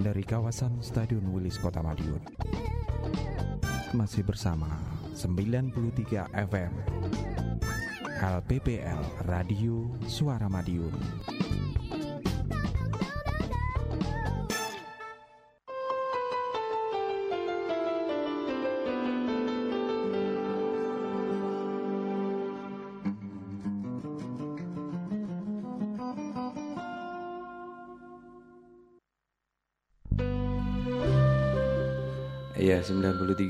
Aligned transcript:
dari 0.00 0.26
kawasan 0.26 0.82
Stadion 0.82 1.22
Wilis 1.30 1.60
Kota 1.60 1.78
Madiun. 1.84 2.18
Masih 3.94 4.26
bersama 4.26 4.66
93 5.14 6.34
FM 6.34 6.72
LPPL 8.18 9.28
Radio 9.30 9.86
Suara 10.10 10.50
Madiun. 10.50 11.43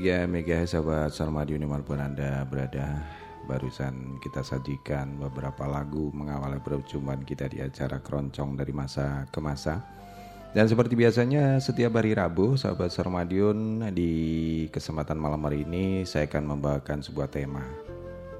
93 0.05 0.29
MHz 0.29 0.77
sahabat 0.77 1.09
Sarmadiun 1.17 1.65
di 1.65 1.69
mana 1.69 1.81
pun 1.81 1.97
Anda 1.97 2.45
berada. 2.45 3.01
Barusan 3.49 4.21
kita 4.21 4.45
sajikan 4.45 5.17
beberapa 5.17 5.65
lagu 5.65 6.13
mengawali 6.13 6.61
perjumpaan 6.61 7.25
kita 7.25 7.49
di 7.49 7.57
acara 7.57 7.97
keroncong 7.97 8.53
dari 8.53 8.69
masa 8.69 9.25
ke 9.33 9.41
masa. 9.41 9.81
Dan 10.53 10.69
seperti 10.69 10.93
biasanya 10.93 11.57
setiap 11.57 11.97
hari 11.97 12.13
Rabu 12.13 12.53
sahabat 12.53 12.93
Sarmadiun 12.93 13.89
di 13.97 14.13
kesempatan 14.69 15.17
malam 15.17 15.41
hari 15.41 15.65
ini 15.65 16.05
saya 16.05 16.29
akan 16.29 16.53
membawakan 16.53 17.01
sebuah 17.01 17.33
tema. 17.33 17.65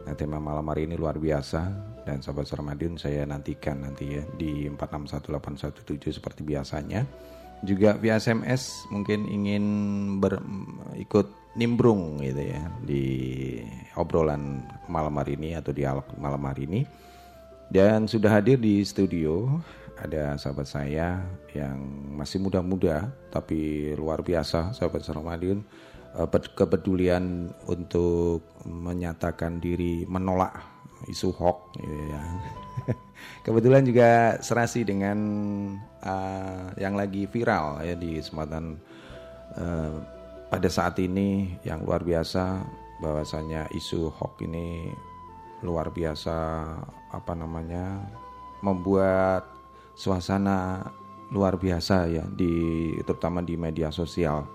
Nah 0.05 0.13
tema 0.13 0.37
malam 0.37 0.69
hari 0.69 0.85
ini 0.85 0.93
luar 1.01 1.17
biasa 1.17 1.65
dan 2.05 2.21
sahabat 2.21 2.45
Sarmadiun 2.45 3.01
saya 3.01 3.25
nantikan 3.25 3.81
nanti 3.89 4.21
ya 4.21 4.23
di 4.37 4.69
461817 4.69 6.21
seperti 6.21 6.45
biasanya. 6.45 7.09
Juga 7.65 7.97
via 7.97 8.21
SMS 8.21 8.85
mungkin 8.93 9.25
ingin 9.25 9.65
ber, 10.21 10.37
ikut 11.01 11.44
nimbrung 11.55 12.19
gitu 12.19 12.43
ya 12.43 12.67
di 12.83 13.03
obrolan 13.95 14.63
malam 14.91 15.15
hari 15.15 15.39
ini 15.39 15.55
atau 15.55 15.71
dialog 15.71 16.03
malam 16.19 16.43
hari 16.43 16.67
ini 16.67 16.81
dan 17.71 18.05
sudah 18.05 18.39
hadir 18.39 18.59
di 18.59 18.83
studio 18.85 19.59
ada 19.95 20.35
sahabat 20.35 20.67
saya 20.67 21.23
yang 21.55 21.79
masih 22.19 22.43
muda-muda 22.43 23.07
tapi 23.31 23.91
luar 23.95 24.19
biasa 24.19 24.75
sahabat 24.75 25.07
Sarmadiun 25.07 25.63
eh, 26.19 26.27
kepedulian 26.51 27.49
untuk 27.71 28.43
menyatakan 28.67 29.63
diri 29.63 30.03
menolak 30.05 30.75
isu 31.07 31.31
hoax 31.35 31.79
gitu 31.79 32.05
ya. 32.11 32.21
Kebetulan 33.45 33.83
juga 33.85 34.09
serasi 34.41 34.85
dengan 34.85 35.17
uh, 36.01 36.73
yang 36.77 36.97
lagi 36.97 37.29
viral 37.29 37.81
ya 37.85 37.93
di 37.93 38.19
kesempatan 38.19 38.77
uh, 39.57 39.95
pada 40.49 40.69
saat 40.69 40.97
ini 41.01 41.57
yang 41.65 41.83
luar 41.83 42.05
biasa 42.05 42.63
bahwasanya 43.01 43.67
isu 43.75 44.13
hoax 44.13 44.45
ini 44.45 44.93
luar 45.65 45.89
biasa 45.91 46.35
apa 47.11 47.33
namanya 47.33 48.05
membuat 48.61 49.49
suasana 49.97 50.91
luar 51.33 51.57
biasa 51.57 52.07
ya 52.11 52.23
di 52.29 52.93
terutama 53.03 53.41
di 53.41 53.57
media 53.57 53.89
sosial. 53.89 54.45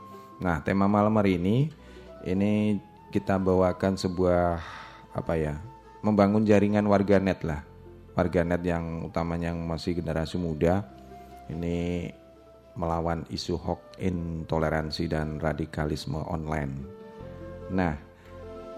Nah, 0.40 0.62
tema 0.62 0.86
malam 0.86 1.12
hari 1.18 1.36
ini 1.36 1.68
ini 2.24 2.78
kita 3.10 3.36
bawakan 3.36 3.98
sebuah 3.98 4.62
apa 5.12 5.34
ya? 5.36 5.58
membangun 6.00 6.48
jaringan 6.48 6.88
warganet 6.88 7.44
lah 7.44 7.60
warganet 8.16 8.64
yang 8.64 9.04
utamanya 9.04 9.52
yang 9.52 9.60
masih 9.68 9.96
generasi 9.96 10.40
muda 10.40 10.84
ini 11.52 12.08
melawan 12.80 13.28
isu 13.28 13.60
hoax, 13.60 14.00
intoleransi 14.00 15.04
dan 15.12 15.36
radikalisme 15.36 16.16
online. 16.24 16.80
Nah, 17.68 17.92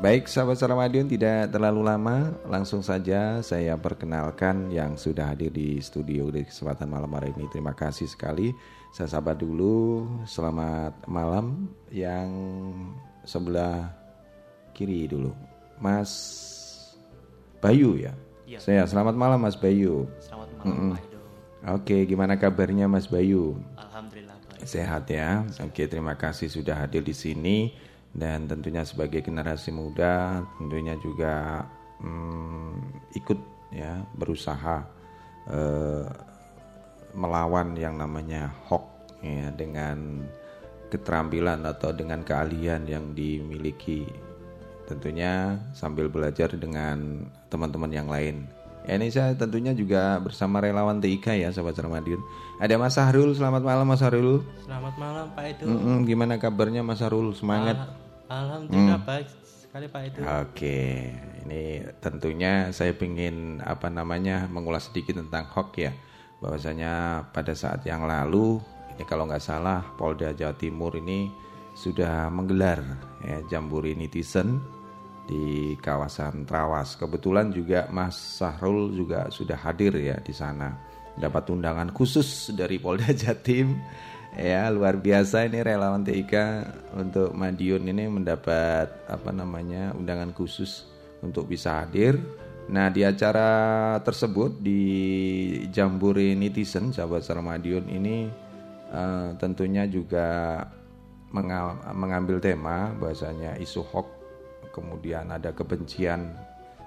baik 0.02 0.26
sahabat 0.26 0.58
Salamadion 0.58 1.06
tidak 1.06 1.54
terlalu 1.54 1.86
lama, 1.86 2.34
langsung 2.50 2.82
saja 2.82 3.38
saya 3.46 3.78
perkenalkan 3.78 4.74
yang 4.74 4.98
sudah 4.98 5.30
hadir 5.30 5.54
di 5.54 5.78
studio 5.78 6.34
di 6.34 6.42
kesempatan 6.42 6.90
malam 6.90 7.14
hari 7.14 7.30
ini. 7.38 7.46
Terima 7.46 7.70
kasih 7.78 8.10
sekali. 8.10 8.50
Saya 8.90 9.06
sahabat 9.06 9.38
dulu, 9.38 10.04
selamat 10.26 11.06
malam 11.06 11.70
yang 11.94 12.28
sebelah 13.22 13.88
kiri 14.74 15.06
dulu. 15.06 15.30
Mas 15.78 16.10
Bayu 17.62 17.94
ya. 17.94 18.12
Iya. 18.44 18.58
Saya 18.58 18.82
selamat 18.84 19.14
malam 19.14 19.38
Mas 19.40 19.54
Bayu. 19.54 20.10
Selamat 20.18 20.50
malam. 20.60 20.92
Pak 20.92 21.00
Edo. 21.06 21.18
Oke, 21.78 21.96
gimana 22.04 22.34
kabarnya 22.34 22.90
Mas 22.90 23.06
Bayu? 23.06 23.54
Sehat 24.62 25.10
ya. 25.10 25.42
Oke, 25.62 25.90
terima 25.90 26.14
kasih 26.14 26.46
sudah 26.46 26.78
hadir 26.86 27.02
di 27.02 27.14
sini 27.14 27.74
dan 28.12 28.44
tentunya 28.44 28.84
sebagai 28.84 29.24
generasi 29.24 29.72
muda 29.72 30.44
tentunya 30.60 30.92
juga 31.00 31.64
hmm, 32.04 33.08
ikut 33.16 33.38
ya 33.72 34.04
berusaha 34.20 34.84
eh, 35.48 36.04
melawan 37.16 37.72
yang 37.72 37.96
namanya 37.96 38.52
hoax 38.68 39.16
ya 39.24 39.48
dengan 39.56 40.28
keterampilan 40.92 41.64
atau 41.64 41.88
dengan 41.96 42.20
keahlian 42.20 42.84
yang 42.84 43.16
dimiliki 43.16 44.04
tentunya 44.84 45.56
sambil 45.72 46.12
belajar 46.12 46.52
dengan 46.52 47.24
teman-teman 47.48 47.88
yang 47.88 48.08
lain. 48.12 48.44
Ya, 48.82 48.98
ini 48.98 49.14
saya 49.14 49.38
tentunya 49.38 49.70
juga 49.70 50.18
bersama 50.18 50.58
relawan 50.58 50.98
TIK 50.98 51.38
ya, 51.38 51.54
sahabat 51.54 51.78
Ramadhan. 51.78 52.18
Ada 52.58 52.74
Mas 52.74 52.98
Sahrul, 52.98 53.30
selamat 53.30 53.62
malam 53.62 53.86
Mas 53.86 54.02
Sahrul. 54.02 54.42
Selamat 54.66 54.94
malam 54.98 55.26
Pak 55.38 55.44
Edo. 55.54 55.70
Mm-mm, 55.70 56.02
gimana 56.02 56.34
kabarnya 56.34 56.82
Mas 56.82 56.98
Sahrul? 56.98 57.30
Semangat. 57.30 57.78
Al- 57.78 57.94
Alhamdulillah 58.32 58.98
Hmm. 58.98 59.06
baik 59.06 59.28
sekali 59.46 59.86
Pak 59.86 60.02
Edo. 60.02 60.18
Oke, 60.42 61.14
ini 61.46 61.62
tentunya 62.02 62.74
saya 62.74 62.90
ingin 62.96 63.62
apa 63.62 63.86
namanya 63.86 64.50
mengulas 64.50 64.90
sedikit 64.90 65.22
tentang 65.22 65.46
hoax 65.46 65.70
ya. 65.78 65.92
Bahwasanya 66.42 66.92
pada 67.30 67.54
saat 67.54 67.86
yang 67.86 68.02
lalu 68.02 68.58
ini 68.92 69.06
kalau 69.06 69.30
nggak 69.30 69.38
salah 69.38 69.78
Polda 69.94 70.34
Jawa 70.34 70.58
Timur 70.58 70.98
ini 70.98 71.30
sudah 71.72 72.26
menggelar 72.28 72.82
ya 73.22 73.38
jamburi 73.46 73.94
netizen 73.94 74.58
di 75.26 75.74
kawasan 75.78 76.44
Trawas. 76.48 76.98
Kebetulan 76.98 77.54
juga 77.54 77.86
Mas 77.90 78.16
Sahrul 78.16 78.94
juga 78.94 79.30
sudah 79.30 79.58
hadir 79.58 79.94
ya 79.98 80.16
di 80.18 80.34
sana. 80.34 80.74
Dapat 81.12 81.52
undangan 81.52 81.92
khusus 81.92 82.50
dari 82.56 82.80
Polda 82.80 83.12
Jatim. 83.22 83.78
Ya, 84.32 84.72
luar 84.72 84.96
biasa 84.96 85.44
ini 85.44 85.60
relawan 85.60 86.08
TIK 86.08 86.34
untuk 86.96 87.36
Madiun 87.36 87.84
ini 87.84 88.08
mendapat 88.08 88.88
apa 89.04 89.28
namanya 89.28 89.92
undangan 89.92 90.32
khusus 90.32 90.88
untuk 91.20 91.52
bisa 91.52 91.84
hadir. 91.84 92.16
Nah, 92.72 92.88
di 92.88 93.04
acara 93.04 93.92
tersebut 94.00 94.56
di 94.56 94.80
Jambore 95.68 96.32
Netizen 96.32 96.96
sahabat 96.96 97.28
Salam 97.28 97.44
Madiun 97.44 97.92
ini 97.92 98.32
eh, 98.88 99.28
tentunya 99.36 99.84
juga 99.84 100.64
mengambil 101.92 102.40
tema 102.40 102.92
bahasanya 102.96 103.60
isu 103.60 103.84
hoax 103.84 104.21
kemudian 104.72 105.28
ada 105.30 105.52
kebencian 105.52 106.32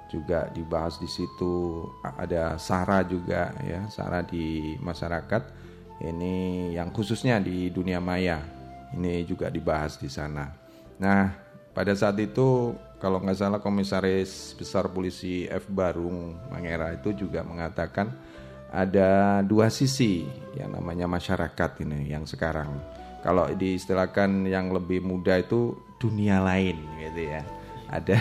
juga 0.09 0.49
dibahas 0.53 0.97
di 1.01 1.09
situ. 1.09 1.85
Ada 2.03 2.57
sara 2.61 3.01
juga 3.05 3.53
ya 3.65 3.87
sara 3.89 4.21
di 4.25 4.75
masyarakat. 4.81 5.63
Ini 5.95 6.35
yang 6.75 6.91
khususnya 6.91 7.39
di 7.39 7.71
dunia 7.71 8.03
maya 8.03 8.43
ini 8.93 9.23
juga 9.23 9.47
dibahas 9.47 9.95
di 9.95 10.11
sana. 10.11 10.51
Nah 10.99 11.31
pada 11.71 11.95
saat 11.95 12.19
itu 12.19 12.75
kalau 12.99 13.19
nggak 13.21 13.37
salah 13.37 13.59
komisaris 13.63 14.55
besar 14.55 14.91
polisi 14.91 15.47
F 15.47 15.67
Barung 15.71 16.35
Mangera 16.51 16.95
itu 16.95 17.15
juga 17.15 17.43
mengatakan 17.43 18.11
ada 18.75 19.39
dua 19.39 19.71
sisi 19.71 20.27
yang 20.57 20.75
namanya 20.75 21.07
masyarakat 21.07 21.79
ini 21.85 22.11
yang 22.11 22.27
sekarang. 22.27 22.75
Kalau 23.23 23.49
diistilahkan 23.49 24.45
yang 24.45 24.69
lebih 24.69 25.01
muda 25.01 25.41
itu 25.41 25.73
dunia 25.97 26.43
lain 26.43 26.77
gitu 27.01 27.25
ya 27.25 27.41
ada. 28.01 28.17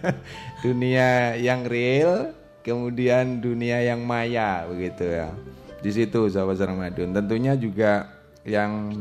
Dunia 0.64 1.36
yang 1.36 1.66
real 1.66 2.32
kemudian 2.62 3.42
dunia 3.42 3.82
yang 3.82 4.06
maya 4.06 4.64
begitu 4.70 5.02
ya. 5.02 5.34
Di 5.82 5.90
situ 5.90 6.30
sahabat 6.30 6.62
Ramadan 6.62 7.10
tentunya 7.10 7.58
juga 7.58 8.06
yang 8.46 8.94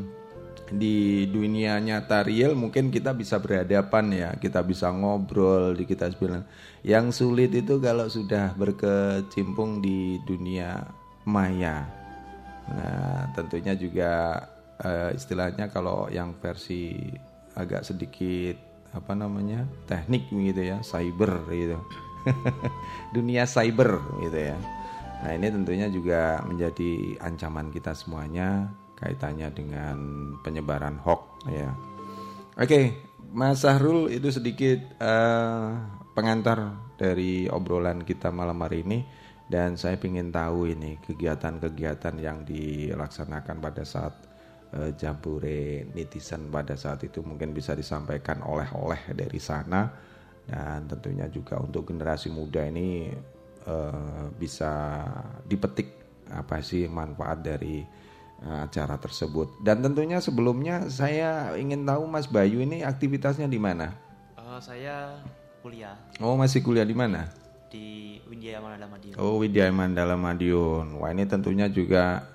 di 0.71 1.27
dunia 1.27 1.77
nyata 1.83 2.23
real 2.23 2.57
mungkin 2.57 2.89
kita 2.89 3.13
bisa 3.13 3.37
berhadapan 3.37 4.05
ya. 4.09 4.29
Kita 4.33 4.65
bisa 4.65 4.89
ngobrol 4.89 5.77
di 5.77 5.85
kita 5.85 6.09
bilang. 6.17 6.43
Yang 6.81 7.21
sulit 7.21 7.53
itu 7.53 7.77
kalau 7.77 8.09
sudah 8.09 8.57
berkecimpung 8.57 9.85
di 9.85 10.17
dunia 10.25 10.81
maya. 11.29 11.85
Nah 12.65 13.29
tentunya 13.37 13.77
juga 13.77 14.41
eh, 14.81 15.13
istilahnya 15.13 15.69
kalau 15.69 16.09
yang 16.09 16.33
versi 16.41 16.97
agak 17.53 17.85
sedikit 17.85 18.70
apa 18.91 19.15
namanya 19.15 19.67
teknik 19.88 20.27
gitu 20.31 20.61
ya 20.61 20.77
cyber 20.83 21.47
gitu. 21.51 21.79
Dunia 23.15 23.47
cyber 23.47 24.03
gitu 24.21 24.39
ya. 24.51 24.57
Nah 25.21 25.31
ini 25.38 25.47
tentunya 25.53 25.88
juga 25.88 26.41
menjadi 26.45 27.17
ancaman 27.21 27.69
kita 27.69 27.93
semuanya 27.93 28.69
kaitannya 28.97 29.49
dengan 29.53 29.97
penyebaran 30.45 31.01
hoax 31.01 31.49
ya. 31.49 31.73
Oke, 32.59 33.09
Mas 33.31 33.63
Sahrul 33.63 34.11
itu 34.13 34.29
sedikit 34.29 34.77
eh, 34.99 35.69
pengantar 36.13 36.77
dari 36.99 37.47
obrolan 37.49 38.05
kita 38.05 38.29
malam 38.29 38.59
hari 38.61 38.85
ini. 38.85 38.99
Dan 39.51 39.75
saya 39.75 39.99
ingin 39.99 40.31
tahu 40.31 40.71
ini 40.71 40.95
kegiatan-kegiatan 41.03 42.15
yang 42.23 42.47
dilaksanakan 42.47 43.59
pada 43.59 43.83
saat 43.83 44.30
eh, 44.75 44.91
jambore 44.95 45.88
netizen 45.91 46.47
pada 46.47 46.75
saat 46.75 47.03
itu 47.03 47.23
mungkin 47.23 47.51
bisa 47.51 47.75
disampaikan 47.75 48.44
oleh-oleh 48.44 49.12
dari 49.15 49.39
sana 49.39 49.91
dan 50.47 50.89
tentunya 50.89 51.29
juga 51.29 51.62
untuk 51.62 51.94
generasi 51.94 52.33
muda 52.33 52.65
ini 52.65 53.12
eh, 53.68 54.25
bisa 54.35 55.06
dipetik 55.45 56.01
apa 56.31 56.63
sih 56.63 56.88
manfaat 56.88 57.44
dari 57.44 57.83
eh, 58.41 58.59
acara 58.63 58.95
tersebut 58.97 59.63
dan 59.63 59.83
tentunya 59.83 60.23
sebelumnya 60.23 60.88
saya 60.88 61.56
ingin 61.59 61.83
tahu 61.88 62.07
Mas 62.07 62.27
Bayu 62.27 62.63
ini 62.63 62.83
aktivitasnya 62.83 63.47
di 63.47 63.59
mana? 63.59 63.94
Oh, 64.35 64.59
saya 64.59 65.15
kuliah 65.63 65.95
Oh 66.19 66.35
masih 66.35 66.59
kuliah 66.59 66.83
di 66.83 66.97
mana? 66.97 67.29
di 67.71 68.19
Widya 68.27 68.59
Manada 68.59 68.85
Madiun. 68.85 69.15
Oh 69.15 69.39
Widya 69.39 69.71
Mandala 69.71 70.19
Madiun. 70.19 71.00
Wah 71.00 71.09
ini 71.15 71.24
tentunya 71.24 71.71
juga 71.71 72.27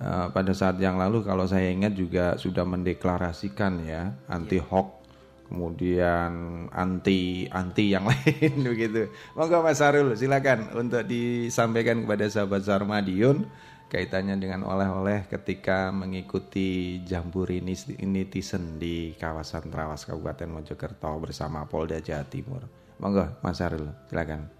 eh, 0.00 0.26
pada 0.30 0.52
saat 0.56 0.80
yang 0.80 0.96
lalu 0.96 1.22
kalau 1.22 1.44
saya 1.44 1.70
ingat 1.70 1.94
juga 1.94 2.34
sudah 2.40 2.66
mendeklarasikan 2.66 3.84
ya 3.84 4.14
anti 4.30 4.58
hoax 4.58 5.04
kemudian 5.48 6.66
anti 6.72 7.46
anti 7.46 7.94
yang 7.94 8.08
lain 8.10 8.64
begitu. 8.64 9.12
Monggo 9.36 9.60
Mas 9.62 9.78
Sarul 9.78 10.16
silakan 10.16 10.72
untuk 10.74 11.04
disampaikan 11.06 12.02
kepada 12.02 12.26
sahabat 12.26 12.64
Sarmadiun 12.64 13.46
kaitannya 13.92 14.34
dengan 14.40 14.66
oleh-oleh 14.66 15.30
ketika 15.30 15.94
mengikuti 15.94 16.98
jamburi 17.06 17.62
netizen 18.02 18.80
di 18.80 19.14
kawasan 19.14 19.70
Trawas 19.70 20.02
Kabupaten 20.02 20.50
Mojokerto 20.50 21.12
bersama 21.22 21.62
Polda 21.68 22.02
Jawa 22.02 22.26
Timur. 22.26 22.66
Monggo 22.98 23.38
Mas 23.44 23.62
Sarul 23.62 23.86
silakan. 24.10 24.50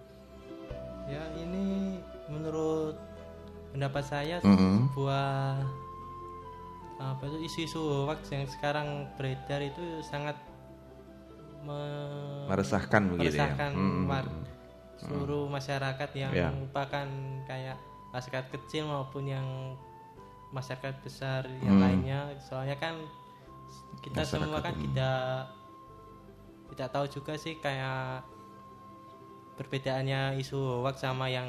Ya, 1.11 1.21
ini 1.37 1.99
menurut 2.31 2.97
pendapat 3.75 4.05
saya 4.07 4.37
Mm-mm. 4.41 4.87
sebuah 4.89 5.59
apa 6.95 7.23
itu 7.27 7.39
isu-isu 7.43 7.81
hoax 8.07 8.31
yang 8.31 8.47
sekarang 8.47 8.87
beredar 9.19 9.59
itu 9.61 9.83
sangat 10.01 10.39
me- 11.61 12.47
Meresahkan 12.47 13.11
begitu 13.11 13.35
ya? 13.35 13.51
meresahkan 13.51 13.71
Mm-mm. 13.75 14.07
war- 14.07 14.35
seluruh 14.95 15.51
masyarakat 15.51 16.11
yang 16.15 16.31
Ya. 16.31 16.49
merupakan 16.49 17.07
kayak 17.45 17.77
masyarakat 18.15 18.47
kecil 18.55 18.87
maupun 18.87 19.27
yang 19.27 19.75
masyarakat 20.55 20.95
besar 21.03 21.43
yang 21.61 21.77
Hmm. 21.77 21.83
lainnya 21.83 22.21
soalnya 22.39 22.79
kan 22.79 22.95
kita 23.99 24.23
Masyarakat 24.23 24.31
semua 24.39 24.63
kan 24.63 24.75
tidak 24.79 25.51
tidak 26.71 26.89
tahu 26.95 27.07
juga 27.11 27.35
sih 27.35 27.59
kayak 27.59 28.23
perbedaannya 29.55 30.39
isu 30.43 30.85
hoax 30.85 31.03
sama 31.03 31.31
yang 31.31 31.49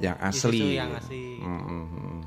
yang 0.00 0.16
isu 0.20 0.48
asli. 0.52 0.76
yang 0.76 0.92
asli. 0.96 1.40
Mm, 1.40 1.62
mm, 1.64 1.86
mm. 1.90 2.20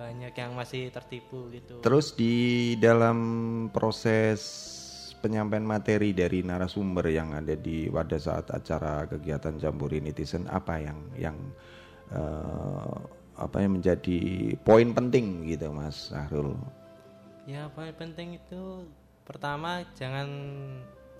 banyak 0.00 0.32
yang 0.32 0.52
masih 0.56 0.88
tertipu 0.88 1.52
gitu. 1.52 1.84
Terus 1.84 2.16
di 2.16 2.72
dalam 2.80 3.18
proses 3.68 4.40
penyampaian 5.20 5.62
materi 5.62 6.16
dari 6.16 6.40
narasumber 6.40 7.12
yang 7.12 7.36
ada 7.36 7.52
di 7.52 7.92
pada 7.92 8.16
saat 8.16 8.48
acara 8.48 9.04
kegiatan 9.04 9.60
Jamburi 9.60 10.00
Netizen 10.00 10.48
apa 10.48 10.80
yang 10.80 10.98
yang 11.20 11.36
eh, 12.08 12.96
apa 13.36 13.56
yang 13.60 13.76
menjadi 13.80 14.52
poin 14.64 14.92
penting 14.96 15.44
gitu 15.48 15.72
Mas 15.72 16.12
Sahrul 16.12 16.56
ya 17.48 17.68
poin 17.72 17.92
penting 17.92 18.40
itu 18.40 18.88
pertama 19.24 19.84
jangan 19.96 20.28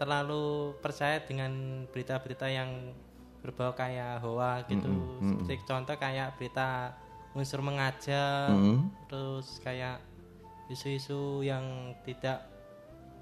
terlalu 0.00 0.76
percaya 0.80 1.20
dengan 1.20 1.84
berita-berita 1.92 2.48
yang 2.48 2.96
berbau 3.40 3.72
kayak 3.72 4.20
hoax 4.20 4.68
gitu 4.68 4.90
seperti 5.20 5.64
contoh 5.64 5.96
kayak 5.96 6.36
berita 6.36 6.92
unsur 7.32 7.60
mengajak 7.60 8.50
Mm. 8.50 8.90
terus 9.06 9.60
kayak 9.60 10.02
isu-isu 10.66 11.40
yang 11.40 11.62
tidak 12.02 12.44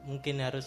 mungkin 0.03 0.41
harus 0.41 0.67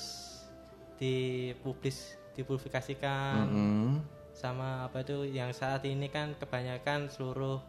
dipublis 0.98 2.16
dipublikasikan 2.32 3.50
Mm. 3.50 4.00
sama 4.32 4.88
apa 4.88 5.02
itu 5.02 5.28
yang 5.28 5.52
saat 5.52 5.84
ini 5.84 6.08
kan 6.08 6.32
kebanyakan 6.38 7.10
seluruh 7.10 7.60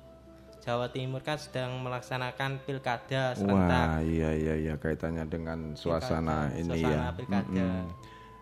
Jawa 0.62 0.86
Timur 0.88 1.18
kan 1.20 1.34
sedang 1.34 1.82
melaksanakan 1.82 2.62
pilkada 2.62 3.34
serentak 3.34 3.86
Wah 3.88 4.00
iya 4.00 4.30
iya 4.30 4.54
iya 4.54 4.74
kaitannya 4.78 5.26
dengan 5.26 5.74
suasana 5.74 6.46
Pilkada, 6.46 6.60
ini 6.62 6.70
suasana 6.78 6.94
ya 6.94 7.10
pilkada. 7.10 7.50
Mm-mm. 7.50 7.82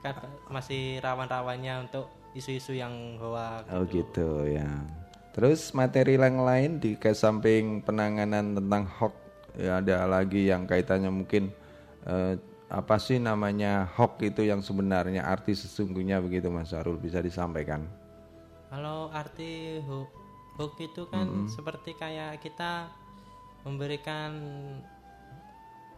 kan 0.01 0.15
masih 0.49 1.01
rawan-rawannya 1.01 1.89
untuk 1.89 2.13
isu-isu 2.35 2.77
yang 2.79 3.19
hoax 3.19 3.67
Oh 3.71 3.83
gitu 3.89 4.47
ya. 4.47 4.69
Terus 5.31 5.71
materi 5.75 6.19
yang 6.19 6.43
lain 6.43 6.83
di 6.83 6.99
ke 6.99 7.15
samping 7.15 7.83
penanganan 7.83 8.55
tentang 8.59 8.87
hoax 8.99 9.15
ya 9.59 9.79
ada 9.83 10.07
lagi 10.07 10.47
yang 10.51 10.67
kaitannya 10.67 11.11
mungkin 11.11 11.51
eh, 12.07 12.35
apa 12.71 12.97
sih 13.03 13.19
namanya 13.19 13.91
hoax 13.99 14.23
itu 14.23 14.47
yang 14.47 14.63
sebenarnya 14.63 15.27
arti 15.27 15.59
sesungguhnya 15.59 16.23
begitu 16.23 16.51
Mas 16.51 16.71
Sarul 16.71 16.99
bisa 16.99 17.19
disampaikan. 17.19 17.83
Kalau 18.71 19.11
arti 19.11 19.83
ho- 19.83 20.11
hoax 20.55 20.75
itu 20.79 21.03
kan 21.11 21.51
seperti 21.51 21.99
kayak 21.99 22.39
kita 22.39 22.87
memberikan 23.67 24.31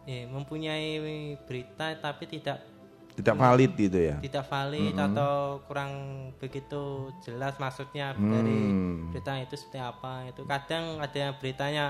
eh, 0.09 0.25
mempunyai 0.27 0.99
berita 1.45 1.95
tapi 2.01 2.25
tidak 2.27 2.72
Tidak 3.13 3.35
valid 3.37 3.71
gitu 3.77 3.99
ya. 3.99 4.17
tidak 4.17 4.45
valid 4.49 4.97
atau 4.97 5.61
kurang 5.69 5.91
begitu 6.41 7.13
jelas 7.21 7.53
maksudnya 7.61 8.17
dari 8.17 8.57
Hmm. 8.73 9.13
berita 9.13 9.37
itu 9.37 9.53
seperti 9.53 9.79
apa 9.79 10.25
itu 10.27 10.41
kadang 10.43 10.97
ada 10.97 11.17
yang 11.17 11.33
beritanya 11.37 11.85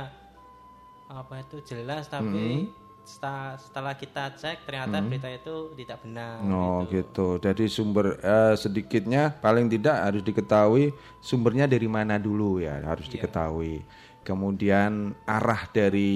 apa 1.07 1.39
itu 1.39 1.63
jelas 1.63 2.07
tapi 2.07 2.67
setelah, 3.03 3.59
setelah 3.59 3.93
kita 3.95 4.31
cek 4.31 4.63
ternyata 4.63 5.03
berita 5.03 5.27
itu 5.27 5.75
tidak 5.75 5.99
benar 6.03 6.39
Oh 6.47 6.87
gitu. 6.87 7.35
Jadi 7.35 7.67
sumber 7.67 8.15
eh, 8.17 8.55
sedikitnya 8.55 9.35
paling 9.39 9.67
tidak 9.67 9.95
harus 9.99 10.23
diketahui 10.23 10.91
sumbernya 11.19 11.67
dari 11.67 11.87
mana 11.87 12.15
dulu 12.15 12.63
ya 12.63 12.79
harus 12.83 13.07
diketahui. 13.07 13.83
Kemudian 14.23 15.11
arah 15.27 15.67
dari 15.67 16.15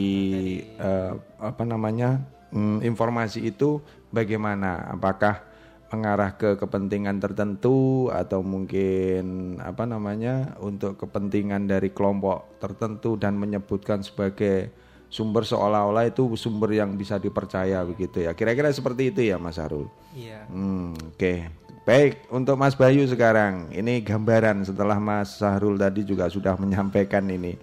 eh, 0.64 1.12
apa 1.44 1.64
namanya 1.68 2.24
mm, 2.56 2.80
informasi 2.82 3.44
itu 3.44 3.84
bagaimana? 4.14 4.92
Apakah 4.92 5.44
mengarah 5.88 6.36
ke 6.36 6.60
kepentingan 6.60 7.24
tertentu 7.24 8.12
atau 8.12 8.44
mungkin 8.44 9.56
apa 9.64 9.88
namanya 9.88 10.60
untuk 10.60 11.00
kepentingan 11.00 11.64
dari 11.64 11.96
kelompok 11.96 12.60
tertentu 12.60 13.16
dan 13.16 13.40
menyebutkan 13.40 14.04
sebagai 14.04 14.68
sumber 15.08 15.48
seolah-olah 15.48 16.12
itu 16.12 16.28
sumber 16.36 16.76
yang 16.76 17.00
bisa 17.00 17.16
dipercaya 17.16 17.80
begitu 17.88 18.28
ya. 18.28 18.36
Kira-kira 18.36 18.68
seperti 18.76 19.16
itu 19.16 19.24
ya 19.24 19.40
Mas 19.40 19.56
Harul. 19.56 19.88
iya 20.12 20.44
Hmm, 20.52 20.92
oke. 21.16 21.68
Baik, 21.88 22.28
untuk 22.36 22.60
Mas 22.60 22.76
Bayu 22.76 23.08
sekarang 23.08 23.72
ini 23.72 24.04
gambaran 24.04 24.68
setelah 24.68 25.00
Mas 25.00 25.40
Sahrul 25.40 25.80
tadi 25.80 26.04
juga 26.04 26.28
sudah 26.28 26.60
menyampaikan 26.60 27.24
ini, 27.32 27.56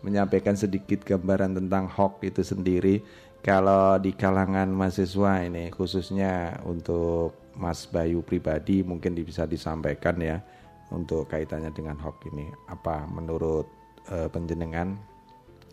menyampaikan 0.00 0.56
sedikit 0.56 1.04
gambaran 1.04 1.60
tentang 1.60 1.84
hoax 1.84 2.24
itu 2.24 2.40
sendiri. 2.40 3.04
Kalau 3.46 3.94
di 4.02 4.10
kalangan 4.10 4.66
mahasiswa 4.74 5.46
ini 5.46 5.70
khususnya 5.70 6.58
untuk 6.66 7.54
Mas 7.54 7.86
Bayu 7.86 8.18
pribadi 8.26 8.82
mungkin 8.82 9.14
bisa 9.14 9.46
disampaikan 9.46 10.18
ya 10.18 10.42
untuk 10.90 11.30
kaitannya 11.30 11.70
dengan 11.70 11.94
hoax 12.02 12.26
ini. 12.34 12.50
Apa 12.66 13.06
menurut 13.06 13.70
eh, 14.10 14.26
penjenengan 14.26 14.98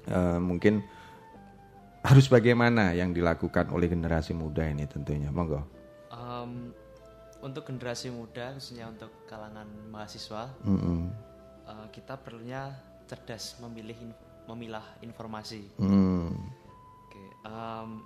eh, 0.05 0.37
mungkin 0.37 0.85
harus 2.05 2.29
bagaimana 2.29 2.93
yang 2.93 3.09
dilakukan 3.09 3.73
oleh 3.73 3.89
generasi 3.89 4.37
muda 4.37 4.69
ini 4.69 4.85
tentunya, 4.85 5.33
monggo. 5.33 5.65
Em, 6.13 6.69
untuk 7.41 7.65
generasi 7.65 8.13
muda 8.13 8.53
khususnya 8.53 8.85
untuk 8.85 9.09
kalangan 9.25 9.65
mahasiswa 9.89 10.45
Mm-mm. 10.61 11.09
eh, 11.65 11.87
kita 11.89 12.21
perlunya 12.21 12.69
cerdas 13.09 13.57
memilih 13.65 13.97
memilah 14.45 14.85
informasi 15.01 15.73
Hmm. 15.81 16.37
Em, 17.43 17.99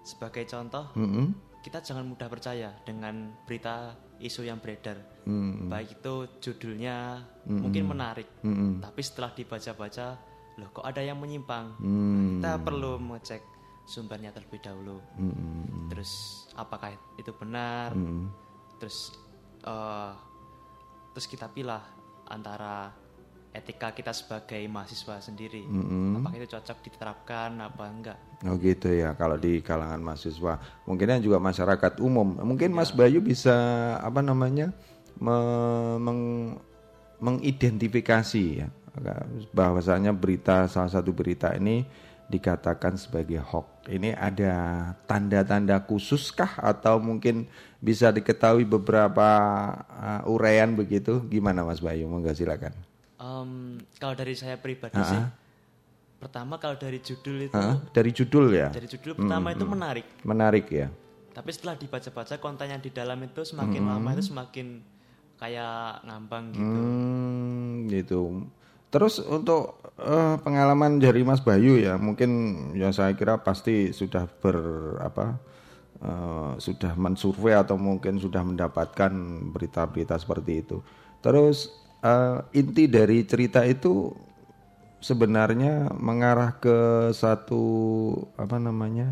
sebagai 0.00 0.44
contoh 0.44 0.84
Mm-mm. 0.96 1.32
kita 1.60 1.80
jangan 1.80 2.04
mudah 2.04 2.28
percaya 2.28 2.72
dengan 2.84 3.32
berita 3.44 3.92
isu 4.20 4.44
yang 4.44 4.60
beredar 4.60 5.00
Mm-mm. 5.24 5.68
baik 5.68 5.96
itu 5.96 6.14
judulnya 6.40 7.24
mungkin 7.44 7.88
menarik 7.88 8.28
Mm-mm. 8.40 8.80
tapi 8.80 9.00
setelah 9.00 9.32
dibaca-baca 9.32 10.16
loh 10.56 10.68
kok 10.72 10.84
ada 10.84 11.00
yang 11.00 11.16
menyimpang 11.16 11.72
Hmm. 11.80 12.36
kita 12.36 12.60
perlu 12.60 13.00
mengecek 13.00 13.40
sumbernya 13.84 14.28
terlebih 14.30 14.60
dahulu 14.60 15.00
Mm-mm. 15.16 15.88
terus 15.88 16.44
apakah 16.52 16.92
itu 17.16 17.32
benar 17.32 17.96
Mm-mm. 17.96 18.28
terus 18.76 19.16
eh 19.60 20.12
terus 21.12 21.26
kita 21.26 21.48
pilih 21.48 21.80
antara 22.24 22.92
etika 23.50 23.90
kita 23.90 24.14
sebagai 24.14 24.62
mahasiswa 24.70 25.18
sendiri. 25.18 25.66
Mm-mm. 25.66 26.22
Apakah 26.22 26.38
itu 26.38 26.48
cocok 26.54 26.78
diterapkan 26.86 27.50
apa 27.58 27.84
enggak? 27.90 28.18
Oh 28.46 28.54
gitu 28.56 28.88
ya 28.94 29.18
kalau 29.18 29.34
di 29.34 29.58
kalangan 29.58 29.98
mahasiswa. 29.98 30.62
Mungkin 30.86 31.18
juga 31.18 31.42
masyarakat 31.42 31.98
umum. 31.98 32.38
Mungkin 32.38 32.70
Mas 32.70 32.94
Bayu 32.94 33.18
bisa 33.18 33.54
apa 33.98 34.22
namanya 34.22 34.70
me- 35.18 35.98
meng- 35.98 36.58
mengidentifikasi 37.18 38.44
ya. 38.62 38.68
Bahwasanya 39.50 40.14
berita 40.14 40.70
salah 40.70 40.90
satu 40.90 41.10
berita 41.10 41.50
ini 41.54 41.82
dikatakan 42.30 42.94
sebagai 42.94 43.42
hoax. 43.42 43.90
Ini 43.90 44.14
ada 44.14 44.54
tanda-tanda 45.10 45.82
khusus 45.82 46.30
kah 46.30 46.54
atau 46.62 47.02
mungkin 47.02 47.50
bisa 47.82 48.14
diketahui 48.14 48.62
beberapa 48.62 49.26
uh, 49.90 50.30
uraian 50.30 50.70
begitu? 50.78 51.18
Gimana 51.26 51.66
Mas 51.66 51.82
Bayu? 51.82 52.06
Monggo 52.06 52.30
silakan 52.30 52.89
Em, 53.20 53.76
kalau 54.00 54.16
dari 54.16 54.32
saya 54.32 54.56
pribadi 54.56 54.96
Ah, 54.96 55.04
sih, 55.04 55.20
ah. 55.20 55.28
pertama 56.16 56.56
kalau 56.56 56.72
dari 56.74 56.98
judul 56.98 57.44
itu, 57.44 57.52
Hah? 57.52 57.76
dari 57.92 58.10
judul 58.10 58.48
ya 58.50 58.72
dari 58.72 58.88
judul 58.88 59.12
pertama 59.14 59.52
itu 59.52 59.64
menarik. 59.64 60.06
menarik 60.22 60.66
ya 60.68 60.88
Tapi 61.30 61.50
setelah 61.52 61.76
dibaca-baca 61.76 62.40
konten 62.40 62.66
yang 62.66 62.80
di 62.80 62.90
dalam 62.90 63.20
itu 63.20 63.44
semakin 63.44 63.86
lama 63.86 64.08
itu 64.12 64.24
semakin 64.26 64.82
kayak 65.36 66.02
ngambang 66.02 66.44
gitu. 66.52 66.60
Hmm, 66.60 67.72
gitu. 67.88 68.20
Terus 68.90 69.22
untuk 69.22 69.78
eh, 69.96 70.36
pengalaman 70.42 70.98
dari 70.98 71.22
Mas 71.22 71.38
Bayu 71.38 71.78
ya, 71.78 71.94
mungkin 71.96 72.30
ya 72.74 72.90
saya 72.90 73.14
kira 73.14 73.38
pasti 73.38 73.94
sudah 73.94 74.26
ber 74.26 74.58
apa 75.00 75.38
eh, 76.02 76.52
sudah 76.58 76.98
mensurvei 76.98 77.54
atau 77.54 77.78
mungkin 77.78 78.18
sudah 78.18 78.42
mendapatkan 78.42 79.12
berita-berita 79.54 80.18
seperti 80.18 80.66
itu. 80.66 80.82
Terus 81.22 81.70
eh, 82.00 82.38
inti 82.54 82.84
dari 82.86 83.22
cerita 83.24 83.62
itu 83.62 84.12
sebenarnya 85.00 85.88
mengarah 85.96 86.56
ke 86.56 86.76
satu 87.10 87.62
apa 88.36 88.56
namanya 88.56 89.08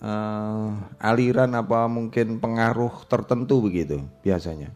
eh, 0.00 0.68
aliran 1.00 1.52
apa 1.52 1.88
mungkin 1.88 2.36
pengaruh 2.36 3.04
tertentu 3.04 3.60
begitu 3.60 4.00
biasanya 4.20 4.72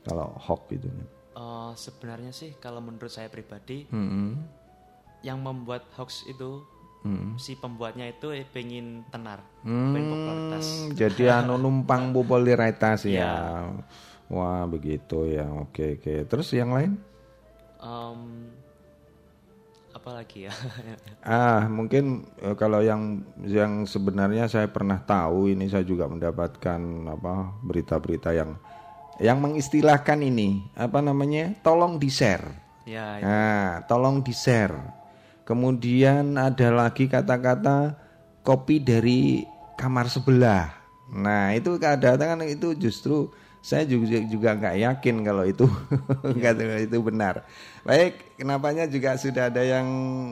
kalau 0.00 0.32
hoax 0.36 0.62
gitu. 0.72 0.88
Eh, 1.36 1.72
sebenarnya 1.76 2.32
sih 2.32 2.56
kalau 2.56 2.80
menurut 2.80 3.12
saya 3.12 3.28
pribadi, 3.28 3.84
Hmm. 3.88 4.36
yang 5.20 5.40
membuat 5.40 5.84
hoax 5.96 6.24
itu 6.24 6.64
Hmm. 7.00 7.32
si 7.36 7.56
pembuatnya 7.56 8.08
itu 8.08 8.28
eh, 8.28 8.44
pengen 8.44 9.04
tenar, 9.08 9.40
Hmm, 9.60 9.92
pengen 9.92 10.08
popularitas. 10.12 10.64
jadi 10.92 11.40
anu 11.40 11.56
numpang 11.56 12.12
popularitas 12.16 13.04
ya. 13.04 13.64
Wah 14.30 14.62
begitu 14.70 15.26
ya, 15.26 15.50
oke 15.50 15.98
oke. 15.98 16.14
Terus 16.30 16.48
yang 16.54 16.70
lain? 16.70 16.94
Em, 17.82 18.20
apa 19.90 20.10
lagi 20.14 20.46
ya? 20.46 20.54
Ah 21.26 21.66
mungkin 21.66 22.24
eh, 22.38 22.54
kalau 22.54 22.80
yang 22.80 23.26
yang 23.42 23.84
sebenarnya 23.84 24.46
saya 24.46 24.70
pernah 24.70 25.02
tahu 25.02 25.50
ini 25.50 25.66
saya 25.66 25.82
juga 25.82 26.06
mendapatkan 26.06 26.80
apa 27.10 27.58
berita-berita 27.60 28.30
yang 28.32 28.54
yang 29.20 29.42
mengistilahkan 29.42 30.22
ini 30.24 30.64
apa 30.78 31.02
namanya 31.04 31.52
tolong 31.60 32.00
di 32.00 32.08
share. 32.08 32.46
ya, 32.88 33.20
ya. 33.20 33.24
Nah, 33.26 33.68
tolong 33.84 34.24
di 34.24 34.32
share. 34.32 34.78
Kemudian 35.44 36.38
ada 36.38 36.70
lagi 36.72 37.10
kata-kata 37.10 37.98
kopi 38.40 38.80
dari 38.80 39.44
kamar 39.76 40.08
sebelah. 40.08 40.72
Nah, 41.10 41.52
itu 41.52 41.76
kadang-kadang 41.76 42.46
itu 42.48 42.72
justru 42.78 43.28
saya 43.60 43.84
juga 43.84 44.24
juga 44.24 44.56
nggak 44.56 44.76
yakin 44.80 45.16
kalau 45.20 45.44
itu 45.44 45.68
nggak 46.36 46.88
itu 46.88 46.98
benar. 47.04 47.44
Baik, 47.84 48.36
kenapanya 48.36 48.84
juga 48.88 49.16
sudah 49.16 49.48
ada 49.48 49.64
yang 49.64 49.86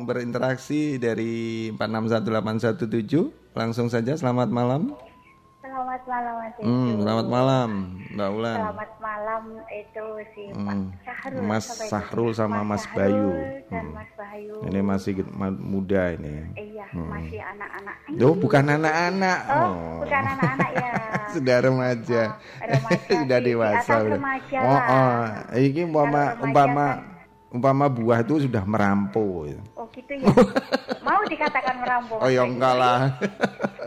berinteraksi 0.04 1.00
dari 1.00 1.68
461817. 1.76 3.56
Langsung 3.56 3.88
saja 3.88 4.16
selamat 4.16 4.48
malam. 4.52 4.96
Selamat 5.78 6.02
malam 6.10 6.34
Mas. 6.34 6.54
Hmm, 6.58 6.90
selamat 6.98 7.26
malam, 7.30 7.70
Mbak 8.10 8.28
Ulan. 8.34 8.56
Selamat 8.58 8.90
malam 8.98 9.42
itu 9.70 10.06
si 10.28 10.42
Hmm, 10.50 10.66
Pak 10.66 10.74
Sahrul. 11.06 11.42
Mas. 11.46 11.64
Sahrul 11.86 12.30
sama 12.34 12.60
Mas 12.66 12.82
Sahrul 12.82 12.98
Bayu. 12.98 13.28
Dan 13.64 13.84
Hmm. 13.86 13.94
Mas 13.94 14.10
Bayu. 14.12 14.54
Ini 14.66 14.80
masih 14.82 15.12
ma- 15.30 15.54
muda 15.54 16.02
ini. 16.10 16.50
Iya, 16.58 16.82
masih 16.90 17.38
anak-anak. 17.38 17.94
Loh, 18.10 18.34
bukan 18.34 18.64
anak-anak. 18.68 19.38
Oh, 19.46 20.02
bukan 20.02 20.22
anak-anak 20.28 20.70
ya. 20.74 20.90
Sudah 21.38 21.56
remaja. 21.62 22.22
remaja 22.58 23.14
Sudah 23.22 23.38
dewasa. 23.38 23.94
remaja 24.02 24.58
Oh, 24.58 24.80
oh. 24.82 25.18
Ini 25.54 25.80
umpama 25.86 26.20
umpama 26.42 26.86
kan- 26.90 27.02
umpama 27.48 27.84
buah 27.86 28.18
itu 28.18 28.42
sudah 28.42 28.66
merampu. 28.66 29.46
ya. 29.46 29.62
Oh 29.78 29.86
gitu 29.94 30.10
ya. 30.10 30.26
Mau 31.06 31.22
dikatakan 31.24 31.78
merampok. 31.78 32.18
Oh 32.18 32.26
ya 32.26 32.42
enggak 32.42 32.74
lah. 32.74 33.14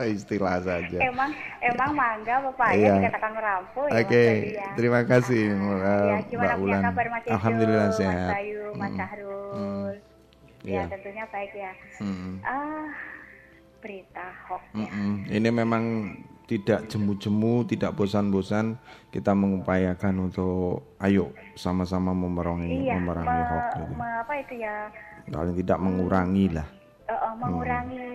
Istilah 0.04 0.58
saja. 0.60 0.98
Emang 0.98 1.30
emang 1.60 1.90
mangga 1.92 2.36
pepaya 2.44 2.74
Iya. 2.74 2.94
dikatakan 2.98 3.32
merampok 3.32 3.86
ya. 3.86 3.98
Oke, 3.98 4.24
Mas 4.24 4.32
Bayu 4.32 4.50
ya. 4.52 4.68
terima 4.74 5.02
kasih 5.04 5.44
uh, 5.52 5.78
ya, 6.08 6.18
Mbak 6.32 6.58
Ulan. 6.58 6.82
kabar 6.84 7.06
Mas 7.08 7.24
Alhamdulillah 7.28 7.88
Mas 7.88 7.98
sehat. 7.98 8.32
Bayu, 8.32 8.62
Mas 8.74 8.88
Hmm. 8.88 8.98
Sahrul. 8.98 9.94
Iya. 10.62 10.78
Ya 10.78 10.84
tentunya 10.88 11.26
baik 11.28 11.52
ya. 11.52 11.72
Hmm. 11.98 12.38
Ah, 12.42 12.86
berita 13.78 14.26
hoax 14.46 14.64
ya. 14.68 14.78
Mm-mm. 14.78 15.12
Ini 15.28 15.50
memang 15.52 15.84
tidak 16.46 16.86
jemu-jemu, 16.86 17.66
tidak 17.66 17.92
bosan-bosan 17.92 18.76
kita 19.08 19.32
mengupayakan 19.32 20.22
untuk 20.22 20.84
ayo 21.00 21.30
sama-sama 21.54 22.12
memerangi 22.12 22.86
Iya, 22.86 22.94
memerangi 22.96 23.26
me- 23.34 23.48
hoax 23.48 23.66
gitu. 23.74 23.94
me- 23.96 24.18
apa 24.20 24.34
itu 24.38 24.54
ya? 24.60 24.76
Paling 25.24 25.56
tidak 25.56 25.80
mengurangi 25.80 26.46
lah. 26.52 26.68
eh, 27.04 27.14
eh, 27.14 27.34
mengurangi 27.36 28.08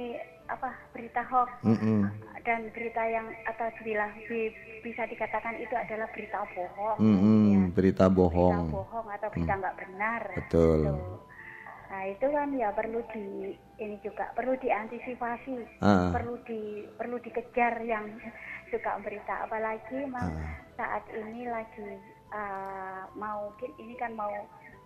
apa 0.47 0.71
berita 0.91 1.23
hoax 1.23 1.51
Mm-mm. 1.63 2.07
dan 2.43 2.71
berita 2.71 3.03
yang 3.03 3.27
atau 3.45 3.67
bilang 3.81 4.11
bi- 4.25 4.55
bisa 4.81 5.03
dikatakan 5.05 5.57
itu 5.57 5.73
adalah 5.73 6.07
berita 6.11 6.47
bohong. 6.49 6.99
Mm-mm, 6.99 7.43
ya. 7.45 7.61
berita 7.71 8.07
Berita 8.07 8.07
bohong. 8.09 8.67
bohong 8.71 9.07
atau 9.11 9.29
berita 9.29 9.53
nggak 9.57 9.77
benar. 9.77 10.23
Betul. 10.35 10.79
Tuh. 10.87 11.19
Nah 11.87 12.03
itu 12.05 12.27
kan 12.27 12.49
ya 12.53 12.69
perlu 12.71 12.99
di 13.11 13.27
ini 13.77 13.97
juga 14.01 14.31
perlu 14.33 14.55
diantisipasi, 14.57 15.55
Ah. 15.79 16.11
perlu 16.11 16.35
di 16.43 16.61
perlu 16.93 17.17
dikejar 17.17 17.79
yang 17.81 18.07
suka 18.71 18.99
berita 19.01 19.43
apalagi 19.43 20.07
mah 20.07 20.27
Ah. 20.27 20.51
saat 20.77 21.03
ini 21.09 21.47
lagi 21.47 21.99
uh, 22.31 23.07
mau 23.13 23.49
mungkin 23.49 23.71
ini 23.77 23.95
kan 23.95 24.11
mau 24.13 24.31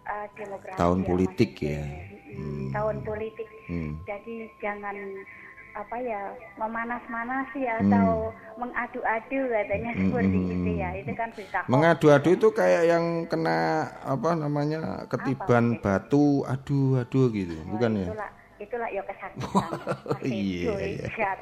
uh, 0.02 0.26
Tahun 0.74 0.98
ya, 0.98 1.06
politik 1.06 1.50
Mas. 1.54 1.64
ya. 1.66 1.84
Mm, 2.30 2.30
Hmm. 2.30 2.70
tahun 2.70 2.96
politik 3.02 3.48
Hmm. 3.66 3.98
jadi 4.04 4.34
jangan 4.60 4.94
apa 5.70 5.96
ya 5.98 6.22
memanas-manasi 6.56 7.62
Hmm. 7.62 7.78
atau 7.86 8.08
mengadu-adu 8.56 9.40
katanya 9.46 9.90
seperti 9.94 10.38
itu 10.42 10.70
ya 10.76 10.90
itu 10.94 11.12
kan 11.14 11.28
berita. 11.30 11.58
Mengadu-adu 11.66 12.28
itu 12.34 12.48
kayak 12.50 12.82
yang 12.86 13.04
kena 13.26 13.58
apa 14.02 14.30
namanya 14.34 15.06
ketiban 15.06 15.78
batu, 15.78 16.42
aduh 16.44 17.00
aduh 17.00 17.30
gitu, 17.30 17.54
bukan 17.66 17.90
ya? 17.96 18.06
itulah 18.10 18.30
itulah 18.58 18.88
ya 18.90 19.02
kesakitan 19.02 19.70
Iya, 20.26 20.72
iya. 20.76 21.06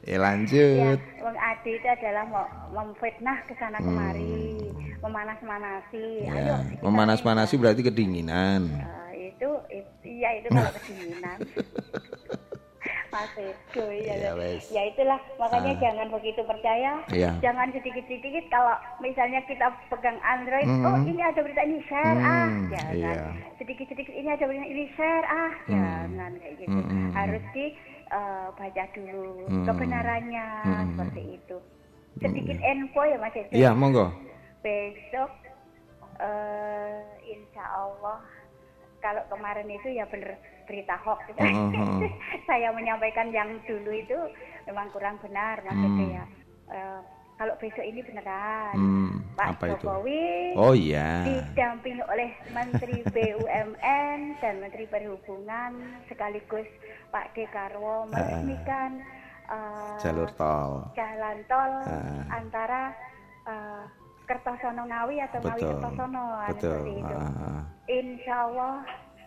Eh 0.00 0.16
ya 0.16 0.16
lanjut. 0.16 0.98
mengadu 1.20 1.68
itu 1.68 1.84
adalah 1.86 2.24
mau 2.24 2.46
memfitnah 2.72 3.36
ke 3.44 3.52
sana 3.54 3.76
kemari 3.78 4.56
memanas-manasi 4.98 6.24
Hmm. 6.24 6.36
Ya, 6.36 6.56
ayo 6.56 6.80
memanas-manasi 6.82 7.54
berarti 7.56 7.84
kedinginan. 7.84 8.80
Itu, 9.12 9.48
itu 9.68 9.88
iya 10.04 10.40
itu 10.40 10.48
kalau 10.48 10.72
kedinginan 10.72 11.38
Mas 13.10 13.26
Edo 13.34 13.84
ya, 13.90 14.14
Ya, 14.16 14.30
wes. 14.32 14.70
ya 14.70 14.82
itulah 14.84 15.18
makanya 15.36 15.74
jangan 15.76 16.06
begitu 16.10 16.40
percaya. 16.42 17.02
Iya. 17.08 17.30
jangan 17.40 17.68
sedikit-sedikit 17.70 18.46
kalau 18.48 18.70
misalnya 18.98 19.42
kita 19.44 19.66
pegang 19.88 20.14
Android 20.20 20.66
oh 20.80 20.96
ini 21.00 21.18
ada 21.18 21.38
berita 21.38 21.58
ini 21.60 21.82
share 21.84 22.16
ah. 22.16 22.46
Hmm, 22.46 22.70
jangan. 22.70 22.94
iya. 22.94 23.12
sedikit-sedikit 23.56 24.12
ini 24.12 24.28
ada 24.28 24.44
berita 24.44 24.62
ini 24.64 24.86
share 24.94 25.26
ah. 25.26 25.52
Jangan 25.66 26.30
kayak 26.38 26.54
gitu. 26.56 26.70
Hmm, 26.70 26.86
hmm, 26.86 27.10
harus 27.12 27.42
di 27.50 27.66
eh, 28.08 28.46
baca 28.50 28.84
dulu 28.92 29.26
Hmm. 29.44 29.64
kebenarannya 29.66 30.46
Hmm. 30.62 30.86
seperti 30.92 31.22
itu. 31.36 31.56
Sedikit 32.16 32.58
info 32.58 33.02
ya 33.02 33.16
Mas 33.16 33.34
Edo 33.34 33.50
Iya, 33.50 33.70
monggo. 33.72 34.06
besok 34.60 35.30
eh 36.18 37.00
insya 37.24 37.64
Allah 37.72 38.20
kalau 39.00 39.24
kemarin 39.26 39.66
itu 39.66 39.88
ya 39.90 40.04
bener 40.06 40.36
berita 40.64 40.94
hoax 40.98 41.24
Heeh, 41.32 41.68
heeh. 41.74 42.10
saya 42.44 42.70
menyampaikan 42.70 43.28
yang 43.28 43.58
dulu 43.64 43.90
itu 43.90 44.16
memang 44.64 44.88
kurang 44.90 45.18
benar 45.18 45.60
maksudnya 45.60 46.06
ya 46.16 46.24
Eh, 46.70 47.00
kalau 47.34 47.56
besok 47.56 47.82
ini 47.82 47.98
beneran 48.00 48.78
Hmm, 48.78 49.26
Pak 49.34 49.58
apa 49.58 49.64
itu? 49.66 49.82
Jokowi 49.82 50.22
Oh 50.54 50.70
iya. 50.70 51.26
didampingi 51.26 51.98
oleh 52.04 52.30
Menteri 52.48 53.02
BUMN 53.10 54.38
dan 54.38 54.54
Menteri 54.56 54.86
Perhubungan 54.86 55.74
sekaligus 56.06 56.68
Pak 57.10 57.34
Dekarwo 57.34 58.06
meresmikan 58.06 59.02
eh, 59.48 59.98
Jalur 59.98 60.30
tol. 60.32 60.86
jalan 60.94 61.42
tol 61.44 61.72
Ah. 61.82 62.22
antara 62.30 62.94
eh, 63.42 63.82
Kertosono 64.30 64.82
Ngawi 64.86 65.16
atau 65.18 65.38
Ngawi. 65.42 65.58
Kertosono 65.58 66.22
nah, 66.22 66.46
Betul. 66.54 66.70
seperti 66.70 66.92
itu. 66.94 67.14
Ah, 67.18 67.26
ah. 67.26 67.60
Insya 67.90 68.34
Allah 68.46 68.74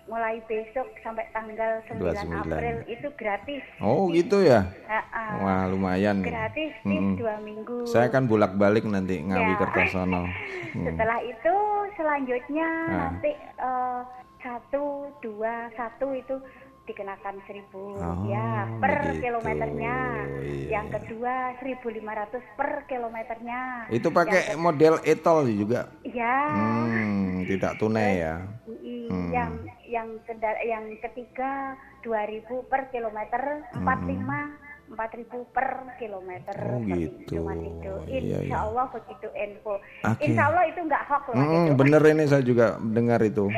mulai 0.03 0.35
besok 0.47 0.87
sampai 0.99 1.23
tanggal 1.31 1.79
9 1.87 1.95
29. 1.95 2.43
April 2.43 2.77
itu 2.87 3.07
gratis. 3.15 3.63
Oh 3.79 4.07
gitu 4.11 4.43
ya. 4.43 4.67
Ah, 4.87 5.03
ah. 5.11 5.31
Wah 5.39 5.63
lumayan 5.67 6.23
gratis 6.23 6.71
di 6.83 6.95
Mm-mm. 6.95 7.19
dua 7.19 7.35
minggu. 7.39 7.83
Saya 7.83 8.07
kan 8.07 8.27
bolak-balik 8.27 8.83
nanti 8.83 9.19
Ngawi 9.19 9.53
Ya. 9.55 9.59
Kertosono. 9.59 10.23
Hmm. 10.73 10.89
Setelah 10.89 11.21
itu 11.21 11.55
selanjutnya 11.93 12.65
Ah. 12.89 13.13
nanti 13.13 13.29
eh, 13.37 14.01
satu 14.41 15.05
dua 15.21 15.69
satu 15.77 16.09
itu 16.11 16.33
dikenakan 16.83 17.39
seribu 17.47 17.95
Oh, 17.95 18.27
ya 18.27 18.67
per 18.77 18.93
begitu. 19.07 19.23
kilometernya. 19.23 19.97
Iya. 20.43 20.67
Yang 20.69 20.87
kedua 20.99 21.33
1.500 21.59 22.43
per 22.55 22.69
kilometernya. 22.85 23.59
Itu 23.87 24.11
pakai 24.11 24.55
model 24.55 24.99
etol 25.03 25.47
juga. 25.47 25.87
Ya. 26.03 26.35
Hmm, 26.51 27.47
tidak 27.47 27.79
tunai 27.79 28.19
ya. 28.19 28.35
I- 28.83 28.91
Hmm. 29.03 29.29
Yang 29.31 29.51
yang 29.85 30.07
yang 30.63 30.85
ketiga 30.99 31.75
2000 32.01 32.65
per 32.65 32.89
kilometer, 32.89 33.61
45 33.77 34.57
4000 34.83 35.55
per 35.55 35.67
kilometer. 35.95 36.53
Hmm. 36.59 36.75
Oh, 36.75 36.79
gitu. 36.91 37.39
itu, 37.39 37.39
Ido. 37.39 37.93
Iya, 38.05 38.19
Insya 38.19 38.39
iya. 38.43 38.57
Allah 38.59 38.85
begitu 38.91 39.27
info. 39.33 39.73
Oke. 40.03 40.21
Insya 40.27 40.43
Allah 40.51 40.63
itu 40.67 40.79
nggak 40.83 41.03
hoax 41.07 41.23
loh. 41.31 41.35
Hmm, 41.35 41.65
Ido. 41.65 41.73
bener 41.79 42.01
ini 42.03 42.23
saya 42.27 42.43
juga 42.43 42.65
dengar 42.79 43.19
itu. 43.23 43.47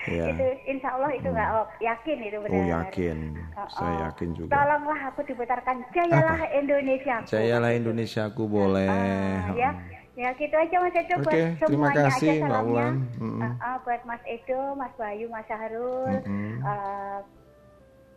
Iya. 0.00 0.32
itu 0.32 0.46
Insya 0.66 0.96
Allah 0.96 1.10
itu 1.12 1.28
nggak 1.28 1.48
hoax. 1.52 1.68
Yakin 1.80 2.18
itu 2.24 2.38
benar. 2.40 2.56
Oh 2.56 2.64
yakin, 2.66 3.18
Oh, 3.56 3.68
saya 3.68 3.90
oh. 3.90 4.00
yakin 4.08 4.28
juga. 4.32 4.50
Tolonglah 4.52 5.00
aku 5.12 5.20
diputarkan 5.24 5.76
Jayalah 5.90 6.40
Indonesia. 6.52 7.16
Jayalah 7.24 7.70
Indonesiaku 7.72 8.42
boleh. 8.44 8.88
Ah, 8.88 9.52
ya, 9.54 9.70
ya 10.16 10.28
gitu 10.36 10.52
aja 10.52 10.76
Mas 10.80 10.96
Edo 10.96 11.14
Oke, 11.16 11.24
buat 11.24 11.64
terima 11.64 11.88
kasih, 11.92 12.28
aja 12.28 12.40
Mbak 12.40 12.48
salamnya. 12.48 12.72
Ulan. 12.72 12.94
Mm-mm. 13.16 13.40
Ah, 13.40 13.54
ah, 13.60 13.76
buat 13.80 14.02
Mas 14.04 14.22
Edo, 14.24 14.60
Mas 14.74 14.92
Bayu, 14.96 15.26
Mas 15.28 15.44
Syahrul, 15.46 16.12
Mm-mm. 16.24 16.52
eh, 16.60 17.18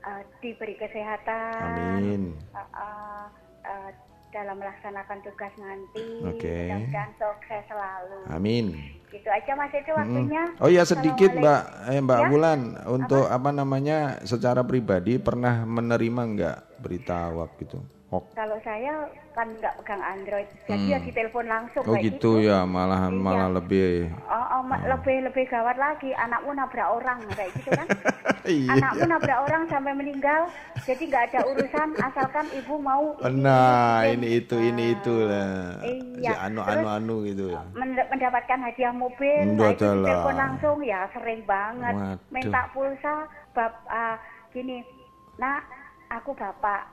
eh, 0.03 0.23
diberi 0.43 0.75
kesehatan. 0.77 1.99
Amin. 1.99 2.23
Ah, 2.53 2.67
ah, 2.75 3.25
eh, 3.63 3.91
dalam 4.33 4.57
melaksanakan 4.57 5.17
tugas 5.21 5.53
nanti. 5.61 6.07
Oke. 6.25 6.57
Mudah-mudahan 6.67 7.11
sukses 7.21 7.63
selalu. 7.69 8.19
Amin. 8.33 8.65
Gitu 9.13 9.29
aja 9.29 9.53
Mas 9.53 9.69
Edo 9.77 9.93
waktunya. 9.93 10.43
Oh 10.57 10.69
ya 10.73 10.83
sedikit 10.89 11.37
Mbak, 11.37 11.61
eh, 11.93 12.01
Mbak 12.01 12.19
Ya? 12.19 12.27
Wulan 12.33 12.61
untuk 12.89 13.29
apa? 13.29 13.49
namanya 13.53 14.17
secara 14.25 14.65
pribadi 14.65 15.21
pernah 15.21 15.61
menerima 15.69 16.21
nggak 16.33 16.57
berita 16.81 17.29
hoax 17.29 17.51
gitu? 17.61 17.77
Hoax. 18.13 18.25
Kalau 18.31 18.57
saya 18.61 18.93
kan 19.33 19.49
nggak 19.51 19.73
pegang 19.75 19.97
Android, 19.99 20.45
jadi 20.63 20.85
ya 20.87 20.99
ditelepon 21.01 21.47
langsung 21.47 21.81
Hmm. 21.81 21.89
Oh 21.89 21.95
kayak 21.95 22.05
gitu 22.07 22.31
ya, 22.39 22.61
malahan 22.63 23.09
Iya. 23.11 23.23
malah 23.25 23.49
lebih. 23.51 24.13
Oh, 24.23 24.45
oh, 24.51 24.61
ma- 24.61 24.85
lebih 24.85 25.25
lebih 25.25 25.45
gawat 25.47 25.73
lagi 25.75 26.13
anakmu 26.13 26.53
nabrak 26.53 26.85
orang 26.87 27.17
kayak 27.33 27.49
gitu 27.55 27.73
kan 27.73 27.87
Iya. 28.45 28.69
anakmu 28.71 29.03
nabrak 29.07 29.39
orang 29.41 29.63
sampai 29.65 29.93
meninggal 29.93 30.41
jadi 30.79 31.01
nggak 31.01 31.23
ada 31.27 31.41
urusan 31.47 31.89
asalkan 31.97 32.45
ibu 32.53 32.75
mau 32.77 33.17
ini, 33.17 33.41
Nah, 33.41 34.05
ini, 34.05 34.13
ini 34.13 34.27
itu 34.37 34.55
ini 34.59 34.83
itu 34.93 35.15
lah. 35.23 35.81
Iya. 35.81 36.29
Si 36.29 36.33
anu 36.39 36.61
anu 36.61 36.87
anu 36.87 37.15
gitu 37.25 37.45
ya. 37.49 37.61
men- 37.73 37.97
mendapatkan 38.05 38.59
hadiah 38.61 38.93
mobil 38.93 39.33
Enggak 39.49 39.73
nah, 39.73 39.73
itu 39.73 39.87
telepon 40.05 40.35
langsung 40.37 40.77
ya 40.79 41.09
sering 41.09 41.41
banget 41.43 41.95
Waduh. 41.95 42.17
minta 42.29 42.61
pulsa 42.69 43.13
bab 43.51 43.73
ah, 43.87 44.21
gini 44.49 44.85
nak 45.33 45.65
aku 46.07 46.29
bapak 46.31 46.85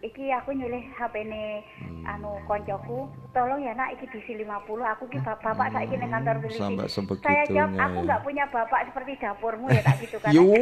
iki 0.00 0.30
aku 0.30 0.50
nyulih 0.52 0.84
HP 0.92 1.14
ini 1.20 1.58
Hmm. 1.78 2.06
anu 2.06 2.38
koncoku 2.44 3.04
tolong 3.28 3.58
ya 3.58 3.74
nak 3.74 3.90
iki 3.90 4.06
diisi 4.08 4.32
50 4.36 4.46
aku 4.86 5.04
ki 5.06 5.18
bap- 5.18 5.42
bapak 5.42 5.68
saiki 5.70 5.94
ning 5.94 6.06
kantor 6.08 6.38
polisi 6.38 6.58
saya 6.58 6.86
sebegitunya 6.88 7.44
jawab 7.48 7.70
aku 7.76 7.96
ya. 7.96 8.04
nggak 8.04 8.22
punya 8.22 8.44
bapak 8.46 8.80
seperti 8.86 9.12
dapurmu 9.16 9.66
ya 9.68 9.82
tak 9.82 9.96
gitu 9.98 10.16
kan 10.16 10.30
Yo. 10.30 10.46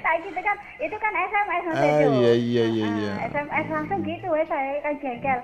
tak 0.00 0.14
gitu 0.22 0.40
kan 0.40 0.56
itu 0.78 0.96
kan 0.96 1.12
SMS 1.14 1.62
Mas 1.64 1.76
Ah, 1.76 1.84
Edo. 1.84 2.10
iya, 2.16 2.32
iya, 2.32 2.64
iya, 2.64 2.84
Ah, 2.84 2.94
iya. 2.96 3.12
SMS 3.28 3.66
langsung 3.68 3.98
gitu 4.02 4.28
ya 4.28 4.44
saya 4.44 4.78
kan 4.80 4.94
jengkel 4.96 5.38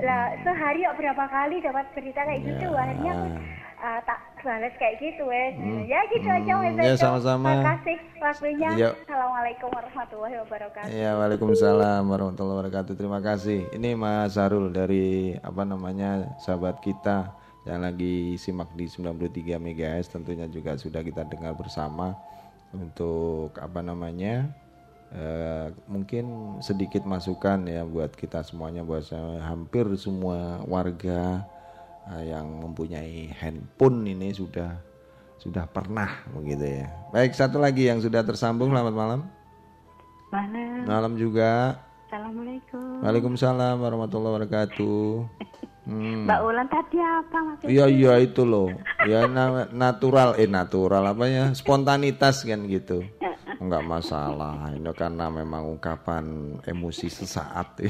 lah 0.00 0.22
sehari 0.42 0.82
berapa 0.88 1.24
kali 1.24 1.56
dapat 1.60 1.86
berita 1.92 2.20
kayak 2.20 2.42
gitu 2.44 2.66
Ya. 2.66 2.78
akhirnya 2.80 3.12
aku 3.14 3.28
ah, 3.82 3.98
tak 4.00 4.18
balas 4.40 4.74
kayak 4.74 4.98
gitu 4.98 5.26
wes 5.26 5.54
ya 5.84 6.00
gitu 6.08 6.26
aja 6.26 6.52
Mas 6.56 6.74
Ya, 6.78 6.94
sama-sama. 6.94 7.50
terima 7.50 7.66
kasih 7.74 7.96
waktunya 8.18 8.70
Iya. 8.72 8.88
assalamualaikum 9.02 9.68
warahmatullahi 9.70 10.36
wabarakatuh 10.38 10.88
Ya, 10.88 11.10
Waalaikumsalam 11.14 12.02
warahmatullahi 12.04 12.56
wabarakatuh. 12.58 12.92
Terima 12.94 13.18
kasih. 13.18 13.70
Ini 13.70 13.94
Mas 13.94 14.34
Sarul 14.34 14.70
dari 14.70 15.34
apa 15.38 15.62
namanya 15.62 16.10
sahabat 16.38 16.78
kita 16.78 17.34
yang 17.62 17.82
lagi 17.82 18.34
simak 18.34 18.74
di 18.74 18.86
93 18.86 19.58
MHz 19.58 20.10
tentunya 20.10 20.46
juga 20.46 20.74
sudah 20.74 20.98
kita 20.98 21.22
dengar 21.22 21.54
bersama 21.54 22.18
untuk 22.74 23.54
apa 23.54 23.78
namanya 23.78 24.50
eh, 25.10 25.70
mungkin 25.86 26.24
sedikit 26.58 27.04
masukan 27.04 27.62
ya 27.64 27.86
buat 27.86 28.10
kita 28.12 28.42
semuanya 28.42 28.82
buat 28.82 29.06
saya 29.06 29.44
hampir 29.44 29.86
semua 29.94 30.58
warga 30.66 31.46
eh, 31.46 31.51
yang 32.22 32.46
mempunyai 32.58 33.30
handphone 33.30 34.02
ini 34.04 34.34
sudah 34.34 34.78
sudah 35.38 35.66
pernah 35.66 36.22
begitu 36.34 36.82
ya. 36.82 36.88
Baik 37.10 37.34
satu 37.34 37.58
lagi 37.58 37.90
yang 37.90 37.98
sudah 37.98 38.22
tersambung 38.22 38.70
selamat 38.70 38.94
malam. 38.94 39.20
Malam. 40.30 40.86
Malam 40.86 41.12
juga. 41.18 41.82
Assalamualaikum. 42.08 43.02
Waalaikumsalam 43.02 43.76
warahmatullahi 43.80 44.32
wabarakatuh. 44.38 45.02
Hmm. 45.82 46.30
Mbak 46.30 46.40
Ulan 46.46 46.66
tadi 46.70 46.96
apa 47.02 47.38
Mas? 47.42 47.58
Iya 47.66 47.90
iya 47.90 48.14
itu 48.22 48.46
loh. 48.46 48.70
Ya 49.02 49.26
na- 49.26 49.66
natural 49.74 50.38
eh 50.38 50.46
natural 50.46 51.02
apa 51.10 51.26
ya? 51.26 51.50
Spontanitas 51.58 52.46
kan 52.46 52.70
gitu. 52.70 53.02
Enggak 53.58 53.82
masalah. 53.82 54.70
Ini 54.74 54.90
karena 54.94 55.26
memang 55.26 55.66
ungkapan 55.66 56.58
emosi 56.62 57.10
sesaat. 57.10 57.82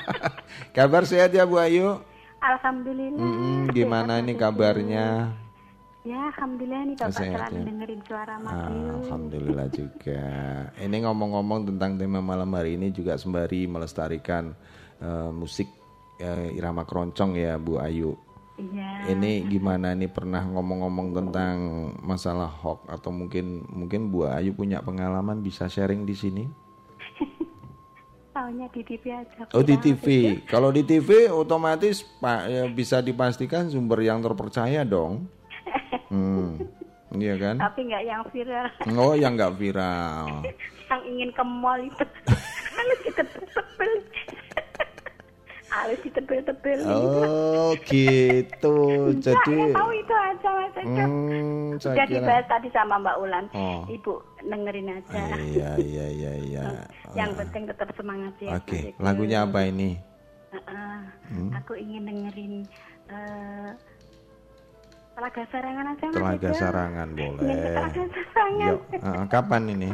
Kabar 0.76 1.08
sehat 1.08 1.32
ya 1.32 1.48
Bu 1.48 1.56
Ayu? 1.56 2.00
Alhamdulillah. 2.44 3.24
Mm-mm, 3.24 3.72
gimana 3.72 4.20
ini 4.20 4.36
kabarnya? 4.36 5.32
Ya, 6.04 6.28
alhamdulillah 6.28 6.84
nih 6.84 6.96
Bapak 7.00 7.16
Sehat, 7.16 7.32
selalu 7.48 7.56
ya? 7.56 7.64
dengerin 7.64 8.00
suara 8.04 8.34
Mas 8.36 8.52
Ah. 8.52 8.68
Alhamdulillah 9.00 9.66
juga. 9.80 10.24
Ini 10.76 10.96
ngomong-ngomong 11.08 11.60
tentang 11.72 11.96
tema 11.96 12.20
malam 12.20 12.52
hari 12.52 12.76
ini 12.76 12.92
juga 12.92 13.16
sembari 13.16 13.64
melestarikan 13.64 14.52
eh, 15.00 15.30
musik 15.32 15.72
eh, 16.20 16.52
irama 16.52 16.84
keroncong 16.84 17.40
ya 17.40 17.56
Bu 17.56 17.80
Ayu. 17.80 18.12
Iya. 18.60 19.16
Ini 19.16 19.48
gimana 19.48 19.96
nih 19.96 20.12
pernah 20.12 20.44
ngomong-ngomong 20.44 21.08
tentang 21.16 21.56
masalah 22.04 22.52
hoax 22.52 22.84
atau 22.86 23.08
mungkin 23.08 23.64
mungkin 23.72 24.12
Bu 24.12 24.28
Ayu 24.28 24.52
punya 24.52 24.84
pengalaman 24.84 25.40
bisa 25.40 25.72
sharing 25.72 26.04
di 26.04 26.12
sini? 26.14 26.44
Taunya 28.34 28.66
di 28.74 28.82
TV 28.82 29.14
aja. 29.14 29.46
Oh 29.54 29.62
di 29.62 29.78
TV. 29.78 30.04
Kalau 30.50 30.74
di 30.74 30.82
TV 30.82 31.30
otomatis 31.30 32.02
Pak 32.18 32.40
ya, 32.50 32.64
bisa 32.66 32.98
dipastikan 32.98 33.70
sumber 33.70 34.02
yang 34.02 34.18
terpercaya 34.18 34.82
dong. 34.82 35.24
Hmm. 36.14 36.62
Iya 37.14 37.34
kan? 37.38 37.56
Tapi 37.58 37.90
nggak 37.90 38.04
yang 38.06 38.22
viral. 38.30 38.66
Oh 38.94 39.14
yang 39.14 39.34
nggak 39.34 39.54
viral. 39.58 40.46
yang 40.90 41.02
ingin 41.10 41.30
ke 41.34 41.42
mall 41.42 41.78
itu. 41.78 42.04
Harus 42.76 42.98
ditebel-tebel. 43.06 43.92
Harus 45.74 45.98
ditebel-tebel. 46.06 46.78
Oh 46.86 47.74
gitu. 47.82 48.76
Jadi 49.18 49.52
ya 49.58 49.66
tahu 49.74 49.90
itu 49.90 50.14
aja 50.14 50.48
Mas 50.54 50.76
Edo. 50.78 51.02
hmm, 51.02 51.70
Sudah 51.82 52.06
dibahas 52.06 52.46
tadi 52.46 52.68
sama 52.70 53.02
Mbak 53.02 53.16
Ulan. 53.18 53.44
Oh. 53.50 53.82
Ibu 53.90 54.12
dengerin 54.46 54.94
aja. 54.94 55.22
Iya 55.34 55.70
iya 55.82 56.06
iya 56.14 56.32
iya. 56.38 56.64
Yang 57.18 57.42
penting 57.42 57.62
tetap 57.66 57.90
semangat 57.98 58.34
ya. 58.38 58.54
Oke, 58.54 58.94
Edo. 58.94 59.02
lagunya 59.02 59.42
apa 59.42 59.66
ini? 59.66 59.98
Heeh. 60.54 60.98
Hmm? 61.34 61.50
Aku 61.58 61.74
ingin 61.74 62.06
dengerin 62.06 62.54
eh 63.10 63.70
Telaga 65.14 65.42
Sarangan 65.50 65.86
aja 65.94 66.04
Mas 66.10 66.14
Telaga. 66.18 66.50
Sarangan 66.54 67.08
ke 67.10 67.18
boleh. 67.18 67.54
Telaga 67.54 68.02
Sarangan. 68.14 68.70
Yuk, 68.70 68.80
ah, 69.02 69.24
kapan 69.26 69.62
ini? 69.74 69.90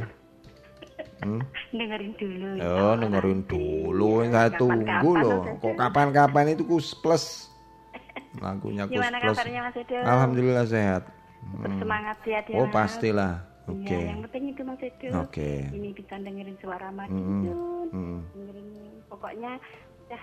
Hmm? 1.20 1.42
dengerin 1.76 2.12
dulu. 2.16 2.48
ya. 2.56 2.64
Oh, 2.64 2.94
dengerin 2.96 3.40
dulu, 3.44 4.24
saya 4.32 4.50
tunggu 4.56 5.10
loh. 5.20 5.40
Kok 5.60 5.74
kapan-kapan 5.76 6.56
itu 6.56 6.64
kus 6.64 6.96
plus 6.96 7.52
lagunya 8.40 8.86
kus 8.88 8.96
Gimana 8.96 9.18
plus. 9.20 9.36
kabarnya 9.36 9.60
Mas 9.68 9.76
Edo? 9.76 9.96
Alhamdulillah 10.00 10.66
sehat. 10.66 11.02
Tetap 11.40 11.72
semangat 11.76 12.18
ya 12.24 12.40
dia. 12.46 12.56
Oh 12.56 12.68
pastilah. 12.72 13.32
Iya, 13.68 13.74
Oke. 13.76 13.98
yang 14.00 14.20
penting 14.28 14.44
itu 14.54 14.62
Mas 14.64 14.82
Edo. 14.82 15.08
Oke. 15.20 15.50
Ini 15.70 15.88
bisa 15.92 16.14
dengerin 16.16 16.56
suara 16.62 16.88
Mas. 16.94 17.10
Edo. 17.10 17.60
Mm. 17.90 18.20
Dengerin 18.32 18.68
pokoknya 19.10 19.52
ya 20.08 20.20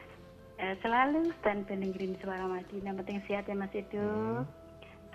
selalu 0.81 1.29
stand 1.41 1.69
dengerin 1.69 2.17
suara. 2.23 2.45
Yang 2.73 2.95
penting 3.05 3.17
sehat 3.29 3.45
ya 3.45 3.55
Mas 3.55 3.73
Edo. 3.75 4.01
Mm. 4.01 4.66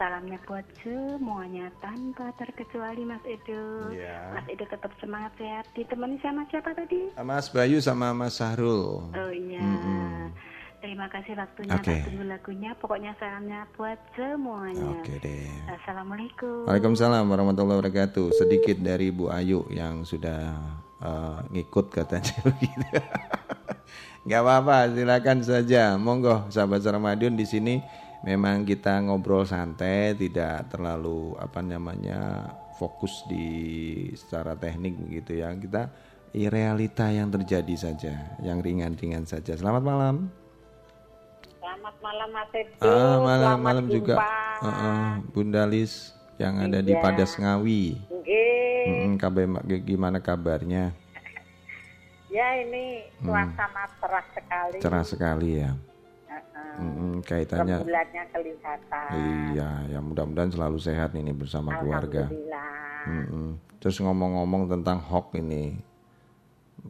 Salamnya 0.02 0.34
buat 0.50 0.66
semuanya 0.82 1.70
tanpa 1.78 2.34
terkecuali 2.34 3.06
Mas 3.06 3.22
Edo. 3.22 3.86
Iya. 3.94 4.34
Mas 4.34 4.50
Edo 4.50 4.66
tetap 4.66 4.90
semangat 4.98 5.30
sehat. 5.38 5.62
Ditemani 5.78 6.18
sama 6.18 6.42
siapa 6.50 6.74
tadi? 6.74 7.14
Mas 7.22 7.46
Bayu 7.54 7.78
sama 7.78 8.10
Mas 8.10 8.34
Sahrul. 8.34 9.06
Oh 9.14 9.30
iya. 9.30 9.62
Mm-mm. 9.62 10.34
Terima 10.82 11.06
kasih 11.06 11.38
waktunya 11.38 11.78
Oke. 11.78 11.86
Pak 11.86 12.10
tunggu 12.10 12.24
lagunya. 12.26 12.70
Pokoknya 12.82 13.14
salamnya 13.22 13.62
buat 13.78 13.94
semuanya. 14.18 14.90
Oke 14.90 15.22
deh. 15.22 15.46
Assalamualaikum. 15.70 16.66
Waalaikumsalam 16.66 17.22
warahmatullahi 17.22 17.78
wabarakatuh. 17.78 18.34
Sedikit 18.34 18.82
dari 18.82 19.14
Bu 19.14 19.30
Ayu 19.30 19.70
yang 19.70 20.02
sudah 20.02 20.50
eh, 20.98 21.38
ngikut 21.54 21.94
katanya 21.94 22.42
begitu. 22.50 22.98
Gak 24.26 24.42
apa-apa, 24.42 24.90
silakan 24.98 25.46
saja. 25.46 25.94
Monggo, 25.94 26.50
sahabat 26.50 26.82
Ramadan 26.82 27.38
di 27.38 27.46
sini 27.46 27.78
memang 28.22 28.62
kita 28.62 29.02
ngobrol 29.02 29.42
santai, 29.42 30.14
tidak 30.14 30.70
terlalu 30.70 31.34
apa 31.38 31.58
namanya 31.60 32.50
fokus 32.78 33.22
di 33.26 33.46
secara 34.14 34.54
teknik 34.54 34.98
begitu 34.98 35.42
ya. 35.42 35.50
Kita 35.54 35.90
i- 36.32 36.50
realita 36.50 37.10
yang 37.10 37.30
terjadi 37.30 37.74
saja, 37.76 38.14
yang 38.40 38.62
ringan-ringan 38.62 39.26
saja. 39.26 39.54
Selamat 39.54 39.82
malam. 39.82 40.16
Selamat 41.58 41.94
malam 41.98 42.28
Mas 42.30 42.50
Edo. 42.54 42.82
Ah, 42.82 43.16
malam 43.18 43.38
Selamat 43.58 43.62
malam 43.62 43.86
juga. 43.86 44.16
jumpa. 44.18 44.34
Heeh, 44.62 45.02
Bunda 45.34 45.62
Lis 45.66 45.92
yang 46.38 46.54
ada 46.58 46.78
di 46.78 46.94
Iya. 46.94 47.02
Padas 47.02 47.32
Ngawi. 47.38 47.84
Mm, 48.82 49.14
kabar 49.14 49.46
gimana 49.78 50.18
kabarnya? 50.18 50.90
Ya 52.26 52.48
ini 52.58 53.06
suasana 53.20 53.86
cerah 54.00 54.26
sekali. 54.34 54.74
Hmm. 54.74 54.82
Cerah 54.82 55.04
sekali 55.04 55.50
ya. 55.60 55.70
Heeh. 56.72 56.96
Mm, 56.96 57.16
kaitannya 57.24 57.76
Rembulannya 57.84 58.24
kelihatan. 58.32 59.06
iya, 59.52 59.70
ya 59.92 59.98
mudah-mudahan 60.00 60.50
selalu 60.52 60.78
sehat 60.80 61.12
ini 61.12 61.32
bersama 61.36 61.76
keluarga. 61.80 62.28
Mm-mm. 63.02 63.58
Terus 63.82 63.98
ngomong-ngomong 63.98 64.70
tentang 64.70 65.02
hoax 65.02 65.34
ini, 65.36 65.74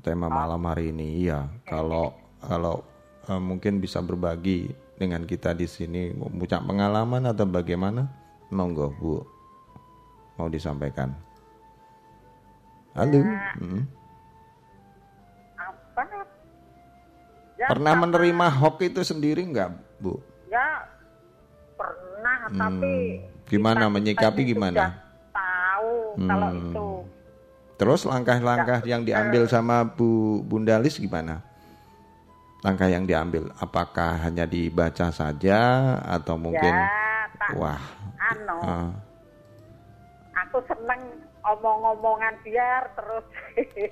tema 0.05 0.29
malam 0.29 0.61
hari 0.68 0.92
ini, 0.92 1.25
iya. 1.27 1.49
Kalau 1.64 2.12
kalau 2.38 2.85
eh, 3.27 3.42
mungkin 3.42 3.81
bisa 3.81 4.05
berbagi 4.05 4.71
dengan 5.01 5.25
kita 5.27 5.57
di 5.57 5.66
sini, 5.66 6.12
punya 6.14 6.62
pengalaman 6.62 7.27
atau 7.27 7.49
bagaimana? 7.49 8.07
Monggo 8.53 8.92
Bu, 8.92 9.25
mau 10.37 10.47
disampaikan. 10.53 11.16
Halo. 12.92 13.25
Mm. 13.57 13.83
Apa? 13.88 14.01
Pernah 17.68 17.92
sama- 17.94 18.03
menerima 18.09 18.46
hoax 18.59 18.77
itu 18.83 19.01
sendiri 19.05 19.42
nggak, 19.44 19.68
Bu? 19.98 20.18
Ya 20.48 20.83
pernah, 21.77 22.38
tapi 22.51 22.96
Hmm. 23.20 23.31
Gimana 23.46 23.85
kita 23.85 23.92
menyikapi 23.92 24.40
gimana? 24.48 24.96
tahu 25.31 25.92
kalau 26.25 26.48
Hmm. 26.48 26.61
itu 26.64 26.88
Terus 27.72 28.07
langkah-langkah 28.07 28.87
yang 28.87 29.03
diambil 29.03 29.51
sama 29.51 29.83
Bu 29.83 30.38
Bundalis 30.40 31.03
gimana? 31.03 31.42
Langkah 32.62 32.87
yang 32.87 33.03
diambil, 33.03 33.51
apakah 33.59 34.22
hanya 34.22 34.46
dibaca 34.46 35.11
saja 35.11 35.59
atau 35.98 36.38
mungkin 36.38 36.70
ya 36.70 37.27
tak 37.35 37.59
wah, 37.59 37.83
anu 38.22 38.59
ah, 38.62 38.90
aku 40.38 40.62
seneng 40.70 41.03
omong-omongan 41.44 42.35
biar 42.40 42.90
terus 42.94 43.26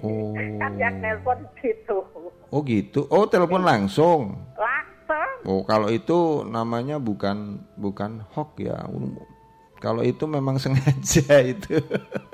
Oh. 0.01 0.33
kan 0.61 0.73
yang 0.75 0.97
nelpon 0.99 1.37
gitu 1.57 2.01
oh 2.49 2.61
gitu, 2.63 3.05
oh 3.07 3.27
telepon 3.27 3.61
langsung. 3.61 4.41
langsung 4.55 5.31
Oh 5.43 5.61
kalau 5.63 5.89
itu 5.89 6.17
namanya 6.45 6.97
bukan 6.97 7.61
bukan 7.75 8.23
hoax 8.31 8.57
ya, 8.57 8.79
kalau 9.77 10.01
itu 10.01 10.25
memang 10.25 10.57
sengaja 10.63 11.41
itu, 11.43 11.77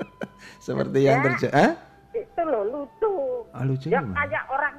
seperti 0.61 0.99
yang 1.01 1.19
Ya. 1.19 1.25
terjadi. 1.25 1.53
Ah? 1.53 1.71
itu 2.13 2.41
loh 2.43 2.63
lucu 2.65 3.13
Ah, 3.51 3.61
lucu 3.61 3.87
ya 3.87 4.01
kayak 4.01 4.43
orang 4.47 4.75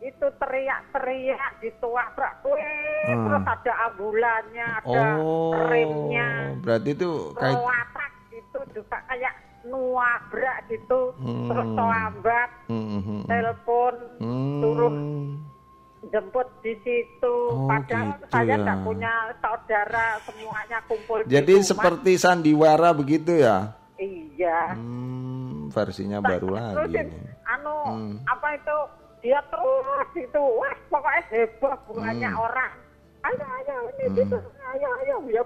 itu 0.00 0.26
teriak-teriak 0.38 1.52
ditobrak 1.60 2.32
kue 2.40 2.56
Ah. 3.04 3.16
terus 3.20 3.44
ada 3.44 3.72
ambulannya 3.86 4.68
ada 4.80 5.04
Oh, 5.18 5.52
remnya 5.66 6.56
berarti 6.58 6.90
itu 6.92 7.10
kayak 7.34 7.58
gitu 8.30 8.58
juga 8.72 8.96
kayak 9.04 9.34
nuabrak 9.62 10.58
gitu 10.66 11.12
terus 11.18 11.66
Hmm. 11.66 11.76
terlambat 11.76 12.48
Hmm, 12.66 12.84
hmm, 12.86 13.02
hmm. 13.02 13.22
telepon 13.26 13.94
Hmm. 14.16 14.58
suruh 14.58 14.92
jemput 16.02 16.48
di 16.60 16.72
situ 16.80 17.36
Oh, 17.50 17.68
padahal 17.68 18.16
gitu 18.16 18.24
saya 18.30 18.48
ya. 18.50 18.56
nggak 18.58 18.78
punya 18.80 19.12
saudara 19.36 20.06
semuanya 20.24 20.78
kumpul 20.84 21.20
di 21.20 21.28
Jadi 21.30 21.52
rumah. 21.54 21.68
seperti 21.68 22.12
sandiwara 22.16 22.90
begitu 22.90 23.36
ya? 23.36 23.76
iya 23.96 24.72
Hmm, 24.72 25.68
versinya 25.68 26.18
baru 26.18 26.48
lagi 26.50 26.96
ini. 26.96 27.20
anu 27.44 27.76
Hmm. 27.84 28.14
apa 28.24 28.56
itu 28.56 28.76
dia 29.20 29.44
terus 29.44 30.08
itu 30.16 30.40
wah 30.40 30.72
pokoknya 30.88 31.22
heboh 31.28 31.74
bunganya 31.84 32.30
Hmm. 32.32 32.40
orang 32.40 32.72
ayo 33.20 33.44
ayo 33.44 33.76
ini 33.92 34.16
gitu 34.16 34.36
ayo 34.72 34.88
ayo 35.04 35.16
ya 35.28 35.44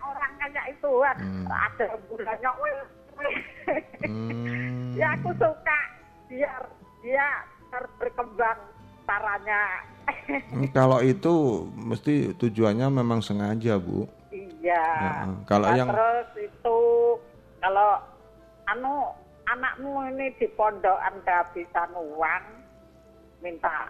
orang 0.00 0.32
kayak 0.40 0.64
itu 0.72 0.88
wah. 0.88 1.12
Hmm. 1.12 1.44
ada 1.44 1.84
wih. 2.56 2.80
Hmm. 4.00 4.96
ya 4.96 5.14
aku 5.14 5.30
suka 5.34 5.78
biar 6.26 6.62
dia 7.00 7.26
harus 7.70 7.92
berkembang 7.96 8.58
caranya 9.04 9.62
Hmm, 10.50 10.66
Kalau 10.72 10.98
itu 11.00 11.30
mesti 11.70 12.34
tujuannya 12.34 12.90
memang 12.90 13.22
sengaja, 13.22 13.78
Bu. 13.78 14.10
iya 14.28 14.82
Heeh. 15.22 15.30
Kalau 15.44 15.70
Nah, 15.70 15.76
yang 15.76 15.88
terus 15.88 16.28
itu 16.40 16.78
kalau 17.60 17.90
anu 18.66 19.06
anakmu 19.46 19.90
ini 20.08 20.34
di 20.34 20.50
pondokan 20.50 21.14
kehabisan 21.22 21.90
uang 21.94 22.44
minta 23.40 23.86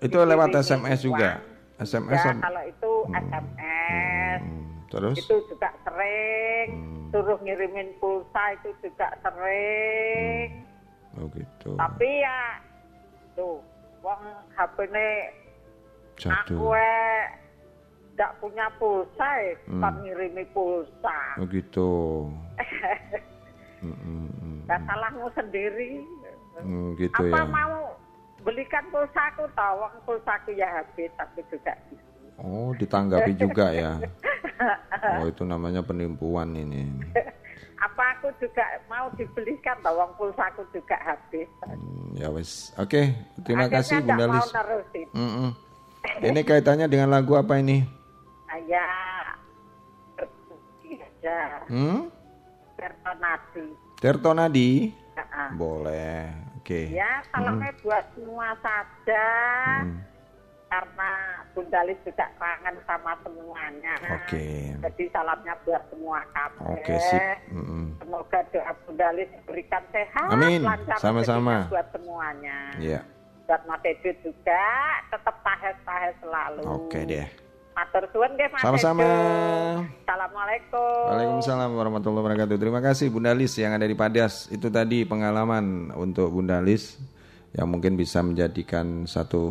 itu 0.00 0.16
lewat 0.16 0.56
SMS 0.56 1.04
juga. 1.04 1.36
uang. 1.36 1.84
SMS 1.84 2.16
ya 2.18 2.32
kalau 2.40 2.62
itu 2.64 2.92
SMS 3.12 4.40
Hmm, 4.40 4.61
Terus 4.92 5.16
itu 5.16 5.36
juga 5.48 5.72
sering 5.82 6.68
Hmm. 6.68 7.08
suruh 7.08 7.38
ngirimin 7.40 7.96
pulsa 7.96 8.52
itu 8.54 8.68
juga 8.78 9.08
sering 9.18 10.68
oh 11.16 11.28
gitu. 11.28 11.70
tapi 11.74 12.08
ya 12.20 12.40
tuh 13.32 13.60
uang 14.00 14.22
HP 14.52 14.76
ini 14.86 15.08
aku 16.22 16.72
eh, 16.72 17.24
nggak 18.12 18.32
punya 18.38 18.68
pulsa 18.76 19.28
eh, 19.42 19.56
Hmm. 19.64 19.80
kan 19.80 19.94
ngirimi 19.98 20.44
pulsa 20.52 21.18
Oh 21.36 21.48
gitu. 21.48 21.90
Hmm, 23.82 23.98
hmm, 23.98 24.30
hmm. 24.38 24.58
Nah, 24.62 24.78
salahmu 24.86 25.26
sendiri 25.32 26.06
Hmm, 26.54 26.94
gitu 26.94 27.18
apa 27.18 27.34
ya. 27.34 27.42
mau 27.44 27.98
belikan 28.38 28.86
pulsaku 28.88 29.42
tahu 29.50 29.74
uang 29.80 29.96
pulsaku 30.04 30.54
ya 30.54 30.68
habis 30.70 31.10
aku 31.18 31.42
juga 31.50 31.74
gitu. 31.88 32.11
Oh, 32.38 32.72
ditanggapi 32.72 33.32
juga 33.34 33.70
ya. 33.70 34.00
Oh, 35.18 35.26
itu 35.26 35.42
namanya 35.42 35.82
penipuan 35.82 36.54
ini. 36.54 36.86
apa 37.82 38.14
aku 38.14 38.30
juga 38.38 38.62
mau 38.86 39.10
dibelikan 39.12 39.74
tahu 39.82 39.98
uang 39.98 40.14
pulsaku 40.14 40.62
juga 40.70 40.94
habis 41.02 41.50
Hmm, 41.60 42.14
ya 42.14 42.30
wes. 42.30 42.70
Oke, 42.78 43.10
terima 43.42 43.66
Akhirnya 43.66 43.82
kasih 43.82 43.96
Bunda 44.00 44.26
Lis. 44.30 44.48
nerusin 44.48 45.06
Mm-mm. 45.10 45.50
Ini 46.22 46.40
kaitannya 46.42 46.86
dengan 46.86 47.10
lagu 47.10 47.34
apa 47.34 47.58
ini? 47.58 47.82
berbukti 50.14 50.98
aja 50.98 51.66
Hmm? 51.66 52.06
Bertonati 52.74 53.66
Terto 53.98 54.30
Nadi? 54.30 54.90
Heeh. 55.12 55.48
Boleh. 55.54 56.30
Oke. 56.58 56.86
ya 56.88 57.18
salamnya 57.28 57.74
buat 57.82 58.06
semua 58.14 58.54
saja 58.62 59.26
Hmm. 59.82 59.98
Karena 60.72 61.10
Bunda 61.52 61.84
Lis 61.84 62.00
juga 62.00 62.24
kangen 62.40 62.76
sama 62.88 63.12
semuanya 63.20 63.92
Oke. 64.16 64.72
jadi 64.80 65.04
salamnya 65.12 65.52
buat 65.68 65.84
semua 65.92 66.24
kamu 66.32 66.60
Oke, 66.72 66.94
sip. 66.96 67.20
Mm-mm. 67.52 67.84
Semoga 68.00 68.40
doa 68.48 68.72
Bunda 68.88 69.08
Lis 69.12 69.28
diberikan 69.36 69.84
sehat, 69.92 70.32
Amin. 70.32 70.64
lancar 70.64 70.96
Sama-sama. 70.96 71.68
buat 71.68 71.86
semuanya. 71.92 72.58
Iya. 72.80 73.00
Buat 73.44 73.68
Mas 73.68 73.84
Edo 73.84 74.10
juga 74.24 74.64
tetap 75.12 75.36
tahes-tahes 75.44 76.16
selalu. 76.24 76.64
Oke 76.64 77.04
deh. 77.04 77.28
Matur 77.72 78.04
suwun 78.12 78.32
Mas 78.36 78.60
Sama-sama. 78.60 79.04
Assalamualaikum. 80.04 81.04
Waalaikumsalam 81.08 81.70
warahmatullahi 81.72 82.22
wabarakatuh. 82.24 82.56
Terima 82.56 82.80
kasih 82.80 83.12
Bunda 83.12 83.32
Lis 83.36 83.56
yang 83.60 83.76
ada 83.76 83.84
di 83.84 83.96
Padas. 83.96 84.48
Itu 84.48 84.72
tadi 84.72 85.04
pengalaman 85.04 85.92
untuk 85.92 86.32
Bunda 86.32 86.60
Lis 86.64 86.96
yang 87.52 87.68
mungkin 87.68 88.00
bisa 88.00 88.24
menjadikan 88.24 89.04
satu 89.04 89.44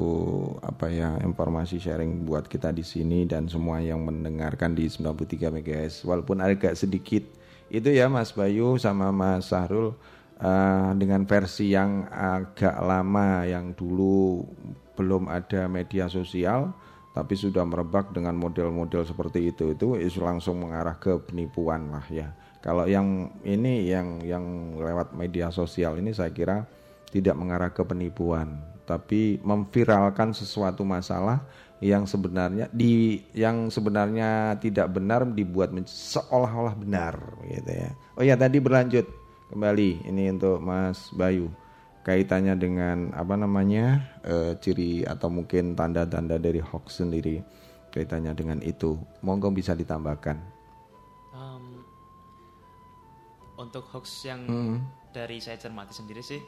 apa 0.66 0.90
ya 0.90 1.22
informasi 1.22 1.78
sharing 1.78 2.26
buat 2.26 2.50
kita 2.50 2.74
di 2.74 2.82
sini 2.82 3.30
dan 3.30 3.46
semua 3.46 3.78
yang 3.78 4.02
mendengarkan 4.02 4.74
di 4.74 4.90
93 4.90 5.54
MHz 5.62 6.10
walaupun 6.10 6.42
agak 6.42 6.74
sedikit 6.74 7.22
itu 7.70 7.90
ya 7.94 8.10
Mas 8.10 8.34
Bayu 8.34 8.82
sama 8.82 9.14
Mas 9.14 9.54
Sahrul 9.54 9.94
eh, 10.42 10.92
dengan 10.98 11.30
versi 11.30 11.78
yang 11.78 12.10
agak 12.10 12.74
lama 12.82 13.46
yang 13.46 13.78
dulu 13.78 14.50
belum 14.98 15.30
ada 15.30 15.70
media 15.70 16.10
sosial 16.10 16.74
tapi 17.12 17.38
sudah 17.38 17.68
merebak 17.68 18.16
dengan 18.16 18.34
model-model 18.34 19.04
seperti 19.04 19.52
itu 19.52 19.76
itu 19.76 20.00
langsung 20.24 20.64
mengarah 20.64 20.96
ke 20.96 21.20
penipuan 21.28 21.92
lah 21.92 22.08
ya. 22.08 22.32
Kalau 22.64 22.88
yang 22.88 23.36
ini 23.44 23.92
yang 23.92 24.24
yang 24.24 24.78
lewat 24.80 25.12
media 25.12 25.52
sosial 25.52 26.00
ini 26.00 26.16
saya 26.16 26.32
kira 26.32 26.64
tidak 27.12 27.36
mengarah 27.38 27.70
ke 27.70 27.84
penipuan 27.84 28.72
tapi 28.88 29.40
memviralkan 29.46 30.36
sesuatu 30.36 30.84
masalah 30.84 31.46
yang 31.82 32.06
sebenarnya 32.06 32.70
di 32.70 33.24
yang 33.34 33.72
sebenarnya 33.74 34.60
tidak 34.62 34.92
benar 34.94 35.26
dibuat 35.26 35.74
seolah-olah 35.88 36.78
benar 36.78 37.18
gitu 37.48 37.72
ya. 37.72 37.90
Oh 38.20 38.24
ya 38.26 38.38
tadi 38.38 38.62
berlanjut 38.62 39.08
kembali 39.50 40.06
ini 40.06 40.30
untuk 40.30 40.62
Mas 40.62 41.10
Bayu 41.16 41.50
kaitannya 42.06 42.54
dengan 42.58 43.10
apa 43.18 43.34
namanya 43.34 43.98
eh, 44.22 44.54
ciri 44.62 45.06
atau 45.08 45.30
mungkin 45.34 45.74
tanda-tanda 45.74 46.38
dari 46.38 46.62
hoax 46.62 47.02
sendiri 47.02 47.42
kaitannya 47.90 48.36
dengan 48.38 48.60
itu. 48.62 49.00
Monggo 49.26 49.50
bisa 49.50 49.74
ditambahkan. 49.74 50.38
Em, 51.34 51.66
untuk 53.58 53.90
hoax 53.90 54.30
yang 54.30 54.42
Hmm. 54.46 54.78
dari 55.10 55.42
saya 55.42 55.58
cermati 55.58 55.98
sendiri 55.98 56.22
sih 56.22 56.40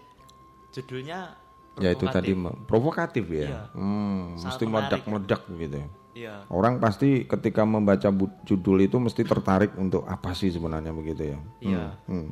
judulnya 0.73 1.39
Ya 1.81 1.89
itu 1.89 2.05
tadi 2.05 2.37
provokatif 2.69 3.25
ya. 3.33 3.49
Iya. 3.49 3.61
Hmm, 3.73 4.37
Sangat 4.37 4.45
mesti 4.45 4.63
meledak-meledak 4.67 5.41
gitu. 5.57 5.81
Iya. 6.13 6.45
Orang 6.45 6.77
pasti 6.77 7.25
ketika 7.25 7.65
membaca 7.65 8.13
judul 8.45 8.77
itu 8.77 9.01
mesti 9.01 9.25
tertarik 9.25 9.73
untuk 9.73 10.05
apa 10.05 10.37
sih 10.37 10.53
sebenarnya 10.53 10.93
begitu 10.93 11.33
ya. 11.33 11.39
Iya. 11.57 11.97
Hmm. 12.05 12.29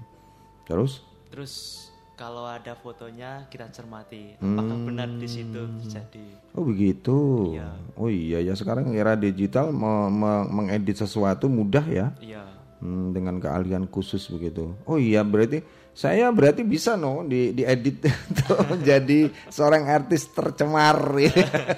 Terus? 0.70 1.02
Terus 1.34 1.54
kalau 2.14 2.46
ada 2.46 2.78
fotonya 2.78 3.50
kita 3.50 3.74
cermati 3.74 4.38
apakah 4.38 4.78
Hmm. 4.78 4.86
benar 4.86 5.10
di 5.10 5.26
situ 5.26 5.58
terjadi. 5.82 6.54
Oh 6.54 6.62
begitu. 6.62 7.18
Iya. 7.58 7.70
Oh 7.98 8.14
iya 8.14 8.46
ya 8.46 8.54
sekarang 8.54 8.94
era 8.94 9.18
digital 9.18 9.74
me- 9.74 10.14
me- 10.14 10.48
mengedit 10.54 11.02
sesuatu 11.02 11.50
mudah 11.50 11.82
ya. 11.84 12.14
Iya. 12.22 12.46
Hmm, 12.82 13.13
dengan 13.13 13.38
keahlian 13.38 13.86
khusus 13.86 14.26
begitu. 14.34 14.74
Oh 14.89 14.98
iya 14.98 15.22
berarti 15.22 15.62
saya 15.94 16.34
berarti 16.34 16.65
bisa 16.65 16.98
no 16.98 17.22
di 17.22 17.54
diedit 17.54 18.10
menjadi 18.74 19.30
seorang 19.54 19.86
artis 19.86 20.26
tercemar 20.34 20.98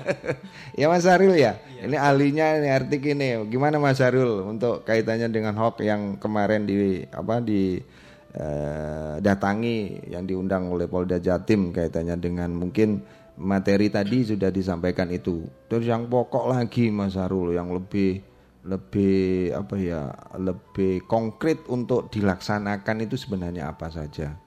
ya 0.80 0.88
Mas 0.88 1.04
Aril 1.04 1.36
ya. 1.36 1.60
Ini 1.84 2.00
ahlinya 2.00 2.56
ini 2.56 2.72
artik 2.72 3.04
ini. 3.04 3.36
Gimana 3.52 3.84
Mas 3.84 4.00
Aril 4.00 4.48
untuk 4.48 4.88
kaitannya 4.88 5.28
dengan 5.28 5.60
hoax 5.60 5.84
yang 5.84 6.16
kemarin 6.24 6.64
di 6.64 7.04
apa 7.12 7.44
di 7.44 7.84
eh, 8.32 9.14
datangi 9.20 10.08
yang 10.08 10.24
diundang 10.24 10.72
oleh 10.72 10.88
Polda 10.88 11.20
Jatim 11.20 11.76
kaitannya 11.76 12.16
dengan 12.16 12.56
mungkin 12.56 13.04
materi 13.36 13.92
tadi 13.92 14.24
sudah 14.24 14.48
disampaikan 14.56 15.12
itu. 15.12 15.44
Terus 15.68 15.84
yang 15.84 16.08
pokok 16.08 16.48
lagi 16.48 16.88
Mas 16.96 17.20
Arul 17.20 17.60
yang 17.60 17.76
lebih 17.76 18.33
lebih 18.64 19.52
apa 19.52 19.76
ya 19.76 20.08
lebih 20.40 21.04
konkret 21.04 21.68
untuk 21.68 22.08
dilaksanakan 22.08 23.04
itu 23.04 23.20
sebenarnya 23.20 23.72
apa 23.72 23.92
saja? 23.92 24.40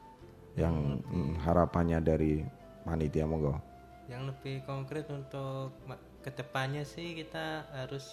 Yang 0.56 1.04
mm, 1.04 1.44
harapannya 1.44 2.00
dari 2.00 2.40
panitia 2.88 3.28
monggo. 3.28 3.60
Yang 4.08 4.32
lebih 4.32 4.64
konkret 4.64 5.04
untuk 5.12 5.76
ke 6.24 6.30
depannya 6.32 6.88
sih 6.88 7.12
kita 7.12 7.68
harus 7.76 8.08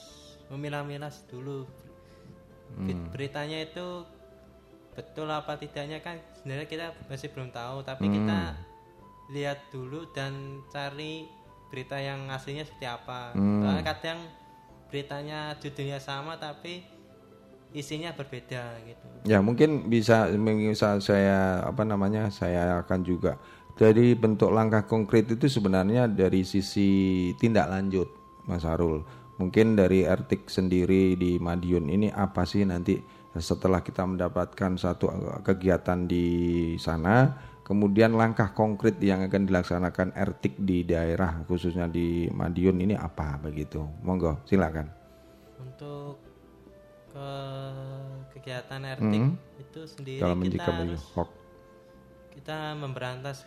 memilah-milah 0.51 1.13
dulu. 1.31 1.63
Ber- 2.73 3.07
beritanya 3.15 3.63
itu 3.63 4.03
betul 4.93 5.25
apa 5.31 5.57
tidaknya 5.57 6.03
kan 6.03 6.21
sebenarnya 6.37 6.67
kita 6.69 6.93
masih 7.09 7.33
belum 7.33 7.49
tahu 7.49 7.81
tapi 7.81 8.05
kita 8.13 8.53
lihat 9.33 9.57
dulu 9.73 10.05
dan 10.13 10.61
cari 10.69 11.25
berita 11.73 11.97
yang 11.97 12.29
aslinya 12.29 12.67
seperti 12.67 12.85
apa. 12.85 13.33
Soalnya 13.33 13.81
kadang 13.87 14.19
beritanya 14.93 15.57
judulnya 15.57 15.97
sama 15.97 16.37
tapi 16.37 16.85
isinya 17.73 18.13
berbeda 18.13 18.77
gitu. 18.85 19.05
Ya 19.25 19.41
mungkin 19.41 19.89
bisa 19.89 20.29
bisa 20.37 21.01
saya 21.01 21.65
apa 21.65 21.81
namanya 21.81 22.29
saya 22.29 22.85
akan 22.85 23.01
juga. 23.01 23.41
Dari 23.73 24.13
bentuk 24.13 24.53
langkah 24.53 24.85
konkret 24.85 25.25
itu 25.33 25.49
sebenarnya 25.49 26.05
dari 26.05 26.45
sisi 26.45 27.33
tindak 27.41 27.73
lanjut 27.73 28.05
Mas 28.45 28.61
Harul. 28.61 29.01
Mungkin 29.41 29.73
dari 29.73 30.05
Ertik 30.05 30.45
sendiri 30.45 31.17
di 31.17 31.41
Madiun 31.41 31.89
ini 31.89 32.13
apa 32.13 32.45
sih 32.45 32.61
nanti 32.61 33.01
setelah 33.33 33.81
kita 33.81 34.05
mendapatkan 34.05 34.77
satu 34.77 35.09
kegiatan 35.41 36.05
di 36.05 36.25
sana 36.77 37.33
kemudian 37.63 38.11
langkah 38.13 38.51
konkret 38.51 38.99
yang 38.99 39.23
akan 39.23 39.47
dilaksanakan 39.47 40.11
Ertik 40.13 40.59
di 40.59 40.83
daerah 40.83 41.41
khususnya 41.47 41.87
di 41.87 42.27
Madiun 42.29 42.83
ini 42.83 42.93
apa 42.93 43.39
begitu? 43.39 43.83
Monggo 44.03 44.43
silakan. 44.43 44.91
Untuk 45.57 46.19
ke 47.13 47.29
kegiatan 48.33 48.81
RT 48.97 49.13
itu 49.61 49.81
sendiri 49.85 50.19
kalau 50.19 50.35
kita 50.41 50.65
harus 50.65 51.01
hoax 51.13 51.29
kita 52.33 52.57
memberantas 52.73 53.45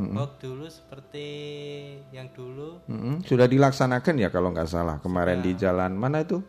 hoax 0.00 0.30
dulu 0.40 0.64
seperti 0.66 1.26
yang 2.10 2.32
dulu. 2.32 2.80
Mm-mm, 2.88 3.20
sudah 3.28 3.44
dilaksanakan 3.44 4.14
ya 4.16 4.32
kalau 4.32 4.50
nggak 4.56 4.70
salah 4.72 4.96
kemarin 5.04 5.44
di 5.44 5.52
jalan 5.52 5.92
mana 5.94 6.24
itu? 6.24 6.40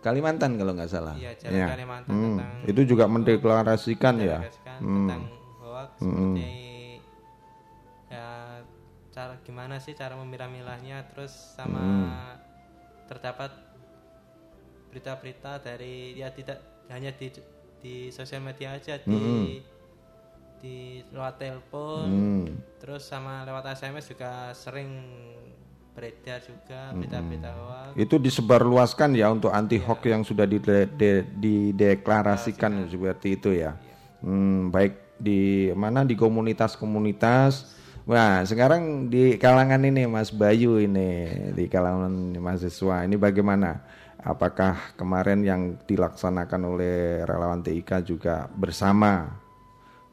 Kalimantan 0.00 0.56
kalau 0.56 0.72
nggak 0.72 0.88
salah. 0.88 1.12
Iya, 1.12 1.36
Jalan 1.36 1.68
Kalimantan 1.76 2.08
Hmm, 2.08 2.36
tentang 2.40 2.52
itu 2.64 2.80
juga 2.88 3.04
mendeklarasikan 3.04 4.14
ya. 4.16 4.38
mendeklarasikan 4.40 4.78
tentang 4.80 5.22
hoax 5.80 5.90
seperti 5.98 6.52
ya 8.06 8.28
cara 9.10 9.34
gimana 9.40 9.76
sih 9.76 9.92
cara 9.92 10.14
memilah-milahnya 10.14 11.08
terus 11.08 11.30
sama 11.30 11.82
terdapat 13.06 13.50
berita-berita 14.88 15.58
dari 15.60 16.14
ya 16.14 16.30
tidak 16.30 16.58
hanya 16.88 17.10
di 17.12 17.30
di 17.78 17.94
sosial 18.08 18.40
media 18.40 18.74
aja 18.74 18.98
di 19.00 19.58
di 20.60 20.76
lewat 21.08 21.34
telepon 21.38 22.06
Hmm. 22.06 22.46
terus 22.76 23.02
sama 23.02 23.42
lewat 23.42 23.64
SMS 23.72 24.04
juga 24.06 24.52
sering 24.52 24.90
beredar 25.90 26.38
juga 26.40 26.92
berita-berita 26.92 27.50
hoax 27.50 27.90
Itu 27.96 28.16
disebarluaskan 28.16 29.10
ya 29.12 29.26
untuk 29.28 29.50
anti 29.50 29.76
hoax 29.76 30.00
yang 30.04 30.22
sudah 30.22 30.44
dide- 30.44 30.86
de- 30.92 31.26
dideklarasikan 31.34 32.86
seperti 32.86 33.34
itu 33.34 33.50
ya. 33.52 33.74
Hmm, 34.20 34.68
baik 34.68 34.94
di 35.20 35.68
mana 35.76 36.02
di 36.02 36.16
komunitas-komunitas. 36.16 37.76
Wah, 38.08 38.42
sekarang 38.42 39.12
di 39.12 39.36
kalangan 39.36 39.84
ini 39.84 40.08
Mas 40.08 40.32
Bayu 40.32 40.80
ini 40.80 41.28
di 41.52 41.68
kalangan 41.68 42.10
mahasiswa 42.40 43.04
ini 43.04 43.20
bagaimana? 43.20 43.84
Apakah 44.20 44.96
kemarin 45.00 45.40
yang 45.44 45.80
dilaksanakan 45.88 46.60
oleh 46.76 47.24
relawan 47.24 47.64
TIK 47.64 48.04
juga 48.04 48.48
bersama 48.52 49.32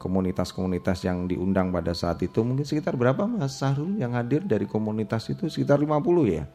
komunitas-komunitas 0.00 1.04
yang 1.04 1.28
diundang 1.28 1.74
pada 1.74 1.92
saat 1.92 2.22
itu 2.24 2.40
mungkin 2.40 2.64
sekitar 2.64 2.94
berapa 2.96 3.28
Mas 3.28 3.58
Sahrul 3.58 3.98
yang 4.00 4.14
hadir 4.16 4.46
dari 4.46 4.64
komunitas 4.64 5.28
itu 5.28 5.50
sekitar 5.50 5.76
50 5.76 6.00
ya? 6.30 6.48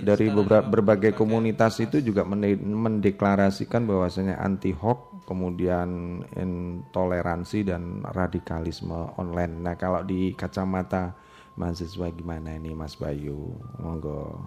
Dari 0.00 0.26
beberapa 0.30 0.66
berbagai 0.66 1.12
komunitas 1.14 1.78
itu 1.82 1.98
juga 2.00 2.22
mende- 2.22 2.58
mendeklarasikan 2.58 3.84
bahwasanya 3.84 4.38
anti 4.38 4.70
hoax 4.72 5.26
kemudian 5.28 6.22
intoleransi 6.32 7.68
dan 7.68 8.00
radikalisme 8.00 9.12
online. 9.20 9.60
Nah, 9.60 9.74
kalau 9.76 10.00
di 10.00 10.32
kacamata 10.32 11.12
mahasiswa 11.58 12.08
gimana 12.14 12.56
ini 12.56 12.72
Mas 12.72 12.96
Bayu? 12.96 13.52
Monggo. 13.76 14.40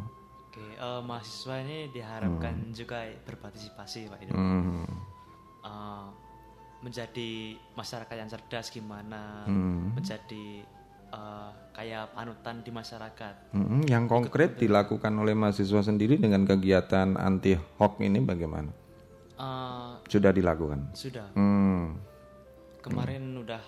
Oke, 0.50 0.64
eh, 0.64 1.02
mahasiswa 1.06 1.62
ini 1.62 1.94
diharapkan 1.94 2.74
juga 2.74 3.06
berpartisipasi 3.24 4.10
Pak 4.10 4.20
Ido. 4.26 4.34
Hmm. 4.34 4.84
Eh, 5.62 6.08
menjadi 6.82 7.62
masyarakat 7.78 8.16
yang 8.18 8.30
cerdas 8.30 8.74
gimana, 8.74 9.46
Hmm. 9.46 9.94
menjadi 9.94 10.66
eh, 11.12 11.50
kayak 11.72 12.12
panutan 12.12 12.60
di 12.60 12.70
masyarakat. 12.70 13.52
Mm-mm, 13.52 13.86
yang 13.86 14.06
konkret 14.06 14.56
dilakukan 14.56 15.12
oleh 15.14 15.32
mahasiswa 15.32 15.82
sendiri 15.82 16.16
dengan 16.16 16.44
kegiatan 16.44 17.16
anti 17.16 17.54
hoax 17.78 18.00
ini 18.00 18.20
bagaimana? 18.20 18.72
Eh, 19.34 19.92
Sudah 20.08 20.32
dilakukan. 20.32 20.92
sudah 20.94 21.32
Hmm. 21.34 21.96
kemarin 22.82 23.38
udah 23.38 23.62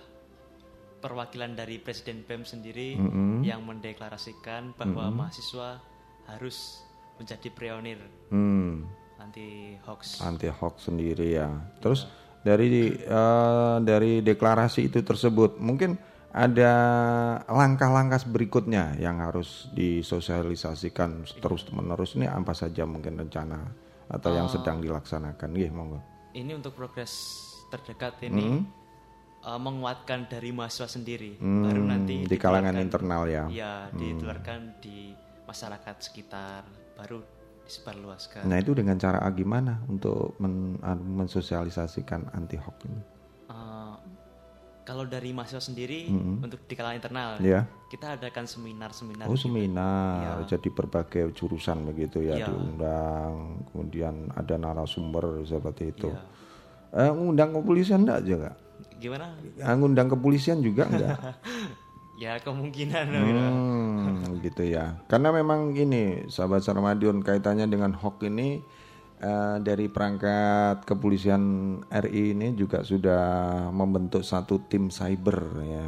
perwakilan 0.99 1.53
dari 1.53 1.77
Presiden 1.77 2.23
BEM 2.23 2.43
sendiri 2.43 2.95
yang 3.41 3.61
mendeklarasikan 3.61 4.71
bahwa 4.73 5.11
mahasiswa 5.13 5.83
harus 6.25 6.79
menjadi 7.15 7.47
pionir 7.49 7.99
Hmm. 8.27 8.87
anti 9.17 9.75
hoax. 9.81 10.19
anti 10.19 10.47
hoax 10.47 10.87
sendiri 10.87 11.35
ya. 11.35 11.47
Terus 11.79 12.07
dari 12.41 12.91
eh, 12.93 13.75
dari 13.81 14.19
deklarasi 14.19 14.87
itu 14.87 14.99
tersebut 14.99 15.57
mungkin 15.57 15.95
ada 16.33 16.73
langkah-langkah 17.45 18.25
berikutnya 18.25 18.97
yang 18.97 19.21
harus 19.21 19.69
disosialisasikan 19.77 21.29
terus 21.37 21.69
menerus 21.69 22.17
ini 22.17 22.25
apa 22.25 22.57
saja 22.57 22.89
mungkin 22.89 23.21
rencana 23.21 23.69
atau 24.09 24.33
yang 24.33 24.49
sedang 24.49 24.81
dilaksanakan. 24.81 25.47
Nggih, 25.53 25.69
monggo. 25.69 25.99
Ini 26.33 26.57
untuk 26.57 26.73
progres 26.73 27.13
terdekat 27.69 28.17
ini 28.25 28.65
eh, 29.45 29.59
menguatkan 29.61 30.25
dari 30.25 30.49
mahasiswa 30.49 30.89
sendiri, 30.89 31.37
Hmm, 31.37 31.69
baru 31.69 31.81
nanti 31.85 32.25
di 32.25 32.37
kalangan 32.41 32.81
internal 32.81 33.29
ya. 33.29 33.43
Ya, 33.53 33.73
ditularkan 33.93 34.81
di 34.81 35.13
masyarakat 35.45 35.95
sekitar, 36.01 36.65
baru 36.97 37.21
disebarluaskan. 37.63 38.49
Nah, 38.49 38.57
itu 38.59 38.73
dengan 38.75 38.97
cara 38.97 39.23
gimana 39.31 39.85
untuk 39.85 40.35
men- 40.41 40.81
ah, 40.83 40.97
mensosialisasikan 40.97 42.33
anti 42.33 42.57
hoax 42.57 42.77
ini? 42.89 43.12
Kalau 44.83 45.07
dari 45.07 45.31
mahasiswa 45.31 45.63
sendiri 45.63 46.11
Mm-mm. 46.11 46.43
untuk 46.43 46.67
di 46.67 46.75
kalangan 46.75 46.99
internal 46.99 47.29
Ya. 47.39 47.63
kita 47.87 48.19
adakan 48.19 48.43
seminar-seminar 48.43 49.25
Oh 49.25 49.33
gitu. 49.33 49.47
seminar, 49.47 50.43
jadi 50.43 50.67
berbagai 50.67 51.31
jurusan 51.31 51.87
begitu 51.87 52.19
ya 52.19 52.35
Iya. 52.35 52.47
diundang, 52.51 53.33
kemudian 53.71 54.27
ada 54.29 54.55
narasumber 54.55 55.39
seperti 55.41 55.89
itu. 55.89 56.11
Iya. 56.11 56.21
Eh, 56.99 57.11
ngundang 57.11 57.55
kepolisian 57.55 58.03
enggak 58.03 58.21
juga? 58.23 58.51
gimana 58.99 59.35
Ah, 59.59 59.75
ngundang 59.75 60.07
kepolisian 60.07 60.59
juga 60.59 60.87
enggak? 60.87 61.15
ya 62.23 62.39
kemungkinan 62.39 63.05
gitu. 63.09 63.41
Hmm, 63.43 64.39
gitu 64.39 64.63
ya. 64.63 64.99
Karena 65.07 65.31
memang 65.31 65.71
ini 65.73 66.27
sahabat 66.27 66.63
Sarmadion 66.63 67.19
kaitannya 67.19 67.67
dengan 67.67 67.91
hoax 67.95 68.23
ini 68.23 68.63
eh, 69.23 69.57
dari 69.63 69.87
perangkat 69.87 70.83
kepolisian 70.83 71.43
RI 71.87 72.35
ini 72.35 72.51
juga 72.59 72.83
sudah 72.83 73.23
membentuk 73.71 74.27
satu 74.27 74.67
tim 74.67 74.91
cyber 74.91 75.39
ya. 75.63 75.87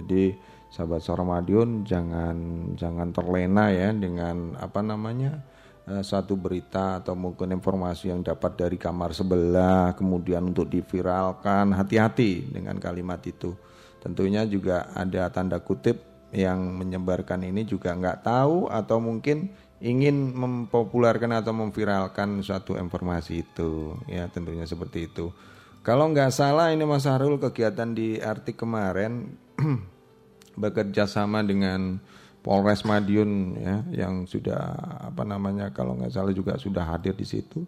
Jadi 0.00 0.32
sahabat 0.70 1.02
Sarmadion 1.02 1.82
jangan 1.82 2.36
jangan 2.78 3.10
terlena 3.10 3.74
ya 3.74 3.90
dengan 3.92 4.54
apa 4.56 4.80
namanya 4.80 5.42
eh, 5.84 6.00
satu 6.00 6.38
berita 6.38 7.02
atau 7.02 7.18
mungkin 7.18 7.52
informasi 7.52 8.08
yang 8.14 8.22
dapat 8.22 8.56
dari 8.56 8.78
kamar 8.78 9.10
sebelah 9.10 9.98
kemudian 9.98 10.48
untuk 10.48 10.70
diviralkan 10.70 11.74
hati-hati 11.74 12.54
dengan 12.54 12.78
kalimat 12.78 13.18
itu 13.26 13.52
tentunya 14.00 14.46
juga 14.46 14.88
ada 14.96 15.28
tanda 15.28 15.60
kutip 15.60 16.06
yang 16.30 16.78
menyebarkan 16.78 17.42
ini 17.42 17.66
juga 17.66 17.90
nggak 17.90 18.22
tahu 18.22 18.70
atau 18.70 19.02
mungkin 19.02 19.50
ingin 19.80 20.36
mempopulerkan 20.36 21.32
atau 21.40 21.56
memviralkan 21.56 22.44
suatu 22.44 22.76
informasi 22.76 23.44
itu 23.44 23.96
ya 24.04 24.28
tentunya 24.28 24.68
seperti 24.68 25.08
itu. 25.08 25.32
Kalau 25.80 26.12
nggak 26.12 26.28
salah 26.28 26.68
ini 26.76 26.84
Mas 26.84 27.08
Harul 27.08 27.40
kegiatan 27.40 27.96
di 27.96 28.20
Artik 28.20 28.60
kemarin 28.60 29.32
bekerja 30.62 31.08
sama 31.08 31.40
dengan 31.40 31.96
Polres 32.44 32.84
Madiun 32.84 33.56
ya 33.56 33.76
yang 34.04 34.28
sudah 34.28 34.76
apa 35.08 35.24
namanya 35.24 35.72
kalau 35.72 35.96
nggak 35.96 36.12
salah 36.12 36.32
juga 36.36 36.60
sudah 36.60 36.84
hadir 36.84 37.16
di 37.16 37.24
situ. 37.24 37.64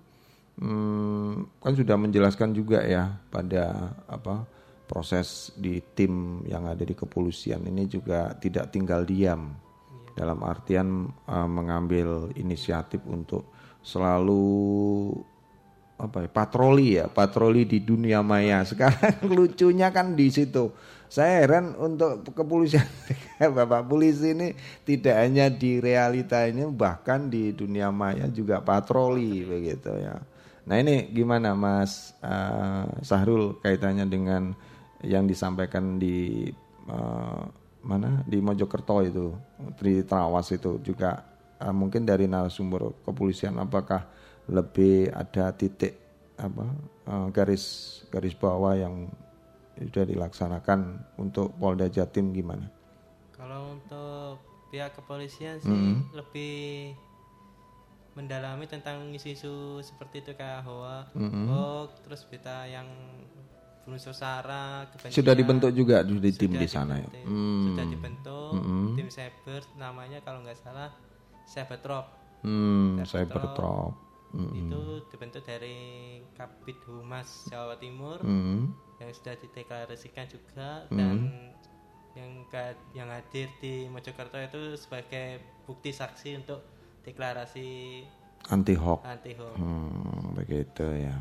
Hmm, 0.60 1.48
kan 1.64 1.72
sudah 1.72 1.96
menjelaskan 1.96 2.52
juga 2.52 2.84
ya 2.84 3.08
pada 3.32 3.96
apa 4.04 4.44
proses 4.84 5.48
di 5.56 5.80
tim 5.96 6.44
yang 6.44 6.68
ada 6.68 6.84
di 6.84 6.92
kepolisian 6.92 7.64
ini 7.64 7.88
juga 7.88 8.36
tidak 8.36 8.68
tinggal 8.68 9.08
diam 9.08 9.56
dalam 10.12 10.40
artian 10.44 11.08
eh, 11.28 11.48
mengambil 11.48 12.32
inisiatif 12.36 13.00
untuk 13.08 13.48
selalu 13.82 15.10
apa 16.02 16.26
ya 16.26 16.30
patroli 16.30 16.88
ya 16.98 17.06
patroli 17.06 17.62
di 17.62 17.78
dunia 17.82 18.20
maya. 18.20 18.64
Sekarang 18.68 19.22
lucunya 19.30 19.94
kan 19.94 20.18
di 20.18 20.28
situ. 20.30 20.74
Saya 21.12 21.44
heran 21.44 21.76
untuk 21.76 22.24
kepolisian 22.32 22.88
bapak 23.56 23.84
polisi 23.84 24.32
ini 24.32 24.56
tidak 24.88 25.20
hanya 25.20 25.52
di 25.52 25.76
realita 25.76 26.48
ini 26.48 26.64
bahkan 26.72 27.28
di 27.28 27.52
dunia 27.52 27.92
maya 27.92 28.24
juga 28.32 28.64
patroli 28.64 29.44
begitu 29.44 29.92
ya. 29.92 30.16
Nah 30.64 30.76
ini 30.80 31.12
gimana 31.12 31.52
mas 31.52 32.16
eh, 32.24 32.86
Sahrul 33.04 33.60
kaitannya 33.60 34.08
dengan 34.08 34.56
yang 35.04 35.28
disampaikan 35.28 36.00
di 36.00 36.48
eh, 36.88 37.42
mana 37.82 38.22
di 38.26 38.38
Mojokerto 38.38 39.02
itu 39.02 39.26
di 39.78 40.02
Trawas 40.06 40.48
itu 40.54 40.78
juga 40.82 41.22
eh, 41.58 41.74
mungkin 41.74 42.06
dari 42.06 42.26
narasumber 42.30 42.94
kepolisian 43.02 43.58
apakah 43.58 44.06
lebih 44.50 45.10
ada 45.12 45.50
titik 45.54 45.94
apa 46.38 46.66
eh, 47.06 47.26
garis 47.34 47.64
garis 48.10 48.34
bawah 48.38 48.74
yang 48.74 49.10
sudah 49.78 50.04
dilaksanakan 50.06 50.80
untuk 51.18 51.54
Polda 51.58 51.88
Jatim 51.90 52.30
gimana? 52.30 52.68
Kalau 53.34 53.74
untuk 53.74 54.38
pihak 54.70 54.94
kepolisian 54.94 55.58
sih 55.58 55.68
Mm-hmm. 55.72 56.14
lebih 56.14 56.94
mendalami 58.12 58.68
tentang 58.68 59.08
isu-isu 59.16 59.80
seperti 59.80 60.20
itu 60.20 60.32
kayak 60.36 60.62
hoa, 60.68 61.08
Mm-hmm. 61.16 61.44
hoax, 61.48 61.88
terus 62.04 62.22
berita 62.28 62.68
yang 62.68 62.86
sara. 64.12 64.86
Sudah 65.10 65.34
dibentuk 65.34 65.70
juga 65.70 66.00
di 66.02 66.30
tim 66.30 66.50
Sudah 66.50 66.62
di 66.62 66.68
sana 66.68 66.94
ya. 66.96 67.06
dibentuk, 67.06 67.26
Hmm. 67.26 67.62
Sudah 67.66 67.84
dibentuk 67.86 68.50
Mm-hmm. 68.52 68.86
tim 68.94 69.08
cyber 69.08 69.60
namanya 69.74 70.18
kalau 70.20 70.38
nggak 70.40 70.58
salah 70.58 70.90
Cybertrop. 71.42 72.06
Hmm, 72.42 73.02
Cybertrop. 73.02 73.92
Hmm. 74.32 74.52
Itu 74.54 74.82
dibentuk 75.08 75.42
dari 75.42 75.76
Kabit 76.32 76.78
Humas 76.86 77.48
Jawa 77.48 77.76
Timur 77.76 78.16
Hmm. 78.20 78.72
yang 78.96 79.10
sudah 79.10 79.34
dideklarasikan 79.36 80.26
juga 80.26 80.86
dan 80.88 81.28
yang 82.12 82.44
yang 82.92 83.08
hadir 83.08 83.48
di 83.58 83.88
Mojokerto 83.88 84.36
itu 84.36 84.76
sebagai 84.76 85.40
bukti 85.64 85.90
saksi 85.90 86.38
untuk 86.38 86.60
deklarasi 87.02 88.04
Anti 88.44 88.74
hoax. 88.74 89.00
anti 89.06 89.32
hoax. 89.32 89.54
Hmm, 89.54 90.34
begitu 90.34 90.82
ya. 90.98 91.14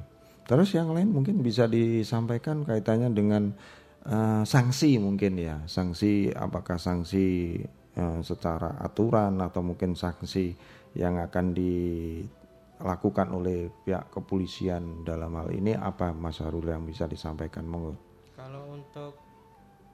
Terus 0.51 0.75
yang 0.75 0.91
lain 0.91 1.15
mungkin 1.15 1.39
bisa 1.39 1.63
disampaikan 1.63 2.67
kaitannya 2.67 3.15
dengan 3.15 3.55
eh, 4.03 4.43
sanksi 4.43 4.99
mungkin 4.99 5.39
ya. 5.39 5.63
Sanksi 5.63 6.27
apakah 6.35 6.75
sanksi 6.75 7.55
eh, 7.95 8.19
secara 8.19 8.75
aturan 8.83 9.39
atau 9.39 9.63
mungkin 9.63 9.95
sanksi 9.95 10.51
yang 10.91 11.23
akan 11.23 11.55
dilakukan 11.55 13.31
oleh 13.31 13.71
pihak 13.87 14.11
kepolisian 14.11 15.07
dalam 15.07 15.39
hal 15.39 15.55
ini 15.55 15.71
apa 15.71 16.11
Mas 16.11 16.43
Harul 16.43 16.67
yang 16.67 16.83
bisa 16.83 17.07
disampaikan 17.07 17.63
monggo. 17.63 17.95
Kalau 18.35 18.75
untuk 18.75 19.15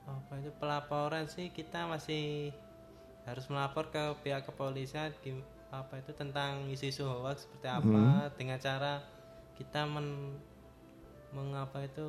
apa 0.09 0.41
itu 0.41 0.49
pelaporan 0.57 1.29
sih 1.29 1.53
kita 1.53 1.85
masih 1.85 2.49
harus 3.29 3.45
melapor 3.51 3.93
ke 3.93 4.01
pihak 4.25 4.41
kepolisian 4.47 5.13
apa 5.67 5.99
itu 5.99 6.15
tentang 6.15 6.65
isu-isu 6.71 7.03
hoax 7.03 7.43
seperti 7.43 7.67
apa 7.67 8.31
dengan 8.39 8.55
cara 8.55 9.03
kita 9.59 9.83
men 9.83 10.37
mengapa 11.29 11.83
itu 11.83 12.07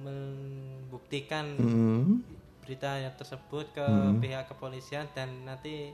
membuktikan 0.00 1.58
Hmm. 1.58 2.22
berita 2.60 2.96
yang 2.96 3.14
tersebut 3.14 3.66
ke 3.72 3.86
pihak 4.20 4.46
kepolisian 4.46 5.10
dan 5.10 5.42
nanti 5.42 5.90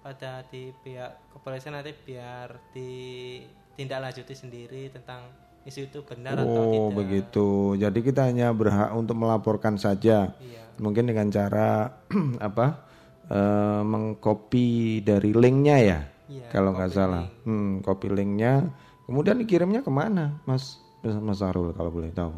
pada 0.00 0.44
di 0.46 0.68
pihak 0.76 1.32
kepolisian 1.32 1.72
nanti 1.72 1.96
biar 1.96 2.60
ditindaklanjuti 2.72 4.34
sendiri 4.34 4.90
tentang 4.90 5.24
isu 5.62 5.86
itu 5.86 6.00
benar 6.04 6.40
atau 6.40 6.60
Oh 6.60 6.88
tidak. 6.88 6.96
begitu. 6.98 7.48
Jadi 7.76 7.98
kita 8.00 8.28
hanya 8.28 8.48
berhak 8.50 8.92
untuk 8.92 9.16
melaporkan 9.16 9.76
saja. 9.76 10.32
Iya. 10.36 10.64
Mungkin 10.76 11.08
dengan 11.08 11.28
cara 11.28 12.00
apa? 12.40 12.88
eh, 13.30 13.82
mengcopy 13.86 14.66
dari 15.00 15.30
linknya 15.30 15.76
ya. 15.78 15.98
Iya, 16.26 16.50
kalau 16.50 16.74
nggak 16.74 16.90
salah. 16.90 17.30
Hmm, 17.46 17.78
copy 17.78 18.10
linknya. 18.10 18.74
Kemudian 19.06 19.38
dikirimnya 19.38 19.80
ke 19.80 19.90
mana, 19.90 20.42
Mas 20.42 20.82
Mas 21.00 21.40
Arul 21.40 21.72
kalau 21.72 21.88
boleh 21.88 22.12
tahu? 22.12 22.28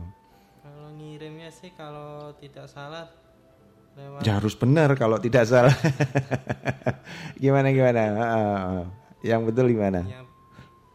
Kalau 0.63 0.89
ngirimnya 0.95 1.51
sih 1.51 1.75
kalau 1.75 2.31
tidak 2.39 2.67
salah 2.67 3.11
lewat 3.93 4.23
Ya 4.23 4.39
harus 4.39 4.55
benar 4.55 4.95
kalau 4.95 5.19
tidak 5.19 5.45
salah. 5.45 5.75
gimana 7.43 7.69
gimana? 7.71 8.03
Yang 9.21 9.41
betul 9.51 9.67
gimana? 9.71 10.01
yang 10.03 10.27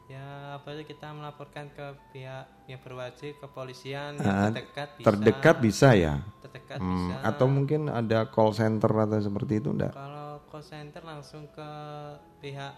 ya 0.08 0.56
apa 0.56 0.68
itu 0.72 0.88
kita 0.88 1.12
melaporkan 1.12 1.68
ke 1.70 1.86
pihak 2.10 2.48
yang 2.66 2.80
berwajib 2.80 3.36
kepolisian 3.38 4.16
yang 4.16 4.56
terdekat 4.56 4.90
bisa 4.96 5.04
Terdekat 5.06 5.56
bisa 5.60 5.90
ya. 5.92 6.14
terdekat 6.40 6.80
Hmm, 6.80 7.12
bisa 7.12 7.16
atau 7.22 7.46
mungkin 7.46 7.92
ada 7.92 8.32
call 8.32 8.56
center 8.56 8.88
atau 8.88 9.20
seperti 9.20 9.60
itu 9.60 9.70
enggak? 9.70 9.92
kalau 9.92 10.40
call 10.48 10.64
center 10.64 11.04
langsung 11.04 11.44
ke 11.52 11.70
pihak 12.40 12.72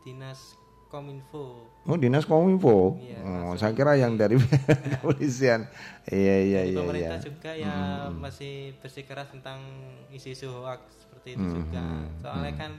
dinas 0.00 0.54
kominfo 0.88 1.66
Oh 1.86 1.94
dinas 1.94 2.26
kominfo. 2.26 2.98
Iya, 2.98 3.22
oh, 3.46 3.54
saya 3.54 3.70
kira 3.70 3.94
yang 3.94 4.18
dari 4.18 4.34
kepolisian. 4.92 5.70
Iya 6.10 6.36
iya 6.42 6.60
iya. 6.66 6.78
pemerintah 6.82 7.18
iya. 7.18 7.22
juga 7.22 7.50
ya 7.54 7.74
masih 8.10 8.74
bersikeras 8.82 9.30
tentang 9.30 9.62
isu-isu 10.10 10.50
hoax 10.50 11.06
seperti 11.06 11.38
itu 11.38 11.44
Hmm, 11.46 11.54
juga 11.62 11.84
soalnya 12.18 12.52
kan 12.58 12.72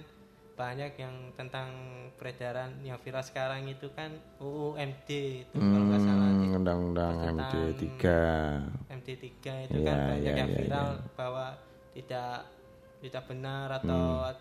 banyak 0.57 0.91
yang 0.97 1.15
tentang 1.37 1.69
peredaran 2.17 2.81
yang 2.81 2.97
viral 2.97 3.21
sekarang 3.21 3.69
itu 3.69 3.87
kan 3.93 4.09
UU 4.41 4.73
MD 4.75 5.09
itu 5.45 5.55
kalau 5.55 5.85
nggak 5.85 6.01
salah 6.01 6.27
Hmm, 6.27 6.57
Undang-undang 6.57 7.13
MD 7.31 7.53
3 7.77 8.89
MD 8.89 9.07
3 9.15 9.65
itu 9.69 9.77
Iya, 9.77 9.85
kan 9.85 9.97
banyak 10.09 10.33
iya, 10.33 10.39
yang 10.41 10.49
iya, 10.49 10.59
viral 10.65 10.89
bahwa 11.13 11.45
tidak 11.93 12.43
tidak 12.99 13.23
benar 13.29 13.67
atau 13.69 14.03
Hmm. 14.25 14.33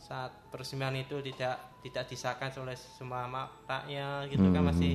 Saat 0.00 0.32
peresmian 0.48 0.96
itu 0.96 1.20
tidak 1.20 1.60
tidak 1.84 2.04
disahkan 2.08 2.48
oleh 2.58 2.74
semua 2.74 3.28
ma- 3.28 3.52
rakyat 3.64 4.28
gitu 4.28 4.42
Hmm, 4.42 4.54
kan 4.56 4.62
masih 4.66 4.92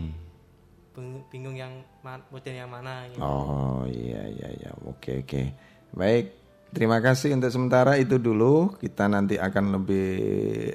bing- 0.91 1.25
bingung 1.29 1.53
yang 1.53 1.73
model 2.29 2.55
yang 2.55 2.69
mana 2.69 3.05
gitu. 3.09 3.21
Oh 3.21 3.85
iya 3.85 4.25
iya 4.25 4.49
iya. 4.51 4.71
Oke 4.85 5.21
oke. 5.21 5.41
Baik 5.93 6.33
terima 6.73 6.99
kasih 6.99 7.37
untuk 7.37 7.53
sementara. 7.53 7.95
Itu 7.95 8.17
dulu. 8.17 8.75
Kita 8.75 9.05
nanti 9.05 9.37
akan 9.37 9.77
lebih 9.81 10.09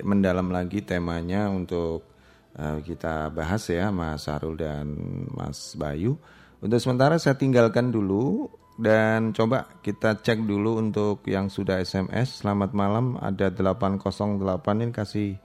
mendalam 0.07 0.49
lagi 0.49 0.81
temanya 0.81 1.51
untuk 1.51 2.07
eh, 2.55 2.79
kita 2.87 3.31
bahas 3.31 3.67
ya 3.67 3.91
Mas 3.91 4.25
Sarul 4.25 4.55
dan 4.55 4.95
Mas 5.35 5.75
Bayu. 5.75 6.15
Untuk 6.61 6.77
sementara 6.77 7.17
saya 7.17 7.35
tinggalkan 7.35 7.89
dulu 7.89 8.53
dan 8.81 9.37
coba 9.37 9.69
kita 9.85 10.17
cek 10.17 10.41
dulu 10.41 10.81
untuk 10.81 11.21
yang 11.29 11.53
sudah 11.53 11.85
SMS. 11.85 12.41
Selamat 12.41 12.73
malam, 12.73 13.21
ada 13.21 13.53
808 13.53 14.41
ini 14.81 14.93
kasih 14.97 15.37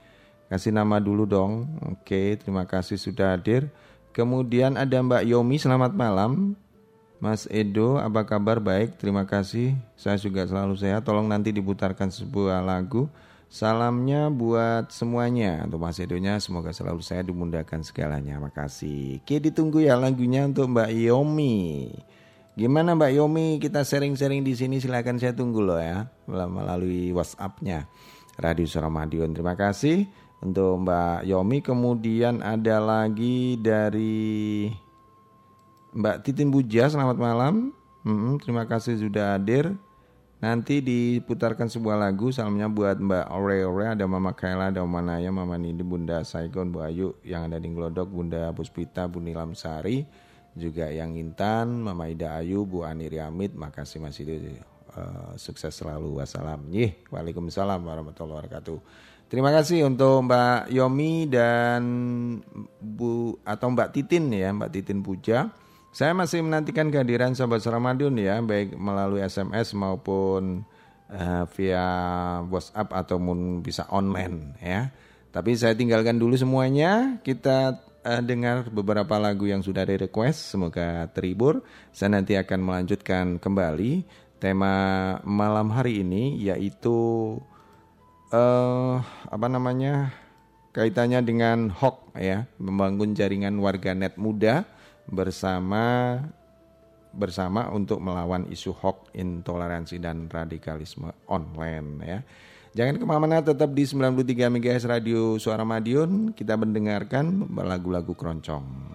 kasih 0.48 0.72
nama 0.72 0.96
dulu 0.96 1.28
dong. 1.28 1.68
Oke, 1.84 2.40
terima 2.40 2.64
kasih 2.64 2.96
sudah 2.96 3.36
hadir. 3.36 3.68
Kemudian 4.16 4.80
ada 4.80 4.96
Mbak 4.96 5.28
Yomi, 5.28 5.60
selamat 5.60 5.92
malam. 5.92 6.56
Mas 7.20 7.44
Edo, 7.52 8.00
apa 8.00 8.24
kabar? 8.24 8.56
Baik, 8.56 8.96
terima 8.96 9.28
kasih. 9.28 9.76
Saya 9.96 10.16
juga 10.16 10.48
selalu 10.48 10.76
sehat. 10.80 11.04
Tolong 11.04 11.28
nanti 11.28 11.52
diputarkan 11.52 12.08
sebuah 12.08 12.64
lagu. 12.64 13.08
Salamnya 13.46 14.26
buat 14.32 14.90
semuanya 14.90 15.62
untuk 15.64 15.78
Mas 15.78 16.02
Edonya 16.02 16.42
semoga 16.42 16.74
selalu 16.74 16.98
saya 17.04 17.22
dimudahkan 17.22 17.84
segalanya. 17.84 18.42
Makasih. 18.42 19.22
Oke 19.22 19.38
ditunggu 19.38 19.86
ya 19.86 19.94
lagunya 19.94 20.48
untuk 20.48 20.72
Mbak 20.72 20.90
Yomi. 20.92 21.88
Gimana 22.56 22.96
Mbak 22.96 23.12
Yomi 23.20 23.60
kita 23.60 23.84
sharing-sharing 23.84 24.40
di 24.40 24.56
sini 24.56 24.80
silahkan 24.80 25.20
saya 25.20 25.36
tunggu 25.36 25.60
loh 25.60 25.76
ya 25.76 26.08
melalui 26.24 27.12
WhatsAppnya 27.12 27.84
Radio 28.40 28.64
Suara 28.64 28.88
Madiun. 28.88 29.36
Terima 29.36 29.52
kasih 29.52 30.08
untuk 30.40 30.80
Mbak 30.80 31.28
Yomi. 31.28 31.60
Kemudian 31.60 32.40
ada 32.40 32.80
lagi 32.80 33.60
dari 33.60 34.72
Mbak 35.92 36.24
Titin 36.24 36.48
Buja. 36.48 36.88
Selamat 36.88 37.20
malam. 37.20 37.76
Hmm, 38.08 38.40
terima 38.40 38.64
kasih 38.64 39.04
sudah 39.04 39.36
hadir. 39.36 39.76
Nanti 40.40 40.80
diputarkan 40.80 41.68
sebuah 41.68 42.08
lagu 42.08 42.32
salamnya 42.32 42.72
buat 42.72 42.96
Mbak 42.96 43.36
Ore 43.36 43.68
Ore 43.68 43.84
ada 43.92 44.08
Mama 44.08 44.32
Kaila, 44.32 44.72
ada 44.72 44.80
Mama 44.80 45.04
Naya, 45.04 45.28
Mama 45.28 45.60
Nindi, 45.60 45.84
Bunda 45.84 46.24
Saigon, 46.24 46.72
Bu 46.72 46.80
Ayu 46.80 47.20
yang 47.20 47.52
ada 47.52 47.60
di 47.60 47.68
Glodok, 47.68 48.08
Bunda 48.08 48.48
Puspita, 48.56 49.04
Bu 49.12 49.20
Nilam 49.20 49.52
Sari 49.52 50.24
juga 50.56 50.88
yang 50.88 51.12
Intan, 51.14 51.84
Mama 51.84 52.08
Ida 52.08 52.40
Ayu, 52.40 52.64
Bu 52.64 52.82
Ani 52.82 53.12
Riamid, 53.12 53.52
makasih 53.52 54.00
Mas 54.00 54.16
Ida, 54.16 54.40
uh, 54.96 55.36
sukses 55.36 55.76
selalu, 55.76 56.16
wassalam. 56.18 56.64
Yih, 56.72 56.96
waalaikumsalam 57.12 57.84
warahmatullahi 57.84 58.48
wabarakatuh. 58.48 58.78
Terima 59.26 59.52
kasih 59.52 59.84
untuk 59.84 60.24
Mbak 60.24 60.72
Yomi 60.72 61.28
dan 61.28 61.82
Bu 62.78 63.36
atau 63.44 63.68
Mbak 63.74 63.92
Titin 63.92 64.32
ya, 64.32 64.54
Mbak 64.56 64.70
Titin 64.72 65.04
Puja. 65.04 65.52
Saya 65.92 66.12
masih 66.16 66.40
menantikan 66.40 66.88
kehadiran 66.88 67.36
sahabat 67.36 67.64
Ramadan 67.68 68.14
ya, 68.16 68.40
baik 68.40 68.76
melalui 68.78 69.24
SMS 69.26 69.74
maupun 69.74 70.64
uh, 71.10 71.44
via 71.58 71.86
WhatsApp 72.46 72.88
ataupun 72.92 73.60
bisa 73.60 73.84
online 73.92 74.56
ya. 74.62 74.94
Tapi 75.36 75.52
saya 75.52 75.76
tinggalkan 75.76 76.16
dulu 76.16 76.32
semuanya. 76.32 77.20
Kita 77.20 77.85
uh, 78.06 78.22
dengar 78.22 78.70
beberapa 78.70 79.18
lagu 79.18 79.50
yang 79.50 79.60
sudah 79.66 79.82
di 79.82 79.98
request. 79.98 80.54
Semoga 80.54 81.10
terhibur. 81.10 81.66
Saya 81.90 82.14
nanti 82.14 82.38
akan 82.38 82.60
melanjutkan 82.62 83.42
kembali 83.42 84.06
tema 84.38 84.74
malam 85.24 85.72
hari 85.72 86.06
ini 86.06 86.38
yaitu 86.38 86.94
uh, 88.30 89.00
apa 89.26 89.46
namanya 89.50 90.14
kaitannya 90.70 91.24
dengan 91.24 91.72
hoax 91.72 92.14
ya, 92.20 92.46
membangun 92.62 93.16
jaringan 93.16 93.58
warganet 93.58 94.14
muda 94.20 94.68
bersama 95.08 96.20
bersama 97.16 97.72
untuk 97.72 97.96
melawan 98.04 98.44
isu 98.52 98.76
hoax, 98.76 99.08
intoleransi 99.16 99.96
dan 99.98 100.28
radikalisme 100.28 101.10
online 101.32 101.90
ya. 102.04 102.20
Jangan 102.76 103.00
ke 103.00 103.04
mana-mana 103.08 103.40
tetap 103.40 103.72
di 103.72 103.88
93 103.88 104.52
MHz 104.52 104.84
Radio 104.84 105.40
Suara 105.40 105.64
Madiun. 105.64 106.36
Kita 106.36 106.60
mendengarkan 106.60 107.48
lagu-lagu 107.56 108.12
keroncong 108.12 108.92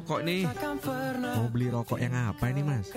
Rokok 0.00 0.24
nih. 0.24 0.48
Mau 1.20 1.46
beli 1.52 1.68
rokok 1.68 2.00
yang 2.00 2.16
apa 2.16 2.48
ini 2.48 2.64
mas? 2.64 2.88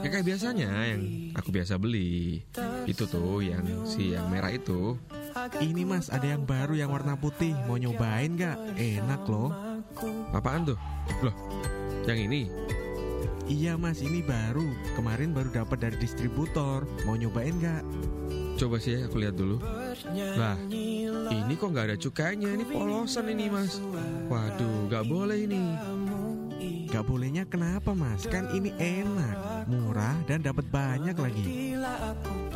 Ya 0.00 0.08
kayak 0.08 0.24
biasanya 0.24 0.68
yang 0.88 1.02
aku 1.36 1.52
biasa 1.52 1.76
beli. 1.76 2.40
Itu 2.88 3.04
tuh 3.04 3.44
yang 3.44 3.84
si 3.84 4.16
yang 4.16 4.32
merah 4.32 4.48
itu. 4.48 4.96
Ini 5.60 5.84
mas 5.84 6.08
ada 6.08 6.24
yang 6.24 6.48
baru 6.48 6.72
yang 6.72 6.88
warna 6.88 7.20
putih. 7.20 7.52
Mau 7.68 7.76
nyobain 7.76 8.40
gak? 8.40 8.56
Enak 8.80 9.28
loh. 9.28 9.52
Apaan 10.32 10.64
tuh? 10.64 10.80
Loh 11.20 11.36
yang 12.08 12.16
ini? 12.16 12.48
Iya 13.44 13.76
mas 13.76 14.00
ini 14.00 14.24
baru. 14.24 14.64
Kemarin 14.96 15.36
baru 15.36 15.52
dapat 15.52 15.76
dari 15.84 15.96
distributor. 16.00 16.88
Mau 17.04 17.20
nyobain 17.20 17.52
gak? 17.60 17.84
Coba 18.56 18.76
sih 18.76 18.96
aku 18.96 19.20
lihat 19.20 19.36
dulu. 19.36 19.60
Lah 20.36 20.56
ini 21.32 21.54
kok 21.56 21.72
nggak 21.72 21.86
ada 21.92 21.96
cukainya? 21.96 22.52
Ini 22.60 22.64
polosan 22.68 23.32
ini 23.32 23.48
mas. 23.48 23.80
Waduh 24.28 24.86
nggak 24.86 25.04
boleh 25.08 25.48
ini 25.48 25.64
Gak 26.90 27.06
bolehnya 27.06 27.46
kenapa 27.46 27.94
mas? 27.94 28.26
Kan 28.26 28.50
ini 28.50 28.74
enak 28.74 29.70
Murah 29.70 30.18
dan 30.26 30.42
dapat 30.42 30.66
banyak 30.74 31.14
lagi 31.14 31.69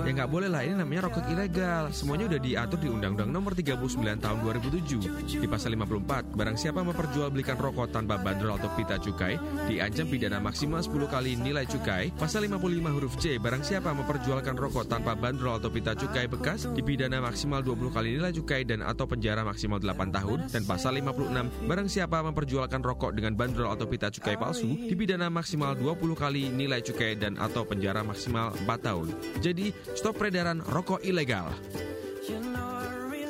Ya 0.04 0.10
nggak 0.12 0.30
boleh 0.36 0.52
lah, 0.52 0.60
ini 0.60 0.76
namanya 0.76 1.08
rokok 1.08 1.32
ilegal. 1.32 1.88
Semuanya 1.94 2.28
udah 2.28 2.40
diatur 2.42 2.76
di 2.76 2.92
Undang-Undang 2.92 3.30
Nomor 3.32 3.56
39 3.56 4.04
Tahun 4.20 4.38
2007 4.44 5.40
di 5.40 5.46
pasal 5.48 5.72
54. 5.80 6.36
Barang 6.36 6.60
siapa 6.60 6.84
memperjualbelikan 6.84 7.56
rokok 7.56 7.88
tanpa 7.88 8.20
bandrol 8.20 8.60
atau 8.60 8.68
pita 8.76 9.00
cukai 9.00 9.40
diancam 9.64 10.04
pidana 10.04 10.42
maksimal 10.44 10.84
10 10.84 11.08
kali 11.08 11.40
nilai 11.40 11.64
cukai. 11.64 12.12
Pasal 12.20 12.44
55 12.44 12.90
huruf 12.92 13.16
C. 13.16 13.40
Barang 13.40 13.64
siapa 13.64 13.96
memperjualkan 13.96 14.58
rokok 14.60 14.84
tanpa 14.92 15.16
bandrol 15.16 15.56
atau 15.56 15.72
pita 15.72 15.96
cukai 15.96 16.28
bekas 16.28 16.68
dipidana 16.76 17.24
maksimal 17.24 17.64
20 17.64 17.96
kali 17.96 18.20
nilai 18.20 18.32
cukai 18.36 18.68
dan 18.68 18.84
atau 18.84 19.08
penjara 19.08 19.40
maksimal 19.40 19.80
8 19.80 20.10
tahun. 20.10 20.38
Dan 20.52 20.68
pasal 20.68 21.00
56 21.00 21.64
barang 21.64 21.88
siapa 21.88 22.20
memperjualkan 22.20 22.84
rokok 22.84 23.16
dengan 23.16 23.32
bandrol 23.32 23.72
atau 23.72 23.88
pita 23.88 24.12
cukai 24.12 24.36
palsu 24.36 24.68
dipidana 24.84 25.32
maksimal 25.32 25.72
20 25.72 26.12
kali 26.12 26.52
nilai 26.52 26.84
cukai 26.84 27.16
dan 27.16 27.40
atau 27.40 27.64
penjara 27.64 28.04
maksimal 28.04 28.52
4 28.68 28.68
tahun. 28.84 29.08
Jadi 29.44 29.74
stop 29.92 30.16
peredaran 30.16 30.64
rokok 30.64 31.04
ilegal. 31.04 31.52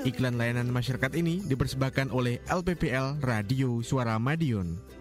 Iklan 0.05 0.37
layanan 0.37 0.69
masyarakat 0.69 1.17
ini 1.17 1.41
dipersembahkan 1.49 2.13
oleh 2.13 2.37
LPPL 2.47 3.25
Radio 3.25 3.81
Suara 3.81 4.21
Madiun. 4.21 4.94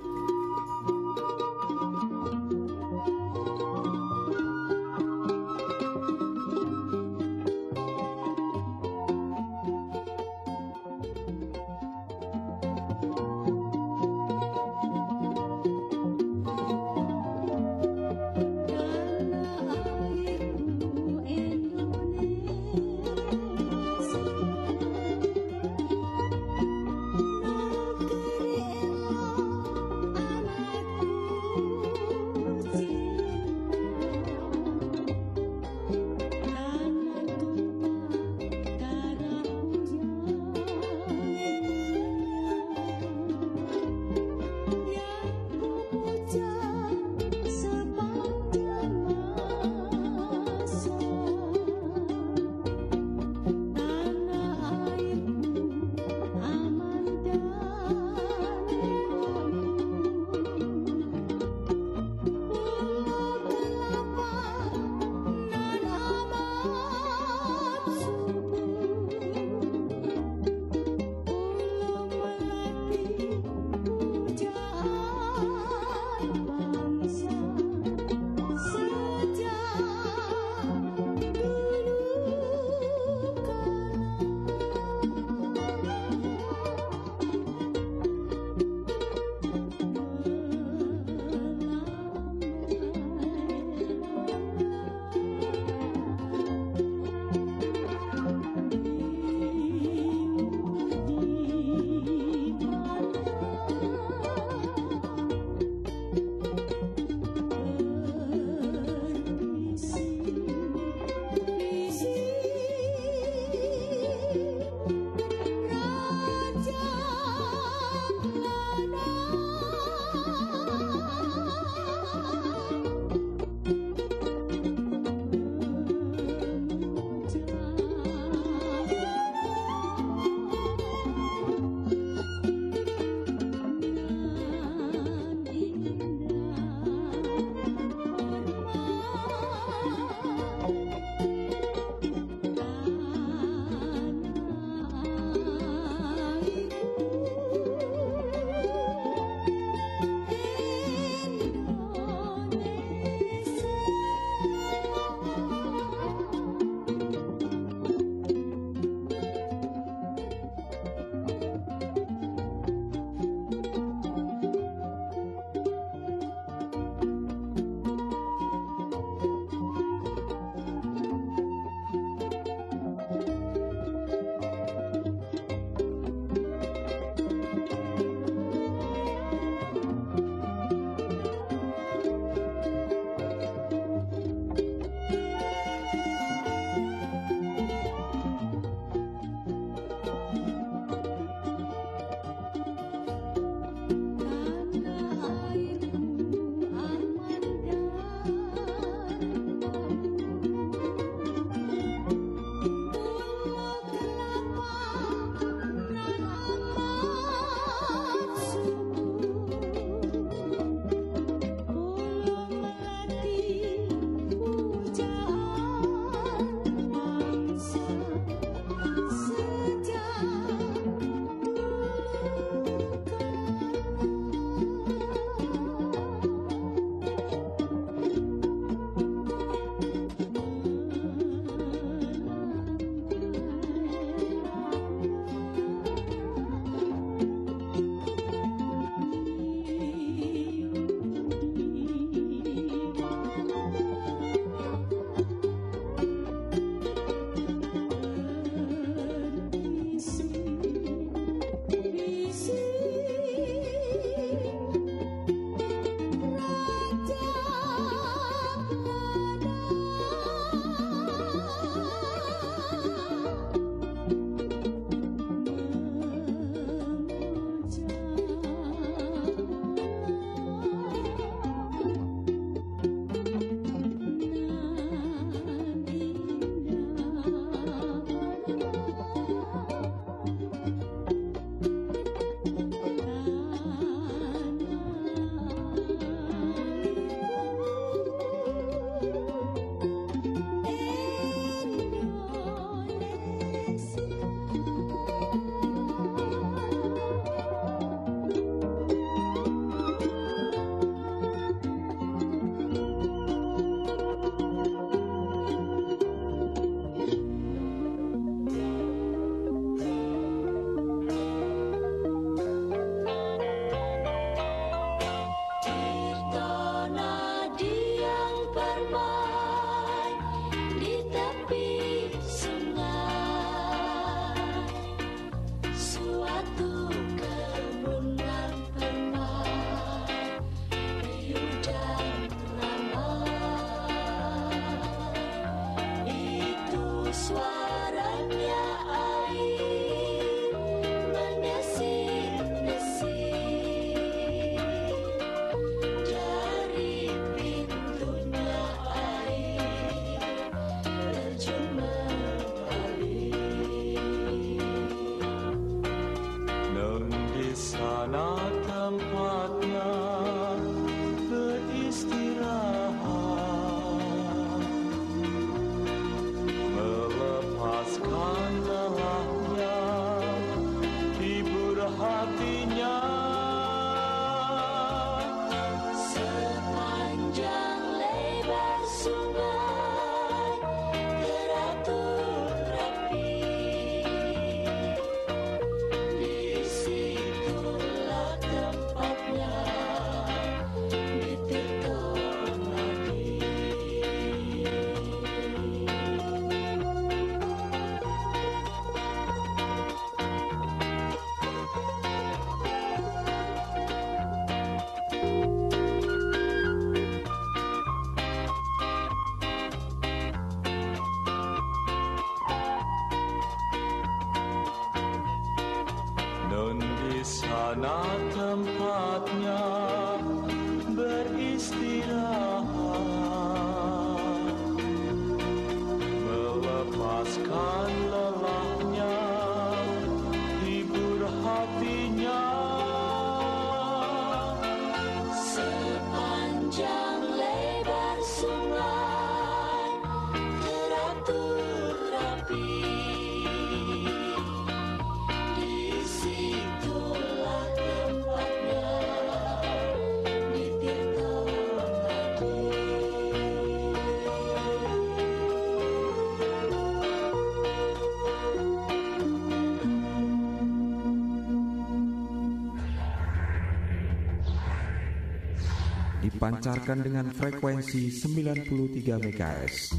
Dipancarkan 466.43 466.99
dengan 466.99 467.31
frekuensi 467.31 468.11
93 468.11 469.15
MHz. 469.15 469.95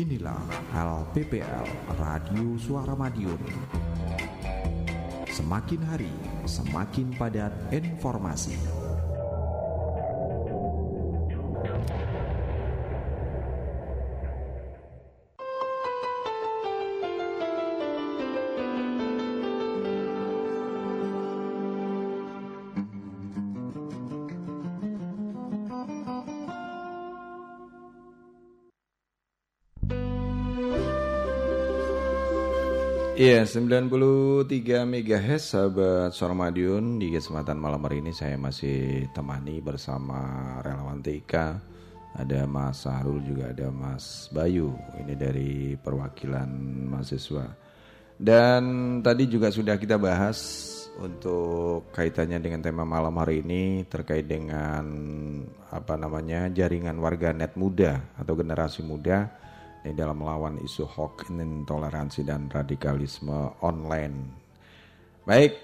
Inilah 0.00 0.48
LPPL 0.72 1.92
Radio 2.00 2.56
Suara 2.56 2.96
Madiun. 2.96 3.36
Semakin 5.28 5.80
hari, 5.84 6.08
semakin 6.48 7.12
padat 7.20 7.52
informasi. 7.68 8.81
Iya, 33.22 33.46
93 33.46 34.82
MHz 34.82 35.54
sahabat 35.54 36.10
Suara 36.10 36.34
Madiun 36.34 36.98
di 36.98 37.14
kesempatan 37.14 37.54
malam 37.54 37.78
hari 37.86 38.02
ini 38.02 38.10
saya 38.10 38.34
masih 38.34 39.06
temani 39.14 39.62
bersama 39.62 40.58
relawan 40.58 40.98
TK. 40.98 41.30
Ada 42.18 42.50
Mas 42.50 42.82
Sahrul 42.82 43.22
juga 43.22 43.54
ada 43.54 43.70
Mas 43.70 44.26
Bayu. 44.34 44.74
Ini 44.98 45.14
dari 45.14 45.78
perwakilan 45.78 46.50
mahasiswa. 46.90 47.46
Dan 48.18 48.62
tadi 49.06 49.30
juga 49.30 49.54
sudah 49.54 49.78
kita 49.78 50.02
bahas 50.02 50.38
untuk 50.98 51.94
kaitannya 51.94 52.42
dengan 52.42 52.58
tema 52.58 52.82
malam 52.82 53.14
hari 53.22 53.46
ini 53.46 53.86
terkait 53.86 54.26
dengan 54.26 54.82
apa 55.70 55.94
namanya 55.94 56.50
jaringan 56.50 56.98
warga 56.98 57.30
net 57.30 57.54
muda 57.54 58.02
atau 58.18 58.34
generasi 58.34 58.82
muda 58.82 59.30
dalam 59.90 60.22
melawan 60.22 60.62
isu 60.62 60.86
hoax, 60.86 61.26
intoleransi 61.34 62.22
dan 62.22 62.46
radikalisme 62.46 63.50
online. 63.58 64.30
Baik, 65.26 65.58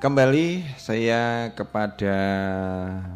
kembali 0.00 0.64
saya 0.80 1.52
kepada 1.52 2.16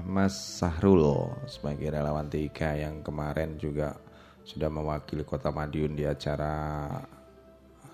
Mas 0.05 0.37
Sahrul 0.37 1.33
sebagai 1.49 1.89
relawan 1.89 2.29
TIK 2.29 2.61
yang 2.85 3.01
kemarin 3.01 3.57
juga 3.57 3.97
sudah 4.45 4.69
mewakili 4.69 5.25
Kota 5.25 5.49
Madiun 5.49 5.97
di 5.97 6.05
acara 6.05 6.87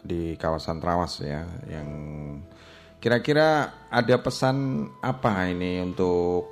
di 0.03 0.35
kawasan 0.35 0.83
Trawas 0.83 1.23
ya, 1.23 1.47
yang 1.71 1.89
kira-kira 2.99 3.71
ada 3.87 4.19
pesan 4.19 4.91
apa 4.99 5.47
ini 5.47 5.79
untuk 5.79 6.51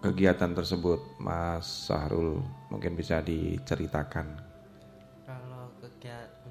kegiatan 0.00 0.56
tersebut, 0.56 1.20
Mas 1.20 1.68
Sahrul? 1.84 2.40
Mungkin 2.72 2.96
bisa 2.96 3.20
diceritakan. 3.20 4.47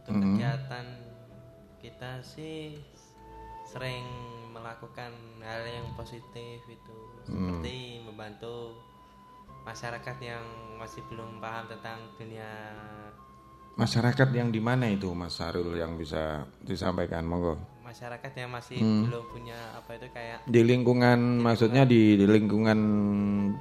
Untuk 0.07 0.23
Mhm. 0.23 0.39
kegiatan 0.39 0.87
kita 1.83 2.11
sih 2.23 2.79
sering 3.67 4.07
melakukan 4.55 5.11
hal 5.43 5.61
yang 5.67 5.87
positif 5.93 6.63
itu 6.65 6.97
Hmm. 7.27 7.59
seperti 7.59 7.99
membantu 8.07 8.79
masyarakat 9.67 10.17
yang 10.23 10.45
masih 10.79 11.03
belum 11.11 11.43
paham 11.43 11.67
tentang 11.67 11.99
dunia 12.15 12.47
Masyarakat 13.77 14.33
yang 14.33 14.49
di 14.49 14.57
mana 14.57 14.89
itu 14.89 15.13
Mas 15.13 15.37
Sarul 15.37 15.77
yang 15.77 15.99
bisa 16.01 16.49
disampaikan 16.65 17.21
monggo? 17.29 17.76
Masyarakat 17.97 18.31
yang 18.37 18.53
masih 18.53 18.77
Hmm. 18.77 19.09
belum 19.09 19.25
punya 19.33 19.57
apa 19.73 19.97
itu 19.97 20.05
kayak 20.13 20.45
Di 20.45 20.61
lingkungan 20.61 21.17
maksudnya 21.41 21.81
di, 21.81 22.13
di 22.13 22.29
lingkungan 22.29 22.77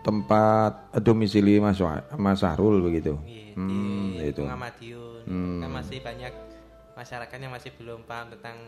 tempat 0.05 0.93
domisili 1.01 1.57
Mas 1.57 1.81
Mas 2.21 2.45
Sarul 2.45 2.85
begitu. 2.85 3.17
Hmm, 3.57 4.13
di 4.13 4.29
itu. 4.29 4.45
lingkungan 4.45 4.61
Madiun 4.61 5.23
Hmm. 5.25 5.65
kan 5.65 5.71
masih 5.73 6.05
banyak 6.05 6.33
masyarakat 6.93 7.39
yang 7.41 7.49
masih 7.49 7.73
belum 7.81 8.05
paham 8.05 8.29
tentang 8.29 8.61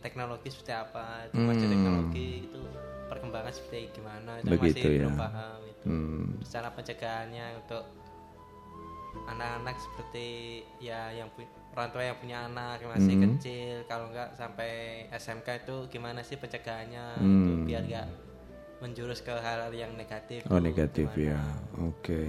teknologi 0.00 0.48
seperti 0.48 0.72
apa 0.72 1.28
itu 1.28 1.36
Hmm. 1.36 1.52
teknologi 1.52 2.28
itu 2.48 2.60
perkembangan 3.04 3.52
seperti 3.52 3.92
gimana 3.92 4.40
itu 4.40 4.48
Begitu 4.48 4.80
masih 4.80 4.88
ya. 4.88 5.00
belum 5.04 5.16
paham 5.20 5.58
itu 5.68 5.84
Hmm. 5.84 6.24
secara 6.40 6.68
pencegahannya 6.72 7.46
untuk 7.60 7.84
anak-anak 9.28 9.76
seperti 9.76 10.28
ya 10.80 11.12
yang 11.12 11.28
orang 11.74 11.90
tua 11.90 12.02
yang 12.02 12.16
punya 12.16 12.38
anak 12.44 12.78
yang 12.78 12.90
masih 12.92 13.14
Hmm. 13.14 13.24
kecil 13.28 13.74
kalau 13.84 14.06
enggak 14.08 14.30
sampai 14.32 14.70
SMK 15.10 15.48
itu 15.60 15.76
gimana 15.90 16.22
sih 16.22 16.34
pencegahannya 16.34 17.04
Hmm. 17.18 17.34
itu 17.36 17.52
biar 17.66 17.82
enggak 17.82 18.06
menjurus 18.78 19.20
ke 19.20 19.32
hal 19.32 19.70
yang 19.70 19.92
negatif 19.94 20.44
Oh 20.46 20.58
negatif 20.58 21.08
gimana. 21.10 21.30
ya, 21.30 21.40
oke. 21.80 22.20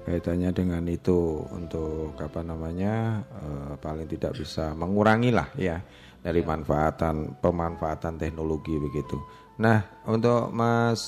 Kaitannya 0.00 0.50
dengan 0.50 0.84
itu 0.86 1.18
untuk 1.50 2.16
apa 2.16 2.40
namanya 2.40 3.20
eh, 3.28 3.72
paling 3.76 4.08
tidak 4.08 4.32
bisa 4.34 4.72
mengurangi 4.72 5.28
lah 5.28 5.52
ya 5.54 5.84
dari 6.18 6.40
manfaatan 6.40 7.36
pemanfaatan 7.36 8.16
teknologi 8.16 8.72
begitu. 8.74 9.20
Nah 9.58 9.78
untuk 10.04 10.48
Mas 10.48 11.02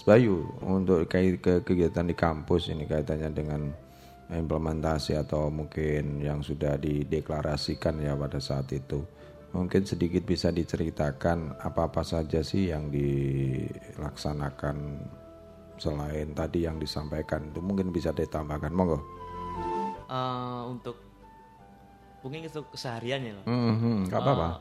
Bayu 0.00 0.40
untuk 0.58 1.04
kait 1.04 1.36
ke 1.36 1.60
kegiatan 1.60 2.02
di 2.02 2.14
kampus 2.14 2.72
ini 2.72 2.88
kaitannya 2.88 3.28
dengan 3.30 3.60
implementasi 4.30 5.18
atau 5.18 5.50
mungkin 5.50 6.22
yang 6.22 6.42
sudah 6.42 6.78
dideklarasikan 6.78 7.98
ya 7.98 8.14
pada 8.14 8.38
saat 8.38 8.70
itu. 8.70 9.02
Mungkin 9.50 9.82
sedikit 9.82 10.22
bisa 10.22 10.54
diceritakan 10.54 11.58
apa-apa 11.58 12.06
saja 12.06 12.38
sih 12.38 12.70
yang 12.70 12.86
dilaksanakan 12.94 15.02
selain 15.74 16.30
tadi 16.36 16.70
yang 16.70 16.78
disampaikan 16.78 17.50
itu 17.50 17.58
mungkin 17.58 17.90
bisa 17.90 18.14
ditambahkan 18.14 18.70
monggo. 18.70 19.02
Eh, 20.06 20.62
untuk 20.70 20.94
mungkin 22.22 22.46
itu 22.46 22.62
keseharian 22.70 23.26
ya. 23.26 23.34
Mhm, 23.48 24.06
nggak 24.06 24.20
apa-apa. 24.22 24.48
Eh, 24.54 24.58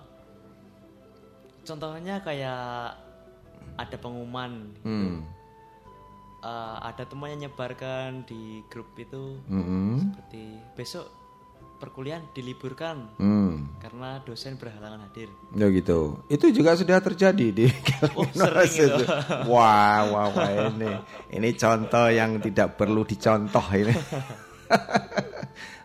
contohnya 1.69 2.17
kayak 2.25 2.97
ada 3.77 3.97
pengumuman 4.01 4.73
gitu. 4.73 4.89
Hmm. 4.89 5.21
Eh, 6.39 6.75
ada 6.79 7.03
teman 7.03 7.35
yang 7.35 7.51
nyebarkan 7.51 8.23
di 8.23 8.63
grup 8.71 8.95
itu 8.95 9.43
Mhm. 9.43 10.07
seperti 10.07 10.43
besok 10.71 11.05
perkuliahan 11.79 12.31
diliburkan 12.31 13.11
Hmm. 13.19 13.75
karena 13.79 14.23
dosen 14.23 14.55
berhalangan 14.55 15.03
hadir. 15.03 15.27
Ya 15.51 15.67
gitu. 15.67 16.23
Itu 16.27 16.51
juga 16.51 16.75
sudah 16.75 16.99
terjadi 16.99 17.47
di 17.51 17.67
Oh, 18.15 18.27
sering 18.31 18.71
itu. 18.71 19.03
Wah, 19.51 20.07
wah, 20.07 20.27
wah 20.31 20.51
ini. 20.71 20.91
Ini 21.27 21.49
contoh 21.55 22.07
yang 22.07 22.39
tidak 22.39 22.75
perlu 22.75 23.03
dicontoh 23.03 23.63
ini. 23.75 23.91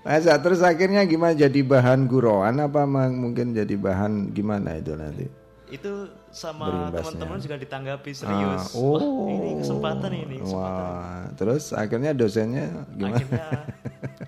Masa 0.05 0.37
terus 0.37 0.61
akhirnya 0.61 1.03
gimana 1.03 1.33
jadi 1.33 1.65
bahan 1.65 2.07
guroan 2.07 2.61
apa 2.61 2.85
mungkin 2.87 3.57
jadi 3.57 3.75
bahan 3.75 4.31
gimana 4.31 4.77
itu 4.77 4.93
nanti? 4.95 5.27
Itu 5.67 6.07
sama 6.35 6.91
teman-teman 6.91 7.39
juga 7.39 7.55
ditanggapi 7.57 8.11
serius. 8.11 8.75
Ah, 8.75 8.77
oh. 8.77 8.99
Wah, 8.99 9.31
ini 9.31 9.51
kesempatan 9.63 10.11
ini, 10.13 10.37
kesempatan. 10.43 10.83
Wah, 10.91 11.23
terus 11.39 11.65
akhirnya 11.71 12.11
dosennya 12.11 12.67
gimana? 12.91 13.17
Akhirnya 13.17 13.47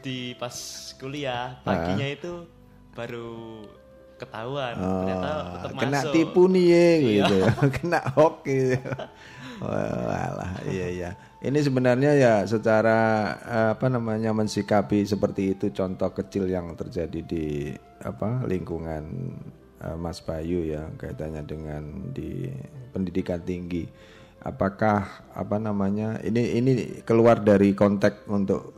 di 0.01 0.39
pas 0.39 0.55
kuliah 0.97 1.59
paginya 1.61 2.07
itu 2.07 2.47
baru 2.95 3.67
ketahuan 4.17 4.73
ternyata 4.73 5.29
tetap 5.53 5.69
Ah, 5.69 5.77
kena 5.77 5.99
masuk. 6.01 6.13
tipu 6.15 6.43
nih 6.49 6.65
ya, 6.65 6.79
Iya. 6.79 6.95
gitu 7.13 7.35
ya. 7.37 7.51
kena 7.77 8.01
hoax 8.15 8.37
gitu. 8.47 8.79
Walah, 9.57 10.53
iya 10.69 10.87
iya. 10.89 11.11
Ini 11.41 11.59
sebenarnya 11.59 12.13
ya 12.13 12.35
secara 12.45 13.33
apa 13.73 13.87
namanya 13.89 14.31
mensikapi 14.31 15.03
seperti 15.03 15.57
itu 15.57 15.67
contoh 15.73 16.13
kecil 16.13 16.45
yang 16.47 16.77
terjadi 16.77 17.21
di 17.21 17.73
apa 17.99 18.45
lingkungan 18.45 19.05
eh, 19.83 19.97
Mas 19.97 20.21
Bayu 20.25 20.65
ya 20.65 20.89
kaitannya 20.97 21.43
dengan 21.45 21.83
di 22.13 22.49
pendidikan 22.95 23.41
tinggi. 23.43 23.89
Apakah 24.47 25.27
apa 25.35 25.57
namanya 25.59 26.23
ini 26.23 26.61
ini 26.61 26.73
keluar 27.03 27.43
dari 27.43 27.75
konteks 27.75 28.31
untuk 28.31 28.77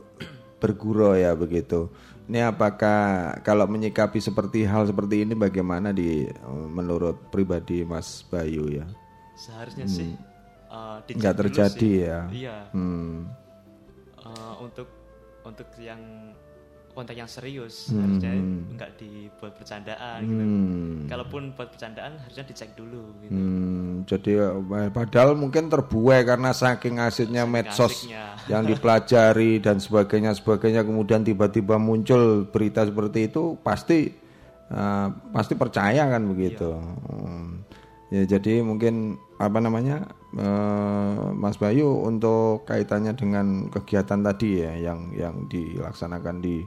berguru 0.59 1.15
ya 1.15 1.33
begitu. 1.37 1.87
Ini 2.29 2.45
apakah 2.45 3.33
kalau 3.41 3.65
menyikapi 3.65 4.21
seperti 4.21 4.61
hal 4.61 4.85
seperti 4.85 5.25
ini 5.25 5.33
bagaimana 5.33 5.89
di 5.89 6.29
menurut 6.69 7.17
pribadi 7.33 7.81
Mas 7.81 8.21
Bayu 8.29 8.69
ya? 8.69 8.85
Seharusnya 9.33 9.87
sih 9.89 10.13
eh, 10.69 10.97
dicek 11.09 11.17
Nggak 11.17 11.35
terjadi 11.41 11.89
sih. 11.89 12.05
ya. 12.05 12.19
Iya. 12.29 12.57
Hmm. 12.75 13.29
Eh, 14.19 14.53
untuk 14.61 14.87
untuk 15.41 15.69
yang 15.81 16.01
kontak 16.99 17.15
yang 17.15 17.31
serius 17.31 17.87
Hmm. 17.87 18.03
harusnya 18.03 18.31
nggak 18.75 18.91
dibuat 18.99 19.55
bercandaan 19.55 20.19
gitu. 20.27 20.43
Hmm. 20.43 21.07
Kalaupun 21.07 21.41
buat 21.55 21.71
bercandaan 21.71 22.19
harusnya 22.19 22.43
dicek 22.43 22.75
dulu 22.75 23.15
gitu. 23.23 23.31
Hmm, 23.31 24.03
jadi 24.03 24.31
eh, 24.51 24.91
padahal 24.91 25.39
mungkin 25.39 25.71
terbuai 25.71 26.27
karena 26.27 26.51
saking 26.51 26.99
asiknya 26.99 27.47
medsos 27.47 28.03
asiknya. 28.03 28.35
yang 28.51 28.67
dipelajari 28.67 29.63
dan 29.63 29.79
sebagainya 29.79 30.35
sebagainya 30.35 30.83
kemudian 30.83 31.23
tiba-tiba 31.23 31.79
muncul 31.79 32.43
berita 32.51 32.83
seperti 32.83 33.31
itu 33.31 33.55
pasti 33.63 34.11
eh, 34.67 35.07
pasti 35.31 35.53
percaya 35.55 36.03
kan 36.11 36.27
begitu. 36.27 36.75
Hmm. 36.75 37.63
Ya 38.09 38.25
jadi 38.25 38.59
mungkin 38.65 39.15
apa 39.39 39.63
namanya 39.63 40.03
eh, 40.35 41.23
Mas 41.31 41.55
Bayu 41.55 42.03
untuk 42.03 42.67
kaitannya 42.67 43.15
dengan 43.15 43.71
kegiatan 43.71 44.19
tadi 44.19 44.67
ya 44.67 44.91
yang 44.91 45.15
yang 45.15 45.47
dilaksanakan 45.47 46.43
di 46.43 46.59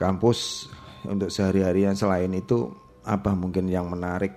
kampus 0.00 0.70
untuk 1.04 1.28
sehari-hari 1.28 1.86
yang 1.86 1.96
selain 1.96 2.32
itu 2.32 2.72
apa 3.04 3.36
mungkin 3.36 3.68
yang 3.68 3.88
menarik 3.92 4.32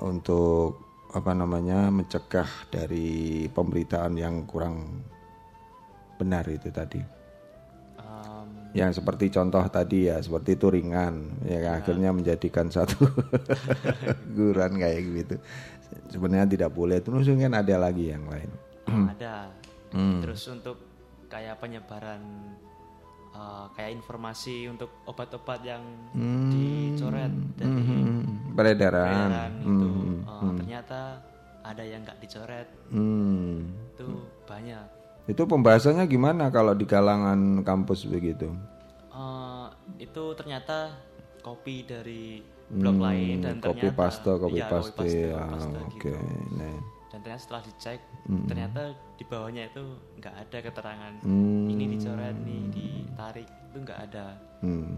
untuk 0.00 0.84
apa 1.16 1.32
namanya 1.32 1.88
mencegah 1.88 2.68
dari 2.68 3.48
pemberitaan 3.48 4.14
yang 4.20 4.44
kurang 4.44 5.00
benar 6.20 6.44
itu 6.44 6.68
tadi? 6.68 7.00
Em, 7.96 8.48
yang 8.76 8.92
seperti 8.92 9.32
contoh 9.32 9.64
tadi 9.72 10.12
ya 10.12 10.20
seperti 10.20 10.60
itu 10.60 10.68
ringan 10.68 11.40
ya 11.48 11.64
kan, 11.64 11.74
akhirnya 11.80 12.10
menjadikan 12.12 12.68
satu 12.68 13.08
guran 14.36 14.76
kayak 14.76 15.00
gitu. 15.24 15.36
Sebenarnya 16.12 16.48
tidak 16.52 16.70
boleh. 16.76 17.00
Terus 17.00 17.24
mungkin 17.32 17.56
ada 17.56 17.76
lagi 17.80 18.12
yang 18.12 18.28
lain. 18.28 18.50
Ada. 19.16 19.48
Hmm. 19.96 20.20
Terus 20.20 20.42
untuk 20.52 20.76
kayak 21.32 21.56
penyebaran 21.62 22.20
eh, 23.36 23.64
kayak 23.76 23.92
informasi 23.98 24.56
untuk 24.72 24.90
obat-obat 25.10 25.60
yang 25.62 25.84
Hmm. 26.16 26.50
dicoret 26.52 27.32
dari 27.60 27.86
Hmm, 27.86 28.54
peredaran. 28.56 28.96
peredaran 28.98 29.52
itu 29.62 29.90
Hmm, 29.90 30.24
eh, 30.24 30.32
hmm. 30.42 30.56
ternyata 30.58 31.00
ada 31.62 31.82
yang 31.84 32.00
nggak 32.06 32.18
dicoret 32.22 32.68
Hmm. 32.90 33.76
itu 33.92 34.08
banyak. 34.48 34.86
Itu 35.32 35.42
pembahasannya 35.52 36.04
gimana 36.14 36.44
kalau 36.56 36.74
di 36.80 36.86
kalangan 36.86 37.40
kampus 37.68 38.06
begitu? 38.14 38.48
Eh, 39.12 39.66
itu 40.06 40.24
ternyata 40.38 40.78
kopi 41.46 41.76
dari 41.86 42.22
blog 42.80 42.96
Hmm, 42.96 43.00
lain 43.06 43.36
dan 43.44 43.56
kopi 43.62 43.88
ternyata 43.88 43.98
paste, 43.98 44.32
kopi 44.42 44.60
iya, 44.60 44.66
paste, 44.70 44.92
paste, 44.98 45.26
ya, 45.32 45.40
paste 45.50 45.76
oke. 45.86 46.10
gitu. 46.10 46.16
Nah. 46.58 46.95
Ternyata 47.26 47.42
setelah 47.42 47.62
dicek, 47.66 47.98
Hmm. 48.30 48.46
ternyata 48.46 48.82
di 49.18 49.24
bawahnya 49.26 49.66
itu 49.66 49.82
nggak 50.22 50.34
ada 50.46 50.58
keterangan 50.62 51.12
Hmm. 51.26 51.66
ini 51.66 51.84
dicoret, 51.90 52.36
nih 52.38 52.62
ditarik 52.70 53.48
itu 53.50 53.76
nggak 53.82 53.98
ada. 54.06 54.26
Hmm. 54.62 54.94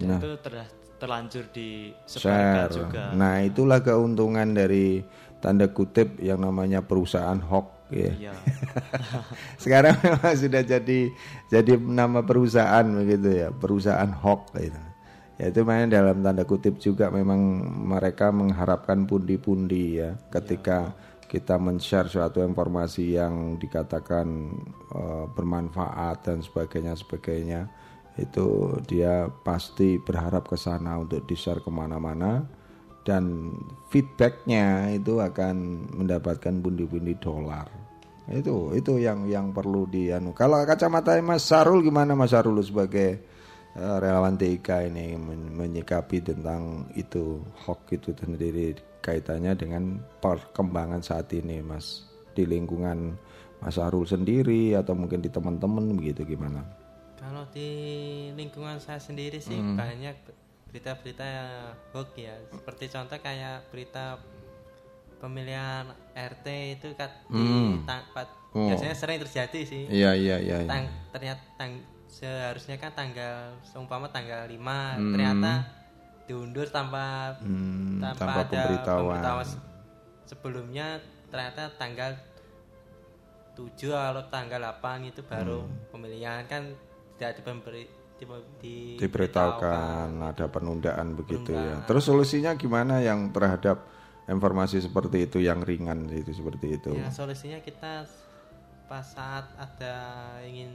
Dan 0.00 0.06
Nah. 0.08 0.16
itu 0.16 0.30
ter- 0.40 0.72
terlanjur 0.96 1.44
disebarkan 1.52 2.56
Share. 2.56 2.72
juga. 2.72 3.04
Nah, 3.12 3.44
itulah 3.44 3.84
keuntungan 3.84 4.48
dari 4.56 5.04
tanda 5.44 5.68
kutip 5.68 6.16
yang 6.24 6.40
namanya 6.40 6.80
perusahaan 6.80 7.36
hoax 7.36 7.68
ya. 7.92 8.12
Iya. 8.16 8.32
Sekarang 9.62 9.92
memang 10.00 10.32
sudah 10.32 10.62
jadi 10.64 11.00
jadi 11.52 11.72
nama 11.76 12.24
perusahaan 12.24 12.86
begitu 12.88 13.28
ya, 13.28 13.48
perusahaan 13.52 14.08
hoax 14.08 14.56
gitu. 14.56 14.80
Ya 15.36 15.50
itu 15.50 15.60
main 15.68 15.90
dalam 15.90 16.22
tanda 16.22 16.48
kutip 16.48 16.78
juga 16.78 17.12
memang 17.12 17.40
mereka 17.92 18.30
mengharapkan 18.30 19.04
pundi-pundi 19.04 20.00
ya 20.00 20.16
ketika 20.30 20.94
kita 21.32 21.56
men-share 21.56 22.12
suatu 22.12 22.44
informasi 22.44 23.16
yang 23.16 23.56
dikatakan 23.56 24.52
eh, 24.92 25.24
bermanfaat 25.32 26.28
dan 26.28 26.44
sebagainya 26.44 26.92
sebagainya 26.92 27.72
itu 28.20 28.76
dia 28.84 29.32
pasti 29.40 29.96
berharap 29.96 30.44
ke 30.44 30.60
sana 30.60 31.00
untuk 31.00 31.24
di-share 31.24 31.64
ke 31.64 31.72
mana-mana 31.72 32.44
dan 33.08 33.56
feedbacknya 33.88 34.92
itu 34.92 35.24
akan 35.24 35.88
mendapatkan 35.96 36.60
pundi-pundi 36.60 37.16
dolar. 37.16 37.66
Itu 38.28 38.76
itu 38.76 39.00
yang 39.00 39.24
yang 39.24 39.56
perlu 39.56 39.88
dianu 39.88 40.36
kalau 40.36 40.60
kacamata 40.68 41.16
Mas 41.24 41.48
Sarul 41.48 41.80
gimana? 41.80 42.12
Mas 42.12 42.36
Sarul 42.36 42.60
sebagai 42.60 43.24
eh, 43.72 43.96
relawan 44.04 44.36
TIK 44.36 44.92
ini 44.92 45.16
men- 45.16 45.56
menyikapi 45.56 46.20
tentang 46.20 46.92
itu 46.92 47.40
hoax 47.64 47.88
itu 47.96 48.12
sendiri 48.20 48.91
kaitannya 49.02 49.52
dengan 49.52 49.82
perkembangan 50.18 51.02
saat 51.02 51.28
ini 51.32 51.58
Mas 51.58 52.06
di 52.32 52.46
lingkungan 52.46 53.18
Mas 53.58 53.74
Sarul 53.74 54.02
sendiri 54.04 54.72
atau 54.72 54.94
mungkin 54.94 55.18
di 55.18 55.28
teman-teman 55.28 55.92
begitu 55.92 56.24
gimana 56.24 56.62
Kalau 57.14 57.46
di 57.48 57.70
lingkungan 58.32 58.78
saya 58.78 58.98
sendiri 58.98 59.38
sih 59.38 59.54
Hmm. 59.54 59.78
banyak 59.78 60.14
berita-berita 60.66 61.28
hoax 61.92 62.08
ya. 62.16 62.34
Seperti 62.50 62.88
contoh 62.88 63.14
kayak 63.16 63.70
berita 63.70 64.18
pemilihan 65.18 65.86
RT 66.12 66.46
itu 66.72 66.88
kan 66.94 67.10
di 67.28 67.38
Hmm. 67.38 67.86
pat- 67.86 68.10
Oh. 68.50 68.66
biasanya 68.66 68.92
sering 68.92 69.16
terjadi 69.16 69.60
sih. 69.62 69.86
Iya, 69.86 70.12
iya, 70.12 70.36
iya, 70.36 70.56
iya. 70.60 70.68
Tang- 70.68 70.92
ternyata 71.08 71.42
tang- 71.54 71.84
seharusnya 72.04 72.76
kan 72.76 72.92
tanggal 72.92 73.54
seumpama 73.62 74.04
tanggal 74.06 74.44
5 74.44 74.98
Hmm. 74.98 75.14
ternyata 75.14 75.52
diundur 76.24 76.66
tanpa 76.66 77.34
Hmm, 77.38 77.98
tanpa, 77.98 78.18
tanpa 78.18 78.32
ada 78.40 78.46
pemberitahuan. 78.46 79.44
se- 79.44 79.62
sebelumnya 80.26 80.86
ternyata 81.28 81.72
tanggal 81.72 82.14
7 83.52 83.68
atau 83.92 84.24
tanggal 84.26 84.60
8 84.62 85.04
itu 85.04 85.20
baru 85.22 85.60
Hmm. 85.60 85.90
pemilihan 85.90 86.46
kan 86.46 86.72
tidak 87.14 87.38
diberi 87.38 87.84
di, 88.16 88.24
di, 88.56 88.76
diberitahukan 88.96 90.08
ada 90.22 90.46
penundaan 90.46 91.12
begitu 91.12 91.50
ya. 91.50 91.74
Penundaan. 91.74 91.86
Terus 91.86 92.04
solusinya 92.06 92.50
gimana 92.54 92.98
yang 92.98 93.28
terhadap 93.28 93.82
informasi 94.24 94.78
seperti 94.78 95.26
itu 95.26 95.38
yang 95.38 95.60
ringan 95.60 96.06
itu 96.08 96.30
seperti 96.32 96.66
itu? 96.72 96.90
Ya 96.94 97.10
solusinya 97.10 97.58
kita 97.58 98.06
pas 98.86 99.04
saat 99.04 99.50
ada 99.54 99.96
ingin 100.42 100.70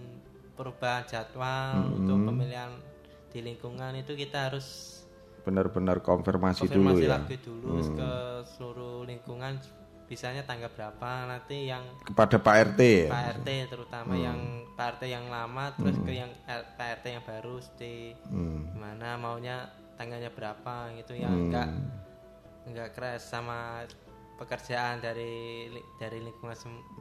perubahan 0.53 1.07
jadwal 1.07 1.87
Hmm. 1.87 1.97
untuk 1.97 2.17
pemilihan 2.27 2.71
di 3.27 3.39
lingkungan 3.41 3.95
itu 3.95 4.11
kita 4.13 4.51
harus 4.51 4.96
Benar-benar 5.47 5.97
konfirmasi, 5.99 6.67
dulu 6.67 6.91
konfirmasi 6.91 7.03
ya. 7.03 7.11
lagi 7.15 7.35
dulu 7.39 7.71
Hmm. 7.71 7.95
ke 7.95 8.11
seluruh 8.49 8.97
lingkungan 9.03 9.55
bisanya 10.03 10.39
tanggal 10.41 10.67
berapa 10.69 11.09
nanti 11.25 11.67
yang 11.67 11.83
Kepada 12.01 12.35
Pak 12.37 12.55
RT 12.71 12.79
ya? 12.79 13.07
Pak 13.07 13.23
RT 13.37 13.47
terutama 13.67 14.13
Hmm. 14.13 14.23
yang 14.23 14.39
Pak 14.73 14.87
RT 14.93 15.03
yang 15.05 15.25
lama 15.27 15.71
terus 15.73 15.95
Hmm. 15.95 16.03
ke 16.03 16.11
yang 16.13 16.31
R- 16.43 16.67
Pak 16.73 16.87
RT 16.93 17.05
yang 17.09 17.23
baru 17.23 17.53
mesti 17.55 17.95
Hmm. 18.25 18.59
gimana 18.69 19.15
maunya 19.15 19.57
tanggalnya 19.95 20.29
berapa 20.29 20.73
gitu 20.95 21.13
yang 21.13 21.31
Hmm. 21.31 21.43
enggak 21.47 21.69
enggak 22.65 22.89
keras 22.91 23.23
sama 23.23 23.83
pekerjaan 24.37 25.01
dari 25.01 25.65
dari 25.95 26.21
lingkungan, 26.21 26.53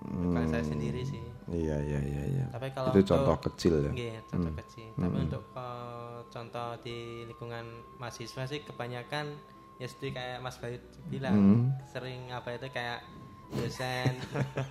lingkungan 0.03 0.49
saya 0.49 0.65
Hmm. 0.65 0.73
sendiri 0.73 1.03
sih. 1.03 1.21
Iya 1.47 1.77
iya 1.79 2.01
iya. 2.01 2.23
iya. 2.27 2.45
Tapi 2.49 2.73
kalau 2.73 2.91
itu 2.91 2.99
untuk- 2.99 3.11
contoh 3.13 3.37
kecil 3.45 3.75
ya. 3.79 3.93
Iya, 3.93 4.19
contoh 4.27 4.51
Hmm. 4.51 4.59
kecil. 4.59 4.89
Tapi 4.91 5.15
Hmm. 5.15 5.27
untuk 5.29 5.45
eh, 5.53 6.19
contoh 6.27 6.69
di 6.81 6.99
lingkungan 7.25 7.65
mahasiswa 7.97 8.43
sih 8.43 8.61
kebanyakan 8.63 9.37
ya 9.77 9.87
seperti 9.87 10.09
kayak 10.11 10.39
Mas 10.41 10.57
Bayu 10.57 10.81
bilang 11.07 11.37
Hmm. 11.37 11.65
sering 11.87 12.33
apa 12.33 12.49
itu 12.51 12.67
kayak 12.69 13.05
dosen 13.55 14.13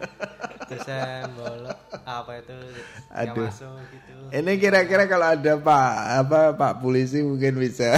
dosen 0.69 1.23
bolot 1.37 1.77
apa 2.03 2.31
itu 2.41 2.57
Aduh. 3.13 3.47
masuk 3.47 3.79
gitu. 3.93 4.13
Ini 4.33 4.51
kira-kira 4.57 5.05
kalau 5.05 5.37
ada 5.37 5.53
Pak 5.55 5.91
apa 6.25 6.39
Pak 6.57 6.73
polisi 6.81 7.21
mungkin 7.21 7.61
bisa 7.61 7.93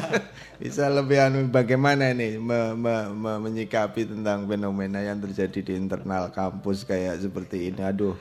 bisa 0.62 0.86
lebih 0.86 1.18
anu 1.18 1.50
bagaimana 1.50 2.14
ini 2.14 2.38
me- 2.38 2.78
me- 2.78 3.10
me- 3.10 3.40
menyikapi 3.42 4.06
tentang 4.06 4.46
fenomena 4.46 5.02
yang 5.02 5.18
terjadi 5.18 5.60
di 5.60 5.72
internal 5.74 6.30
kampus 6.30 6.86
kayak 6.86 7.18
seperti 7.20 7.74
ini. 7.74 7.82
Aduh. 7.82 8.14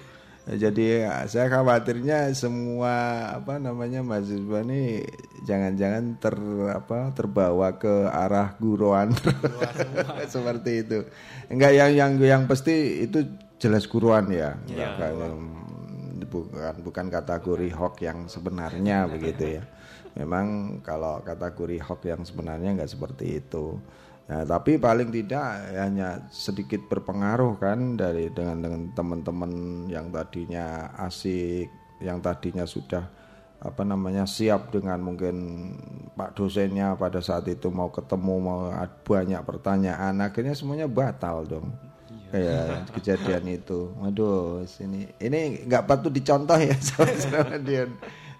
Jadi 0.43 1.07
saya 1.31 1.47
khawatirnya 1.47 2.27
semua 2.35 3.27
apa 3.31 3.63
namanya 3.63 4.03
mahasiswa 4.03 4.59
ini 4.67 4.99
jangan-jangan 5.47 6.19
ter 6.19 6.35
apa 6.75 7.15
terbawa 7.15 7.79
ke 7.79 8.11
arah 8.11 8.51
guruan 8.59 9.15
seperti 10.33 10.83
itu. 10.83 11.07
Enggak 11.47 11.71
yang 11.71 11.91
yang 11.95 12.11
yang 12.19 12.43
pasti 12.43 13.07
itu 13.07 13.23
jelas 13.55 13.87
guruan 13.87 14.27
ya. 14.27 14.59
Iya. 14.67 14.99
Enggak, 14.99 15.11
bukan 16.27 16.75
bukan 16.83 17.05
kategori 17.07 17.69
hoax 17.71 17.95
yang 18.03 18.19
sebenarnya 18.27 19.07
begitu 19.07 19.61
ya. 19.61 19.63
Memang 20.19 20.77
kalau 20.83 21.23
kategori 21.23 21.79
hoax 21.79 22.01
yang 22.03 22.21
sebenarnya 22.27 22.69
nggak 22.75 22.91
seperti 22.91 23.39
itu. 23.39 23.79
Nah, 24.23 24.47
tapi 24.47 24.79
paling 24.79 25.11
tidak 25.11 25.67
hanya 25.75 26.23
sedikit 26.31 26.87
berpengaruh 26.87 27.59
kan 27.59 27.99
dari 27.99 28.31
dengan 28.31 28.63
dengan 28.63 28.81
teman-teman 28.95 29.51
yang 29.91 30.15
tadinya 30.15 30.95
asik, 30.95 31.67
yang 31.99 32.23
tadinya 32.23 32.63
sudah 32.63 33.03
apa 33.63 33.83
namanya 33.83 34.27
siap 34.27 34.75
dengan 34.75 34.99
mungkin 34.99 35.35
pak 36.19 36.35
dosennya 36.35 36.99
pada 36.99 37.23
saat 37.23 37.47
itu 37.47 37.71
mau 37.71 37.87
ketemu 37.91 38.35
mau 38.43 38.59
banyak 39.07 39.39
pertanyaan 39.43 40.19
akhirnya 40.23 40.55
semuanya 40.55 40.87
batal 40.87 41.43
dong. 41.43 41.67
Kayak 42.31 42.95
kejadian 42.95 43.45
itu. 43.59 43.91
Waduh 43.99 44.63
sini 44.65 45.11
ini 45.19 45.67
nggak 45.67 45.83
patut 45.83 46.11
dicontoh 46.15 46.55
ya 46.57 46.75
sama 46.87 47.59
Dion 47.59 47.91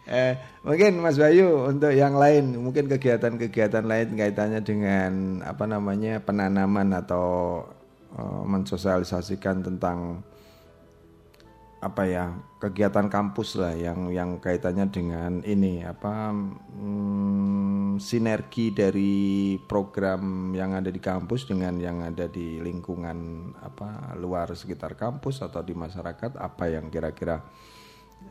eh 0.04 0.36
mungkin 0.68 1.00
Mas 1.00 1.16
Bayu 1.16 1.72
untuk 1.72 1.96
yang 1.96 2.20
lain 2.20 2.60
mungkin 2.60 2.92
kegiatan-kegiatan 2.92 3.88
lain 3.88 4.20
kaitannya 4.20 4.60
dengan 4.60 5.40
apa 5.48 5.64
namanya 5.64 6.20
penanaman 6.20 6.92
atau 6.92 7.64
eh, 8.12 8.44
mensosialisasikan 8.44 9.64
tentang 9.64 10.20
apa 11.84 12.08
ya 12.08 12.32
kegiatan 12.64 13.12
kampus 13.12 13.60
lah 13.60 13.76
yang 13.76 14.08
yang 14.08 14.40
kaitannya 14.40 14.88
dengan 14.88 15.44
ini 15.44 15.84
apa 15.84 16.32
hmm, 16.32 18.00
sinergi 18.00 18.72
dari 18.72 19.60
program 19.60 20.56
yang 20.56 20.80
ada 20.80 20.88
di 20.88 21.04
kampus 21.04 21.44
dengan 21.44 21.76
yang 21.84 22.00
ada 22.00 22.32
di 22.32 22.64
lingkungan 22.64 23.52
apa 23.60 24.16
luar 24.16 24.56
sekitar 24.56 24.96
kampus 24.96 25.44
atau 25.44 25.60
di 25.60 25.76
masyarakat 25.76 26.40
apa 26.40 26.72
yang 26.72 26.88
kira-kira 26.88 27.44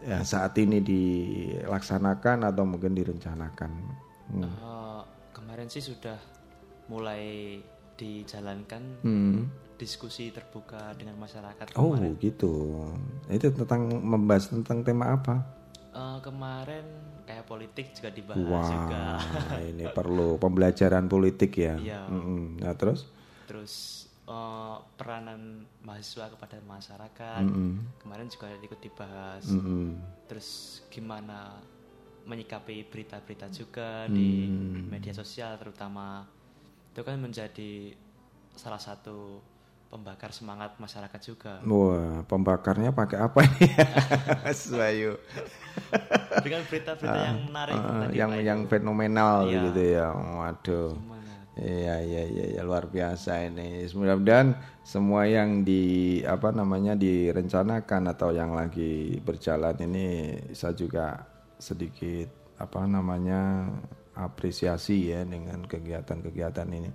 ya 0.01 0.23
saat 0.23 0.56
ini 0.56 0.81
dilaksanakan 0.81 2.48
atau 2.48 2.64
mungkin 2.64 2.93
direncanakan 2.93 3.70
Hmm. 4.32 4.48
Eh, 4.48 5.02
kemarin 5.31 5.69
sih 5.69 5.85
sudah 5.85 6.16
mulai 6.89 7.60
dijalankan 7.94 9.05
Hmm. 9.05 9.44
diskusi 9.77 10.32
terbuka 10.32 10.94
dengan 10.97 11.20
masyarakat 11.20 11.77
oh 11.77 11.93
kemarin. 11.93 12.16
gitu 12.16 12.52
itu 13.28 13.52
tentang 13.52 13.93
membahas 13.93 14.48
tentang 14.48 14.81
tema 14.81 15.12
apa 15.12 15.36
Eh, 15.93 16.19
kemarin 16.24 16.89
kayak 17.28 17.44
politik 17.44 17.93
juga 17.93 18.09
dibahas 18.09 18.64
juga. 18.64 19.20
Wah, 19.20 19.60
ini 19.60 19.85
perlu 19.98 20.40
pembelajaran 20.40 21.05
politik 21.05 21.52
ya. 21.52 21.77
Iya. 21.77 22.09
Mm-mm. 22.09 22.64
Nah 22.64 22.73
terus, 22.73 23.12
Terus 23.44 24.02
eh, 24.33 24.77
peranan 24.97 25.41
mahasiswa 25.85 26.27
kepada 26.33 26.57
masyarakat 26.65 27.45
Mm-mm. 27.45 27.73
kemarin 28.01 28.29
juga 28.29 28.49
ikut 28.59 28.81
dibahas. 28.81 29.45
Mm-mm. 29.47 30.01
Terus 30.27 30.49
gimana 30.89 31.61
menyikapi 32.23 32.87
berita-berita 32.87 33.51
juga 33.51 34.07
di 34.09 34.47
Hmm. 34.47 34.87
media 34.87 35.11
sosial 35.13 35.59
terutama 35.59 36.23
itu 36.93 37.03
kan 37.03 37.19
menjadi 37.19 37.73
salah 38.55 38.79
satu 38.79 39.43
pembakar 39.91 40.31
semangat 40.33 40.79
masyarakat 40.79 41.21
juga. 41.21 41.55
wah 41.63 42.25
pembakarnya 42.25 42.91
pakai 42.93 43.19
apa 43.21 43.41
nih, 43.45 43.71
Mas 44.45 44.63
Bayu? 44.71 45.13
Dengan 46.43 46.63
berita-berita 46.67 47.19
yang 47.19 47.39
menarik 47.47 47.81
tadi, 48.01 48.17
yang 48.19 48.33
yang 48.41 48.61
itu. 48.61 48.71
fenomenal 48.71 49.35
Iya. 49.45 49.63
gitu 49.69 49.83
ya. 49.85 50.07
Waduh. 50.11 50.91
Iya 51.53 52.01
iya 52.01 52.23
iya 52.33 52.45
ya, 52.57 52.62
luar 52.65 52.89
biasa 52.89 53.45
ini. 53.45 53.85
Mudah-mudahan 53.93 54.57
semua 54.81 55.29
yang 55.29 55.61
di 55.61 56.19
apa 56.24 56.49
namanya 56.49 56.97
direncanakan 56.97 58.09
atau 58.09 58.33
yang 58.33 58.57
lagi 58.57 59.20
berjalan 59.20 59.77
ini 59.85 60.07
saya 60.57 60.73
juga 60.73 61.29
sedikit 61.61 62.57
apa 62.57 62.89
namanya 62.89 63.69
apresiasi 64.16 65.12
ya 65.12 65.29
dengan 65.29 65.61
kegiatan-kegiatan 65.69 66.69
ini 66.73 66.91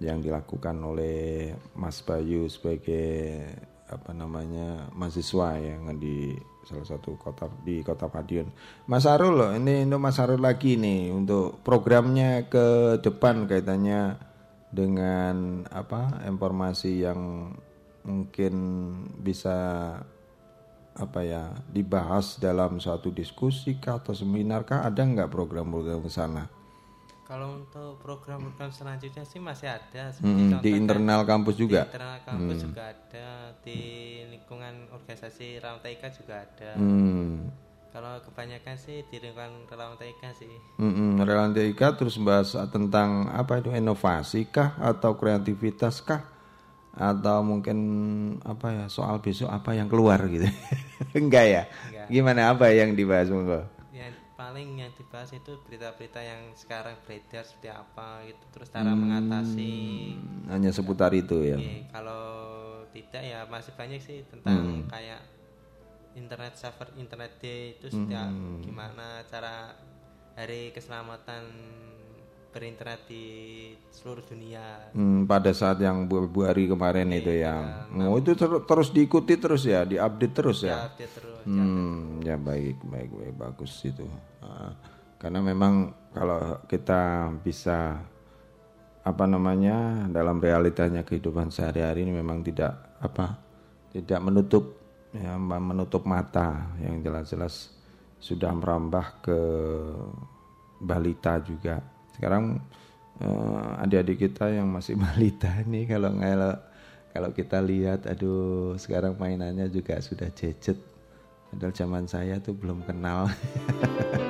yang 0.00 0.24
dilakukan 0.24 0.76
oleh 0.80 1.52
Mas 1.76 2.00
Bayu 2.00 2.48
sebagai 2.48 3.44
apa 3.92 4.16
namanya 4.16 4.88
mahasiswa 4.96 5.60
yang 5.60 5.92
di 6.00 6.32
salah 6.64 6.86
satu 6.86 7.18
kota 7.18 7.50
di 7.66 7.84
kota 7.84 8.08
Madiun. 8.08 8.48
Mas 8.88 9.04
Arul 9.04 9.34
loh, 9.36 9.50
ini 9.52 9.84
untuk 9.84 10.00
Mas 10.00 10.18
Arul 10.22 10.40
lagi 10.40 10.78
nih 10.78 11.12
untuk 11.12 11.60
programnya 11.60 12.46
ke 12.46 12.98
depan 13.02 13.44
kaitannya 13.44 14.16
dengan 14.72 15.66
apa 15.68 16.24
informasi 16.24 17.04
yang 17.04 17.52
mungkin 18.02 18.54
bisa 19.20 19.94
apa 20.92 21.20
ya 21.24 21.56
dibahas 21.72 22.36
dalam 22.36 22.76
suatu 22.76 23.08
diskusi 23.12 23.80
kah 23.80 24.00
atau 24.00 24.12
seminar 24.12 24.64
kah 24.68 24.84
ada 24.84 25.00
nggak 25.00 25.32
program-program 25.32 26.04
ke 26.04 26.10
sana? 26.12 26.61
Kalau 27.32 27.48
untuk 27.56 27.96
program-program 27.98 28.68
selanjutnya 28.68 29.24
sih 29.24 29.40
masih 29.40 29.72
ada. 29.72 30.12
Mm-mm, 30.20 30.60
di 30.60 30.70
internal 30.70 31.24
kampus 31.24 31.56
juga? 31.56 31.82
Di 31.82 31.88
internal 31.88 32.18
kampus 32.22 32.56
Hmm. 32.58 32.64
juga 32.68 32.82
ada. 32.84 33.28
Di 33.58 33.78
lingkungan 34.28 34.74
organisasi 34.92 35.56
Raung 35.56 35.80
TK 35.80 36.02
juga 36.12 36.44
ada. 36.44 36.76
Hmm. 36.76 37.48
Kalau 37.88 38.20
kebanyakan 38.20 38.76
sih 38.76 39.00
di 39.06 39.16
lingkungan 39.16 39.64
Raung 39.66 39.96
TK 39.96 40.22
sih. 40.34 40.52
Mm-mm, 40.76 41.24
Relantika 41.24 41.96
terus 41.96 42.20
bahas 42.20 42.52
tentang 42.68 43.24
apa 43.26 43.58
itu 43.58 43.72
inovasi 43.72 44.44
kah 44.46 44.76
atau 44.76 45.16
kreativitas 45.16 46.04
kah 46.04 46.28
atau 46.92 47.40
mungkin 47.40 47.78
apa 48.44 48.68
ya 48.70 48.84
soal 48.86 49.16
besok 49.16 49.48
apa 49.48 49.72
yang 49.72 49.88
keluar 49.88 50.20
gitu 50.28 50.44
enggak 51.16 51.46
ya 51.48 51.62
Enggak. 51.88 52.06
gimana 52.12 52.40
apa 52.52 52.68
yang 52.68 52.92
dibahas 52.92 53.32
monggo 53.32 53.64
paling 54.32 54.80
yang 54.80 54.90
dibahas 54.96 55.30
itu 55.30 55.60
berita-berita 55.62 56.18
yang 56.18 56.52
sekarang 56.56 56.96
beredar 57.04 57.44
seperti 57.44 57.68
apa 57.68 58.24
gitu. 58.24 58.44
Terus 58.56 58.68
cara 58.68 58.92
Hmm. 58.92 59.00
mengatasi. 59.00 59.74
hanya 60.48 60.68
seputar 60.68 61.12
itu 61.12 61.40
ya 61.44 61.56
Iya, 61.56 61.88
kalau 61.88 62.24
tidak 62.92 63.22
ya 63.22 63.40
masih 63.46 63.72
banyak 63.72 64.00
sih 64.00 64.20
tentang 64.28 64.84
Hmm. 64.84 64.88
kayak 64.88 65.22
internet 66.12 66.52
server 66.54 66.92
internet 66.96 67.40
day 67.40 67.72
itu 67.72 67.88
setiap 67.88 68.28
Hmm. 68.28 68.60
gimana 68.60 69.24
cara 69.24 69.72
hari 70.36 70.72
keselamatan 70.72 71.44
berinternet 72.52 73.00
di 73.08 73.24
seluruh 73.88 74.20
dunia. 74.28 74.92
Hmm, 74.92 75.24
pada 75.24 75.50
saat 75.56 75.80
yang 75.80 76.04
bu, 76.04 76.28
bu 76.28 76.44
hari 76.44 76.68
kemarin 76.68 77.08
itu 77.10 77.32
ya 77.40 77.88
oh 77.88 78.20
itu 78.20 78.36
ter- 78.36 78.62
terus 78.68 78.92
diikuti 78.92 79.40
terus 79.40 79.64
ya 79.64 79.88
diupdate 79.88 80.34
terus 80.36 80.60
ya 80.60 80.86
Diupdate 80.86 81.12
terus, 81.16 81.30
Hmm, 81.42 82.22
ya 82.22 82.38
baik, 82.38 82.78
baik, 82.86 83.10
baik, 83.10 83.34
bagus 83.34 83.74
itu. 83.82 84.06
Ah, 84.38 84.78
karena 85.18 85.42
memang 85.42 85.90
kalau 86.14 86.62
kita 86.70 87.34
bisa 87.42 87.98
apa 89.02 89.24
namanya 89.26 90.06
dalam 90.06 90.38
realitanya 90.38 91.02
kehidupan 91.02 91.50
sehari-hari 91.50 92.06
ini 92.06 92.14
memang 92.14 92.46
tidak 92.46 92.78
apa 93.02 93.34
tidak 93.90 94.22
menutup 94.22 94.78
ya 95.10 95.34
menutup 95.36 96.06
mata 96.06 96.70
yang 96.78 97.02
jelas-jelas 97.02 97.74
sudah 98.22 98.54
merambah 98.54 99.18
ke 99.18 99.38
balita 100.78 101.42
juga. 101.42 101.82
Sekarang 102.22 102.62
eh, 103.18 103.82
adik-adik 103.82 104.30
kita 104.30 104.54
yang 104.54 104.70
masih 104.70 104.94
balita 105.02 105.50
nih 105.66 105.90
kalau 105.90 106.14
kalau 106.14 106.54
kalau 107.10 107.30
kita 107.34 107.58
lihat 107.58 108.06
aduh 108.06 108.78
sekarang 108.78 109.18
mainannya 109.18 109.66
juga 109.66 109.98
sudah 109.98 110.30
gadget 110.30 110.78
Padahal 111.52 111.74
zaman 111.76 112.04
saya 112.08 112.40
tuh 112.40 112.56
belum 112.56 112.80
kenal. 112.88 113.28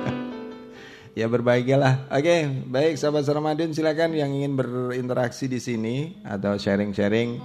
ya 1.19 1.31
berbahagialah. 1.31 2.11
Oke, 2.11 2.67
baik 2.67 2.99
sahabat 2.99 3.23
Ramadan 3.31 3.71
silakan 3.71 4.11
yang 4.11 4.35
ingin 4.35 4.59
berinteraksi 4.59 5.47
di 5.47 5.63
sini 5.63 6.19
atau 6.27 6.59
sharing-sharing 6.59 7.39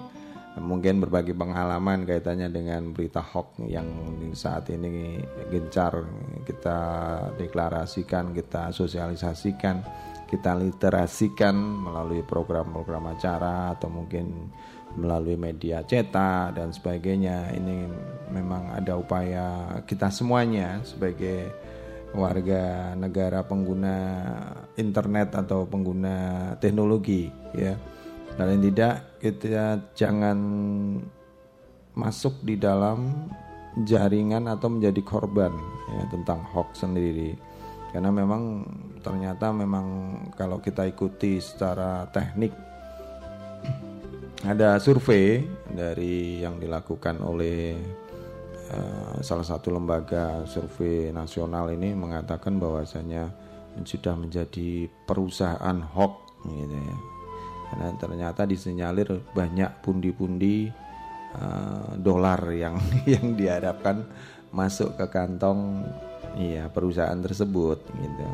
mungkin 0.59 0.99
berbagi 0.99 1.31
pengalaman 1.31 2.03
kaitannya 2.03 2.51
dengan 2.51 2.91
berita 2.91 3.23
hoax 3.23 3.63
yang 3.71 3.87
saat 4.35 4.67
ini 4.75 5.23
gencar 5.55 6.03
kita 6.43 6.79
deklarasikan, 7.39 8.35
kita 8.35 8.75
sosialisasikan, 8.75 9.79
kita 10.29 10.53
literasikan 10.53 11.57
melalui 11.57 12.21
program-program 12.21 13.17
acara 13.17 13.73
atau 13.73 13.89
mungkin 13.89 14.53
melalui 14.97 15.41
media 15.41 15.81
cetak 15.81 16.53
dan 16.53 16.69
sebagainya. 16.71 17.57
Ini 17.57 17.77
memang 18.33 18.77
ada 18.77 19.01
upaya 19.01 19.81
kita 19.89 20.13
semuanya 20.13 20.85
sebagai 20.85 21.49
warga 22.13 22.93
negara 22.97 23.45
pengguna 23.45 23.97
internet 24.77 25.33
atau 25.33 25.65
pengguna 25.65 26.53
teknologi 26.61 27.29
ya. 27.57 27.77
Paling 28.37 28.61
tidak 28.71 29.19
kita 29.19 29.83
jangan 29.97 30.39
masuk 31.99 32.39
di 32.47 32.55
dalam 32.55 33.27
jaringan 33.83 34.47
atau 34.47 34.71
menjadi 34.71 35.03
korban 35.03 35.51
ya 35.91 36.05
tentang 36.11 36.47
hoax 36.55 36.87
sendiri. 36.87 37.35
Karena 37.89 38.13
memang 38.13 38.69
ternyata 39.01 39.49
memang 39.49 39.87
kalau 40.37 40.61
kita 40.61 40.85
ikuti 40.85 41.41
secara 41.41 42.05
teknik 42.13 42.53
ada 44.45 44.79
survei 44.79 45.43
dari 45.67 46.45
yang 46.45 46.63
dilakukan 46.63 47.19
oleh 47.25 47.75
eh, 48.71 49.15
salah 49.25 49.47
satu 49.47 49.75
lembaga 49.75 50.47
survei 50.47 51.11
nasional 51.11 51.73
ini 51.75 51.97
mengatakan 51.97 52.61
bahwasanya 52.61 53.33
sudah 53.83 54.15
menjadi 54.19 54.91
perusahaan 55.07 55.79
hoax 55.95 56.15
gitu 56.47 56.77
ya. 56.77 56.97
Karena 57.69 57.89
ternyata 58.01 58.43
disinyalir 58.49 59.09
banyak 59.35 59.81
pundi-pundi 59.83 60.69
eh, 61.35 61.91
dolar 61.99 62.41
yang 62.53 62.79
yang 63.13 63.35
diharapkan 63.35 64.07
masuk 64.53 64.97
ke 64.97 65.07
kantong 65.13 65.83
iya 66.37 66.69
perusahaan 66.69 67.17
tersebut 67.17 67.79
gitu. 67.89 68.27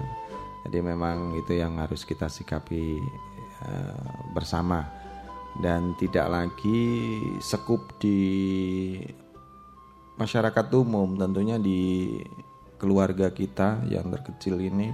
Jadi 0.65 0.79
memang 0.81 1.37
itu 1.37 1.61
yang 1.61 1.77
harus 1.77 2.03
kita 2.09 2.27
sikapi 2.27 2.99
eh, 3.69 4.09
bersama. 4.33 5.05
Dan 5.55 5.95
tidak 5.95 6.27
lagi 6.27 6.83
sekup 7.39 7.95
di 8.03 8.19
masyarakat 10.19 10.67
umum 10.75 11.15
tentunya 11.15 11.63
di 11.63 12.11
keluarga 12.75 13.31
kita 13.31 13.87
yang 13.87 14.11
terkecil 14.11 14.59
ini. 14.59 14.91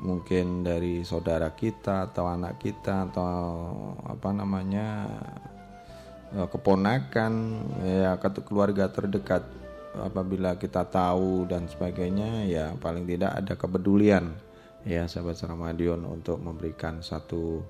Mungkin 0.00 0.64
dari 0.64 1.04
saudara 1.04 1.52
kita 1.52 2.10
atau 2.10 2.26
anak 2.26 2.58
kita 2.64 3.12
atau 3.12 3.28
apa 4.08 4.30
namanya 4.32 5.06
eh, 6.32 6.48
keponakan 6.48 7.32
ya 7.84 8.16
ke 8.16 8.40
keluarga 8.46 8.88
terdekat 8.88 9.63
apabila 10.02 10.58
kita 10.58 10.90
tahu 10.90 11.46
dan 11.46 11.70
sebagainya 11.70 12.46
ya 12.50 12.66
paling 12.78 13.06
tidak 13.06 13.30
ada 13.30 13.54
kepedulian 13.54 14.34
ya 14.82 15.06
sahabat 15.06 15.38
Ramadion 15.46 16.02
untuk 16.02 16.42
memberikan 16.42 16.98
satu 17.00 17.62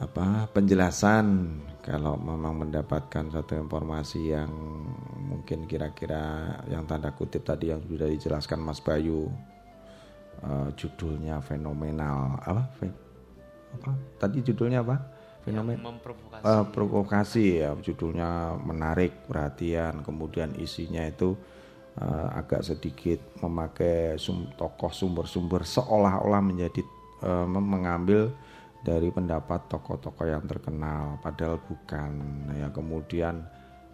apa 0.00 0.48
penjelasan 0.56 1.60
kalau 1.84 2.16
memang 2.16 2.64
mendapatkan 2.64 3.28
satu 3.28 3.52
informasi 3.52 4.32
yang 4.32 4.48
mungkin 5.28 5.68
kira-kira 5.68 6.56
yang 6.72 6.88
tanda 6.88 7.12
kutip 7.12 7.44
tadi 7.44 7.68
yang 7.68 7.84
sudah 7.84 8.08
dijelaskan 8.08 8.64
Mas 8.64 8.80
Bayu 8.80 9.28
eh, 10.40 10.68
judulnya 10.72 11.44
fenomenal 11.44 12.40
apa? 12.40 12.64
Apa? 13.76 13.92
Tadi 14.16 14.40
judulnya 14.40 14.80
apa 14.80 15.19
fenomen. 15.44 15.76
memprovokasi. 15.80 16.44
Eh, 16.44 16.64
provokasi 16.72 17.44
ya 17.62 17.70
judulnya 17.78 18.58
menarik 18.60 19.26
perhatian. 19.26 20.04
Kemudian 20.04 20.54
isinya 20.56 21.04
itu 21.06 21.36
eh, 22.00 22.28
agak 22.36 22.64
sedikit 22.64 23.20
memakai 23.40 24.16
sum, 24.20 24.50
tokoh 24.54 24.92
sumber-sumber 24.92 25.64
seolah-olah 25.64 26.42
menjadi 26.44 26.82
mem- 27.20 27.68
mengambil 27.68 28.32
dari 28.80 29.12
pendapat 29.12 29.68
tokoh-tokoh 29.68 30.24
yang 30.24 30.44
terkenal 30.48 31.20
padahal 31.20 31.60
bukan. 31.60 32.10
Ya 32.56 32.72
kemudian 32.72 33.44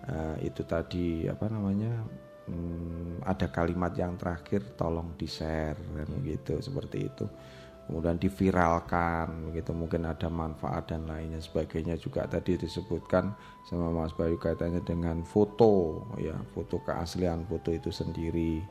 eh, 0.07 0.47
itu 0.47 0.63
tadi 0.63 1.27
apa 1.27 1.51
namanya 1.51 2.07
hmm, 2.47 3.27
ada 3.27 3.47
kalimat 3.51 3.93
yang 3.99 4.15
terakhir 4.15 4.63
tolong 4.79 5.15
di 5.19 5.27
share 5.27 5.77
kan 5.79 6.09
gitu 6.23 6.63
seperti 6.63 7.11
itu 7.11 7.27
kemudian 7.87 8.19
diviralkan 8.19 9.51
begitu 9.51 9.71
mungkin 9.71 10.11
ada 10.11 10.27
manfaat 10.27 10.91
dan 10.91 11.07
lainnya 11.07 11.39
sebagainya 11.39 11.95
juga 11.95 12.27
tadi 12.27 12.59
disebutkan 12.59 13.31
sama 13.63 13.95
Mas 13.95 14.11
Bayu 14.15 14.35
kaitannya 14.39 14.83
dengan 14.83 15.23
foto 15.23 16.03
ya 16.19 16.35
foto 16.51 16.83
keaslian 16.83 17.47
foto 17.47 17.71
itu 17.71 17.95
sendiri. 17.95 18.63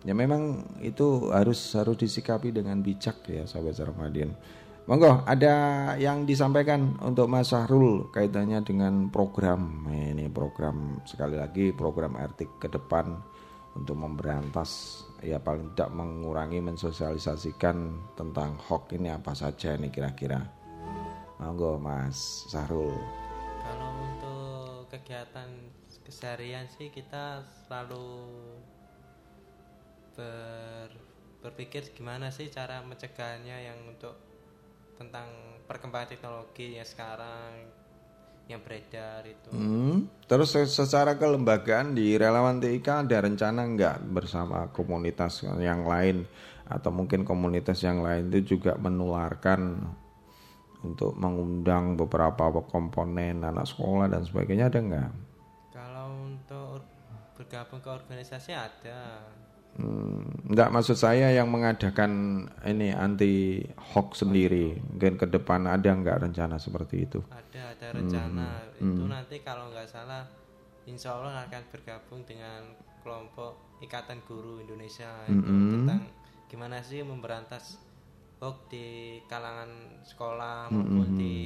Ya 0.00 0.16
memang 0.16 0.64
itu 0.80 1.28
harus 1.28 1.60
harus 1.76 1.96
disikapi 2.00 2.52
dengan 2.52 2.80
bijak 2.80 3.24
ya 3.28 3.44
sahabat 3.44 3.76
Sarmadin. 3.76 4.32
Monggo 4.88 5.22
ada 5.28 5.54
yang 6.00 6.24
disampaikan 6.24 6.96
untuk 7.04 7.28
Mas 7.28 7.52
Sahrul 7.52 8.08
kaitannya 8.08 8.64
dengan 8.64 9.12
program. 9.12 9.86
Ini 9.86 10.32
program 10.32 11.04
sekali 11.04 11.36
lagi 11.36 11.70
program 11.76 12.16
RT 12.16 12.56
ke 12.56 12.68
depan 12.72 13.12
untuk 13.76 13.94
memberantas 13.94 15.04
ya 15.20 15.38
paling 15.40 15.76
tidak 15.76 15.92
mengurangi 15.92 16.60
mensosialisasikan 16.64 17.76
tentang 18.16 18.56
hoax 18.56 18.96
ini 18.96 19.12
apa 19.12 19.32
saja 19.36 19.76
ini 19.76 19.92
kira-kira. 19.92 20.40
Monggo 21.40 21.80
Mas 21.80 22.44
Sahrul. 22.52 22.92
Kalau 23.64 23.90
untuk 24.04 24.92
kegiatan 24.92 25.48
keseharian 26.04 26.68
sih 26.68 26.92
kita 26.92 27.40
selalu 27.64 28.28
ber, 30.16 30.92
berpikir 31.40 31.96
gimana 31.96 32.28
sih 32.28 32.52
cara 32.52 32.84
mencegahnya 32.84 33.56
yang 33.56 33.80
untuk 33.88 34.16
tentang 35.00 35.32
perkembangan 35.64 36.12
teknologi 36.12 36.76
yang 36.76 36.84
sekarang 36.84 37.72
yang 38.50 38.62
beredar 38.66 39.22
itu. 39.22 39.50
Hmm, 39.54 40.10
Terus 40.26 40.50
se- 40.50 40.70
secara 40.70 41.14
kelembagaan 41.14 41.94
di 41.94 42.18
relawan 42.18 42.58
TIK 42.58 43.06
ada 43.06 43.22
rencana 43.22 43.62
nggak 43.66 43.96
bersama 44.10 44.70
komunitas 44.74 45.46
yang 45.58 45.86
lain 45.86 46.26
atau 46.66 46.90
mungkin 46.94 47.26
komunitas 47.26 47.82
yang 47.82 48.02
lain 48.02 48.30
itu 48.30 48.58
juga 48.58 48.78
menularkan 48.78 49.80
untuk 50.80 51.12
mengundang 51.18 51.98
beberapa 51.98 52.50
komponen 52.66 53.42
anak 53.44 53.68
sekolah 53.68 54.06
dan 54.08 54.22
sebagainya 54.24 54.70
ada 54.72 54.80
nggak? 54.80 55.10
Kalau 55.74 56.30
untuk 56.30 56.82
bergabung 57.36 57.80
ke 57.80 57.90
organisasi 57.90 58.52
ada. 58.52 59.24
Hmm, 59.78 60.50
enggak 60.50 60.68
maksud 60.74 60.98
saya 60.98 61.30
yang 61.32 61.48
mengadakan 61.48 62.44
ini 62.66 62.90
anti 62.92 63.64
hoax 63.94 64.26
sendiri 64.26 64.76
mungkin 64.76 65.14
ke 65.16 65.26
depan 65.30 65.64
ada 65.64 65.88
nggak 65.94 66.26
rencana 66.26 66.58
seperti 66.58 67.06
itu? 67.06 67.22
Ada 67.30 67.78
ada 67.78 67.86
rencana 67.96 68.48
Hmm, 68.76 68.92
itu 68.92 69.02
hmm. 69.06 69.12
nanti 69.12 69.36
kalau 69.40 69.70
nggak 69.70 69.88
salah 69.88 70.26
Insya 70.84 71.14
Allah 71.16 71.46
akan 71.46 71.62
bergabung 71.70 72.26
dengan 72.26 72.66
kelompok 73.00 73.80
Ikatan 73.80 74.20
Guru 74.26 74.60
Indonesia 74.60 75.08
itu 75.30 75.40
Mm-mm. 75.40 75.72
tentang 75.72 76.02
gimana 76.50 76.82
sih 76.84 77.00
memberantas 77.00 77.78
hoax 78.42 78.56
di 78.68 79.20
kalangan 79.30 79.70
sekolah 80.04 80.68
maupun 80.68 81.14
Mm-mm. 81.14 81.20
di 81.20 81.36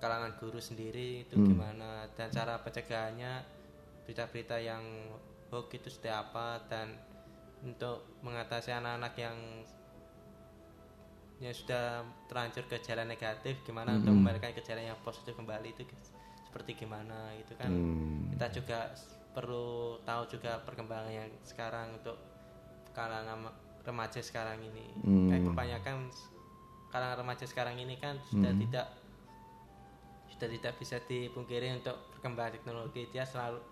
kalangan 0.00 0.32
guru 0.40 0.56
sendiri 0.56 1.28
itu 1.28 1.36
Mm. 1.36 1.46
gimana 1.54 2.08
dan 2.16 2.32
cara 2.32 2.56
pencegahannya 2.64 3.44
berita-berita 4.06 4.56
yang 4.58 4.80
hoax 5.50 5.66
itu 5.74 5.88
seperti 5.88 6.10
apa 6.10 6.62
dan 6.64 6.94
untuk 7.60 8.00
mengatasi 8.20 8.70
anak-anak 8.70 9.14
yang 9.14 9.36
yang 11.40 11.50
sudah 11.50 12.00
terlanjur 12.28 12.64
ke 12.66 12.76
jalan 12.80 13.08
negatif 13.08 13.56
gimana 13.62 13.96
untuk 13.96 14.12
Mm-mm. 14.12 14.20
membalikan 14.22 14.52
ke 14.52 14.60
jalan 14.60 14.84
yang 14.86 14.98
positif 15.00 15.32
kembali 15.32 15.72
itu 15.72 15.82
seperti 16.44 16.76
gimana 16.76 17.32
itu 17.34 17.52
kan 17.54 17.66
Hmm. 17.66 18.28
kita 18.30 18.46
juga 18.52 18.92
perlu 19.30 19.68
tahu 20.02 20.22
juga 20.28 20.60
perkembangan 20.60 21.08
yang 21.08 21.30
sekarang 21.42 21.96
untuk 21.96 22.18
kalangan 22.92 23.38
ma- 23.40 23.56
remaja 23.80 24.20
sekarang 24.20 24.60
ini 24.60 24.84
Hmm. 25.00 25.28
kayak 25.28 25.44
kebanyakan 25.46 25.96
kalangan 26.90 27.16
remaja 27.18 27.44
sekarang 27.44 27.78
ini 27.78 27.96
kan 27.96 28.20
sudah 28.26 28.50
Hmm. 28.50 28.60
tidak 28.60 28.86
sudah 30.28 30.48
tidak 30.50 30.74
bisa 30.76 30.96
dipungkiri 31.00 31.72
untuk 31.72 31.96
perkembangan 32.12 32.52
teknologi 32.52 33.08
dia 33.08 33.24
selalu 33.24 33.64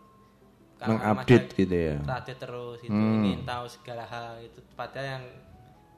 Mengupdate 0.80 1.50
gitu 1.56 1.74
ya. 1.74 1.96
terupdate 1.98 2.32
terus 2.36 2.78
itu 2.80 2.92
Hmm. 2.92 3.24
ingin 3.24 3.42
tahu 3.42 3.64
segala 3.66 4.05
hal 4.05 4.38
itu 4.38 4.59
padahal 4.72 5.05
yang 5.10 5.24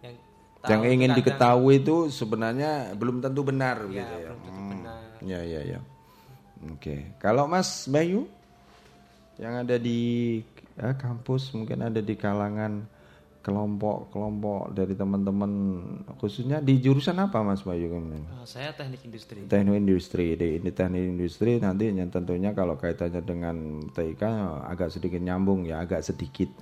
yang 0.00 0.14
yang 0.62 0.82
ingin 0.86 1.10
kadang- 1.10 1.18
diketahui 1.20 1.74
itu 1.78 1.96
sebenarnya 2.08 2.70
belum 2.94 3.20
tentu 3.20 3.40
benar 3.42 3.76
Ya, 3.86 4.00
gitu 4.00 4.14
ya. 4.14 4.26
belum 4.26 4.40
tentu 4.40 4.56
Hmm. 4.56 4.70
benar. 4.70 5.00
Ya 5.20 5.40
ya 5.42 5.60
ya. 5.66 5.80
Oke. 6.66 6.94
Kalau 7.16 7.44
Mas 7.44 7.84
Bayu 7.86 8.24
yang 9.36 9.56
ada 9.58 9.76
di 9.76 10.40
eh, 10.74 10.94
kampus 10.94 11.52
mungkin 11.52 11.80
ada 11.82 12.00
di 12.00 12.14
kalangan 12.14 12.84
kelompok-kelompok 13.40 14.76
dari 14.76 14.92
teman-teman 14.92 15.52
khususnya 16.20 16.60
di 16.60 16.76
jurusan 16.76 17.16
apa 17.16 17.40
Mas 17.40 17.64
Bayu 17.64 17.88
kemudian? 17.88 18.20
Eh, 18.20 18.44
saya 18.44 18.76
teknik 18.76 19.00
industri. 19.08 19.48
Teknik 19.48 19.76
industri, 19.80 20.26
di 20.36 20.48
ini 20.60 20.70
teknik 20.70 21.04
industri 21.08 21.56
nanti 21.56 21.88
yang 21.88 22.12
tentunya 22.12 22.52
kalau 22.52 22.76
kaitannya 22.76 23.24
dengan 23.24 23.56
TIK 23.96 24.22
agak 24.68 24.92
sedikit 24.92 25.24
nyambung 25.24 25.64
ya, 25.64 25.80
agak 25.80 26.04
sedikit. 26.04 26.52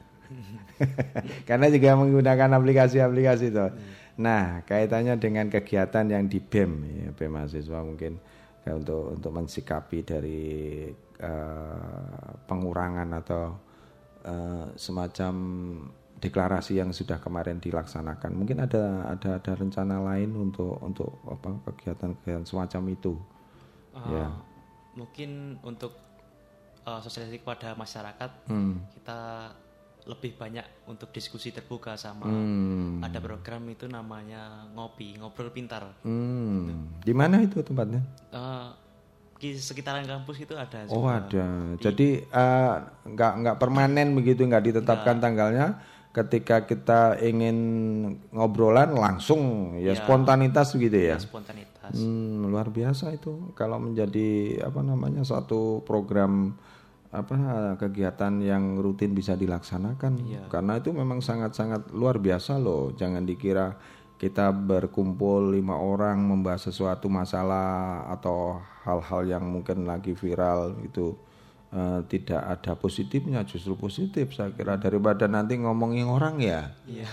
Karena 1.48 1.66
juga 1.66 1.98
menggunakan 1.98 2.54
aplikasi-aplikasi 2.62 3.50
itu. 3.50 3.66
Nah, 4.22 4.62
kaitannya 4.62 5.18
dengan 5.18 5.50
kegiatan 5.50 6.06
yang 6.06 6.30
di 6.30 6.38
BEM 6.38 6.70
ya, 6.86 7.10
BEM 7.10 7.30
mahasiswa 7.34 7.78
mungkin 7.82 8.22
ya, 8.62 8.78
untuk 8.78 9.18
untuk 9.18 9.30
mensikapi 9.34 9.98
dari 10.06 10.42
eh, 11.18 12.28
pengurangan 12.46 13.08
atau 13.18 13.42
eh, 14.22 14.66
semacam 14.78 15.34
deklarasi 16.18 16.82
yang 16.82 16.90
sudah 16.90 17.22
kemarin 17.22 17.62
dilaksanakan. 17.62 18.34
Mungkin 18.34 18.58
ada 18.58 19.06
ada 19.06 19.38
ada 19.38 19.52
rencana 19.54 20.02
lain 20.02 20.34
untuk 20.34 20.78
untuk 20.82 21.22
apa 21.24 21.62
kegiatan-kegiatan 21.72 22.44
semacam 22.44 22.82
itu. 22.90 23.14
Eh, 23.94 24.10
ya. 24.12 24.26
Mungkin 24.98 25.62
untuk 25.62 25.94
eh, 26.82 27.00
sosialisasi 27.00 27.44
kepada 27.44 27.78
masyarakat 27.78 28.30
Hmm. 28.50 28.82
kita 28.92 29.52
lebih 30.08 30.40
banyak 30.40 30.64
untuk 30.88 31.12
diskusi 31.12 31.52
terbuka 31.52 31.92
sama 31.94 32.24
Hmm. 32.24 33.04
ada 33.04 33.20
program 33.20 33.60
itu 33.68 33.84
namanya 33.84 34.64
ngopi 34.72 35.20
ngobrol 35.20 35.52
pintar. 35.52 35.84
Hmm. 36.00 36.96
Di 37.04 37.12
mana 37.12 37.44
itu 37.44 37.60
tempatnya? 37.60 38.00
Eh, 38.32 38.68
di 39.38 39.54
sekitaran 39.54 40.02
kampus 40.02 40.42
itu 40.42 40.56
ada. 40.58 40.82
Oh 40.90 41.06
ada. 41.06 41.76
Jadi 41.78 42.24
eh, 42.24 42.74
nggak 43.06 43.32
nggak 43.44 43.56
permanen 43.60 44.16
begitu, 44.16 44.42
nggak 44.42 44.64
ditetapkan 44.72 45.20
tanggalnya. 45.22 45.78
Ketika 46.08 46.64
kita 46.64 47.20
ingin 47.20 47.56
ngobrolan 48.32 48.96
langsung 48.96 49.74
ya 49.76 49.92
Ya. 49.92 50.00
spontanitas 50.00 50.72
gitu 50.74 50.92
ya. 50.96 51.14
Ya, 51.14 51.20
spontanitas. 51.20 51.92
Hmm, 51.94 52.48
luar 52.48 52.68
biasa 52.68 53.14
itu 53.14 53.52
kalau 53.54 53.78
menjadi 53.78 54.60
apa 54.64 54.80
namanya 54.82 55.22
suatu 55.22 55.80
program 55.84 56.56
apa 57.08 57.32
kegiatan 57.80 58.36
yang 58.44 58.76
rutin 58.76 59.16
bisa 59.16 59.32
dilaksanakan 59.32 60.20
karena 60.52 60.76
itu 60.76 60.92
memang 60.92 61.24
sangat-sangat 61.24 61.88
luar 61.96 62.20
biasa 62.20 62.60
loh 62.60 62.92
jangan 62.92 63.24
dikira 63.24 63.80
kita 64.20 64.52
berkumpul 64.52 65.56
lima 65.56 65.80
orang 65.80 66.20
membahas 66.20 66.68
sesuatu 66.68 67.08
masalah 67.08 68.04
atau 68.12 68.60
hal-hal 68.84 69.24
yang 69.24 69.44
mungkin 69.48 69.88
lagi 69.88 70.12
viral 70.12 70.76
itu 70.84 71.16
eh, 71.72 72.00
tidak 72.08 72.42
ada 72.42 72.72
positifnya 72.76 73.44
justru 73.44 73.76
positif. 73.76 74.32
Saya 74.32 74.52
kira 74.52 74.80
daripada 74.80 75.28
nanti 75.28 75.56
ngomongin 75.60 76.08
orang 76.08 76.40
ya. 76.40 76.72
Iya. 76.88 77.08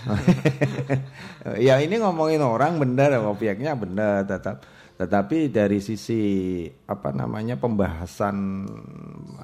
ya 1.66 1.74
ini 1.80 2.00
ngomongin 2.00 2.40
orang 2.40 2.80
benar 2.80 3.16
obyeknya 3.20 3.76
benar. 3.76 4.24
Tetap 4.24 4.64
tetapi 4.96 5.52
dari 5.52 5.76
sisi 5.84 6.64
apa 6.88 7.12
namanya 7.12 7.60
pembahasan 7.60 8.64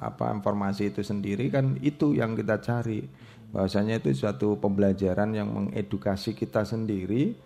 apa 0.01 0.33
informasi 0.33 0.89
itu 0.89 1.05
sendiri 1.05 1.53
kan 1.53 1.77
itu 1.85 2.17
yang 2.17 2.33
kita 2.33 2.57
cari. 2.57 3.05
Bahwasanya 3.53 4.01
itu 4.01 4.17
suatu 4.17 4.57
pembelajaran 4.57 5.29
yang 5.37 5.53
mengedukasi 5.53 6.33
kita 6.33 6.65
sendiri 6.65 7.37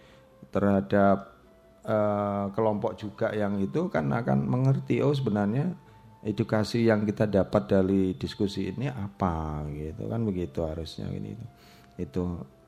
terhadap 0.56 1.36
eh, 1.84 2.46
kelompok 2.56 2.96
juga 2.96 3.36
yang 3.36 3.60
itu 3.60 3.92
kan 3.92 4.08
akan 4.16 4.48
mengerti 4.48 5.04
oh 5.04 5.12
sebenarnya 5.12 5.76
edukasi 6.28 6.84
yang 6.84 7.02
kita 7.02 7.24
dapat 7.26 7.64
dari 7.66 8.02
diskusi 8.14 8.68
ini 8.68 8.86
apa 8.86 9.36
gitu 9.70 10.06
kan 10.06 10.22
begitu 10.22 10.60
harusnya 10.62 11.08
ini 11.10 11.32
itu 11.96 12.24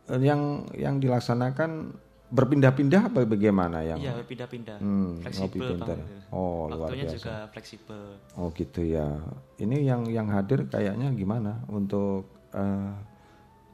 Eh, 0.07 0.17
yang 0.17 0.41
yang 0.73 0.97
dilaksanakan 0.97 1.93
berpindah-pindah 2.29 3.13
apa 3.13 3.25
bagaimana 3.25 3.81
yang 3.81 4.01
Iya, 4.01 4.21
pindah-pindah. 4.21 4.77
Hmm, 4.77 5.21
fleksibel 5.21 5.77
pintar. 5.77 5.97
banget. 5.97 6.29
Oh, 6.29 6.65
luar 6.65 6.89
Waktunya 6.89 7.05
biasa. 7.05 7.15
juga 7.15 7.33
fleksibel. 7.49 8.01
Oh 8.33 8.49
gitu 8.51 8.81
ya. 8.81 9.05
Ini 9.55 9.77
yang 9.83 10.01
yang 10.05 10.25
hadir 10.29 10.65
kayaknya 10.65 11.13
gimana 11.13 11.61
untuk 11.69 12.25
eh, 12.49 12.89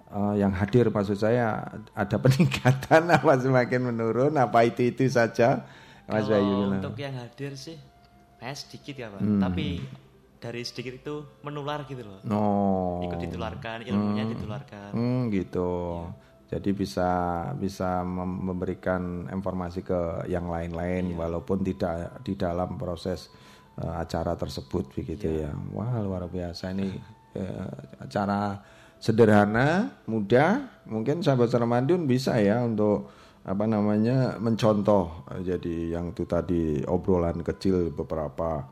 eh, 0.10 0.34
yang 0.36 0.52
hadir 0.52 0.88
maksud 0.88 1.16
saya 1.16 1.72
ada 1.94 2.18
peningkatan 2.24 3.07
apa 3.07 3.32
semakin 3.38 3.82
menurun 3.86 4.36
apa 4.36 4.60
itu 4.64 4.88
itu 4.88 5.07
saja 5.07 5.64
Mas 6.03 6.24
Kalau 6.24 6.36
Bayu? 6.36 6.57
untuk 6.74 6.95
yang 6.98 7.16
hadir 7.16 7.56
sih 7.56 7.80
kayak 8.45 8.61
sedikit 8.61 8.95
ya, 9.01 9.07
Pak. 9.09 9.22
Hmm. 9.26 9.41
Tapi 9.41 9.65
dari 10.38 10.61
sedikit 10.61 10.93
itu 11.01 11.15
menular 11.41 11.89
gitu 11.89 12.05
loh. 12.05 12.22
Oh. 12.30 13.01
Ikut 13.01 13.17
ditularkan, 13.17 13.81
ilmunya 13.89 14.30
Hmm. 14.30 14.34
ditularkan. 14.38 14.89
Hmm, 14.93 15.22
gitu. 15.34 16.05
Jadi 16.45 16.69
bisa 16.77 17.09
bisa 17.57 18.05
mem- 18.05 18.53
memberikan 18.53 19.26
informasi 19.34 19.81
ke 19.81 20.30
yang 20.30 20.45
lain-lain 20.45 21.17
walaupun 21.17 21.65
tidak 21.65 22.22
di 22.22 22.38
dalam 22.38 22.77
proses 22.77 23.34
eh, 23.81 23.91
acara 23.91 24.38
tersebut 24.38 24.93
begitu 24.93 25.41
ya. 25.41 25.51
Wah, 25.73 25.97
luar 26.05 26.30
biasa 26.30 26.69
ini 26.72 26.95
eh, 27.34 27.67
acara 27.97 28.61
sederhana, 29.01 29.89
mudah. 30.05 30.85
Mungkin 30.85 31.26
sahabat 31.26 31.49
Ramadhan 31.49 32.05
bisa 32.05 32.38
ya 32.38 32.61
untuk 32.61 33.09
apa 33.45 33.63
namanya 33.69 34.41
mencontoh. 34.41 35.30
Jadi 35.45 35.93
yang 35.93 36.11
itu 36.11 36.26
tadi 36.26 36.81
obrolan 36.89 37.45
kecil 37.45 37.93
beberapa 37.93 38.65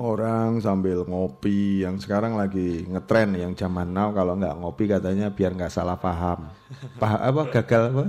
orang 0.00 0.64
sambil 0.64 1.04
ngopi 1.04 1.84
yang 1.84 2.00
sekarang 2.00 2.32
lagi 2.32 2.88
ngetren 2.88 3.36
yang 3.36 3.52
zaman 3.52 3.92
now 3.92 4.08
kalau 4.16 4.32
nggak 4.40 4.56
ngopi 4.56 4.88
katanya 4.88 5.28
biar 5.28 5.52
nggak 5.52 5.72
salah 5.72 6.00
paham. 6.00 6.48
Pah 6.96 7.20
apa 7.20 7.44
gagal 7.52 7.82
apa? 7.92 8.04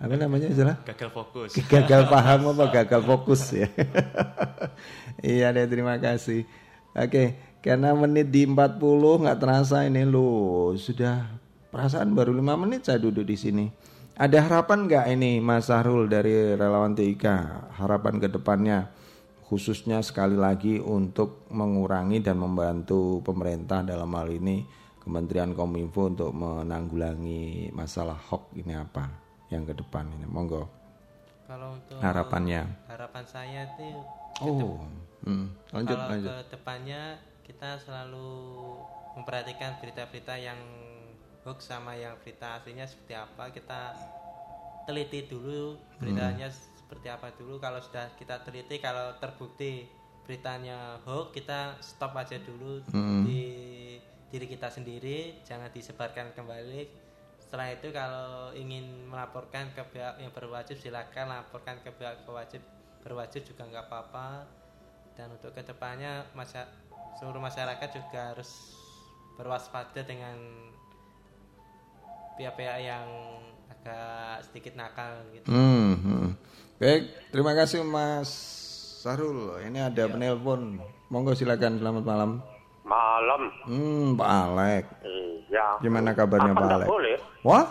Apa 0.00 0.14
namanya 0.16 0.48
istilah? 0.52 0.76
Gagal 0.84 1.10
fokus. 1.12 1.56
gagal 1.56 2.08
paham 2.12 2.52
apa? 2.52 2.64
Gagal 2.68 3.02
fokus 3.02 3.42
ya. 3.56 3.68
Iya 5.20 5.52
deh 5.52 5.68
terima 5.68 6.00
kasih. 6.00 6.48
Oke 6.96 7.36
karena 7.60 7.92
menit 7.92 8.32
di 8.32 8.48
40 8.48 8.80
nggak 9.24 9.38
terasa 9.40 9.84
ini 9.84 10.08
lo 10.08 10.72
sudah 10.80 11.28
perasaan 11.68 12.16
baru 12.16 12.32
lima 12.32 12.56
menit 12.56 12.88
saya 12.88 12.96
duduk 12.96 13.28
di 13.28 13.36
sini 13.36 13.68
ada 14.16 14.38
harapan 14.42 14.88
nggak 14.88 15.06
ini 15.14 15.38
Mas 15.38 15.70
Sahrul 15.70 16.10
dari 16.10 16.54
relawan 16.56 16.96
TIK 16.96 17.24
harapan 17.78 18.18
ke 18.18 18.28
depannya 18.30 18.90
khususnya 19.50 19.98
sekali 20.06 20.38
lagi 20.38 20.78
untuk 20.78 21.50
mengurangi 21.50 22.22
dan 22.22 22.38
membantu 22.38 23.18
pemerintah 23.26 23.82
dalam 23.82 24.14
hal 24.14 24.30
ini 24.30 24.62
Kementerian 25.00 25.56
Kominfo 25.56 26.12
untuk 26.12 26.30
menanggulangi 26.30 27.72
masalah 27.72 28.14
hoax 28.14 28.52
ini 28.54 28.76
apa 28.76 29.10
yang 29.48 29.64
ke 29.66 29.72
depan 29.72 30.06
ini? 30.12 30.28
Monggo. 30.28 30.68
Kalau 31.48 31.74
untuk 31.74 31.98
harapannya. 31.98 32.62
harapan 32.86 33.24
saya 33.26 33.66
itu 33.74 33.90
oh 34.46 34.78
hmm, 35.26 35.46
lanjut 35.74 35.96
kalau 35.98 36.10
lanjut. 36.14 36.30
ke 36.30 36.36
depannya 36.54 37.02
kita 37.42 37.74
selalu 37.82 38.30
memperhatikan 39.18 39.82
berita-berita 39.82 40.38
yang 40.38 40.60
hoax 41.44 41.72
sama 41.72 41.96
yang 41.96 42.16
berita 42.20 42.60
aslinya 42.60 42.84
seperti 42.84 43.14
apa 43.16 43.48
kita 43.48 43.96
teliti 44.84 45.24
dulu 45.28 45.78
beritanya 46.00 46.48
seperti 46.50 47.06
apa 47.06 47.30
dulu. 47.38 47.62
Kalau 47.62 47.78
sudah 47.78 48.10
kita 48.18 48.42
teliti 48.42 48.82
kalau 48.82 49.14
terbukti 49.22 49.86
beritanya 50.26 50.98
hoax 51.06 51.30
kita 51.30 51.78
stop 51.78 52.18
aja 52.18 52.36
dulu 52.42 52.82
Hmm. 52.90 53.22
di 53.22 53.42
diri 54.30 54.46
kita 54.46 54.70
sendiri 54.70 55.42
jangan 55.46 55.70
disebarkan 55.70 56.34
kembali. 56.34 56.86
Setelah 57.38 57.74
itu 57.74 57.90
kalau 57.90 58.54
ingin 58.54 59.10
melaporkan 59.10 59.74
ke 59.74 59.82
pihak 59.90 60.22
yang 60.22 60.30
berwajib 60.30 60.78
silakan 60.78 61.34
laporkan 61.34 61.82
ke 61.82 61.90
pihak 61.94 62.22
berwajib 62.22 62.62
berwajib 63.02 63.42
juga 63.42 63.66
nggak 63.66 63.86
apa-apa. 63.90 64.46
Dan 65.18 65.34
untuk 65.34 65.50
ke 65.54 65.66
depannya 65.66 66.26
masa 66.34 66.70
seluruh 67.18 67.42
masyarakat 67.42 67.88
juga 67.90 68.34
harus 68.34 68.74
berwaspada 69.34 70.06
dengan 70.06 70.38
pihak-pihak 72.40 72.78
yang 72.80 73.04
agak 73.68 74.40
sedikit 74.42 74.72
nakal 74.74 75.12
gitu. 75.30 75.44
Hmm, 75.44 75.92
hmm. 75.94 76.26
Baik, 76.76 77.02
terima 77.28 77.52
kasih 77.52 77.84
Mas 77.84 78.32
Sarul. 78.98 79.60
Ini 79.60 79.92
ada 79.92 80.02
Iya. 80.02 80.08
penelpon. 80.08 80.80
Monggo 81.08 81.36
silakan. 81.36 81.76
Selamat 81.76 82.04
malam. 82.06 82.30
Malam. 82.80 83.42
Hmm, 83.68 84.16
Pak 84.16 84.28
Alek. 84.30 84.84
Iya. 85.04 85.66
Gimana 85.78 86.16
kabarnya 86.16 86.50
Apa 86.50 86.60
Pak 86.62 86.72
Alek? 86.74 86.88
boleh? 86.88 87.16
Wah, 87.42 87.66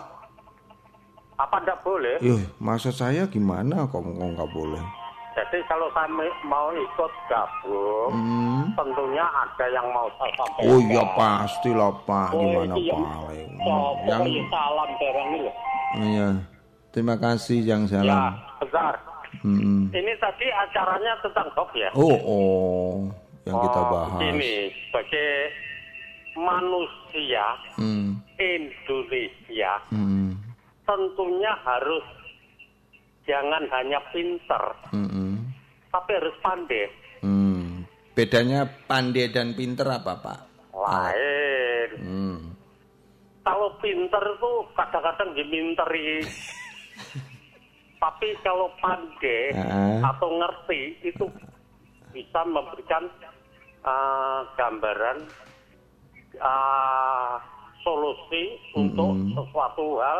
Apa 1.34 1.56
ndak 1.58 1.80
boleh? 1.80 2.20
ih, 2.20 2.42
maksud 2.60 2.92
saya 2.92 3.24
gimana 3.24 3.88
kok 3.88 3.98
kok 3.98 4.12
nggak 4.12 4.50
boleh? 4.52 4.84
Jadi 5.40 5.56
kalau 5.64 5.88
saya 5.90 6.04
mau 6.44 6.68
ikut 6.68 7.12
gabung, 7.26 8.12
Hmm. 8.12 8.68
tentunya 8.76 9.24
ada 9.24 9.66
yang 9.66 9.88
mau 9.88 10.04
saya 10.14 10.28
sampaikan. 10.36 10.68
Oh 10.68 10.78
iya 10.78 11.02
pastilah 11.16 11.92
Pak. 12.04 12.28
Oh, 12.30 12.44
Gimana 12.60 12.74
iya. 12.76 12.92
Pak 12.92 13.08
Alek? 13.16 13.46
Oh, 13.58 13.90
Yang 14.04 14.22
salam 14.46 14.90
barang 14.94 15.28
ini 15.30 15.50
iya. 16.02 16.28
Terima 16.90 17.16
kasih 17.16 17.58
yang 17.62 17.82
Ya, 17.86 17.92
salam. 17.96 18.32
besar. 18.60 18.94
Hmm. 19.40 19.88
Ini 19.88 20.12
tadi 20.18 20.46
acaranya 20.50 21.12
tentang 21.24 21.48
hoax 21.54 21.70
ya? 21.72 21.88
Oh, 21.94 22.18
oh, 22.20 22.92
yang 23.42 23.56
kita 23.56 23.80
Oh, 23.80 23.88
bahas. 23.88 24.20
Ini 24.20 24.52
sebagai 24.84 25.30
manusia 26.36 27.46
Hmm. 27.74 28.20
Indonesia 28.36 29.72
Hmm. 29.88 30.36
tentunya 30.82 31.52
harus 31.62 32.04
jangan 33.22 33.62
hanya 33.70 34.02
pinter, 34.10 34.64
Hmm. 34.90 35.29
Tapi 35.90 36.10
harus 36.16 36.36
pandai. 36.40 36.86
Hmm. 37.20 37.84
Bedanya 38.14 38.66
pandai 38.86 39.30
dan 39.30 39.52
pinter 39.54 39.86
apa 39.86 40.12
Pak? 40.18 40.38
Lain. 40.74 41.88
Hmm. 42.00 42.38
Kalau 43.42 43.74
pinter 43.82 44.24
tuh 44.38 44.66
kadang-kadang 44.78 45.34
diminteri. 45.34 46.22
Tapi 48.00 48.32
kalau 48.40 48.72
pandai 48.80 49.52
Ah. 49.52 50.16
atau 50.16 50.32
ngerti 50.40 51.04
itu 51.04 51.28
bisa 52.16 52.40
memberikan 52.48 53.04
uh, 53.84 54.40
gambaran 54.56 55.28
uh, 56.40 57.36
solusi 57.84 58.56
untuk 58.72 59.20
sesuatu 59.36 60.00
hal 60.00 60.18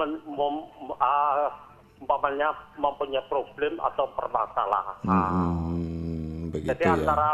men- 0.00 0.24
mem- 0.32 0.68
uh, 0.96 1.52
umpamanya 2.00 2.48
mempunyai 2.80 3.22
problem 3.28 3.76
atau 3.78 4.08
permasalahan. 4.16 4.98
Hmm, 5.04 6.48
begitu 6.50 6.72
Jadi 6.72 6.84
ya. 6.84 6.96
antara 6.96 7.30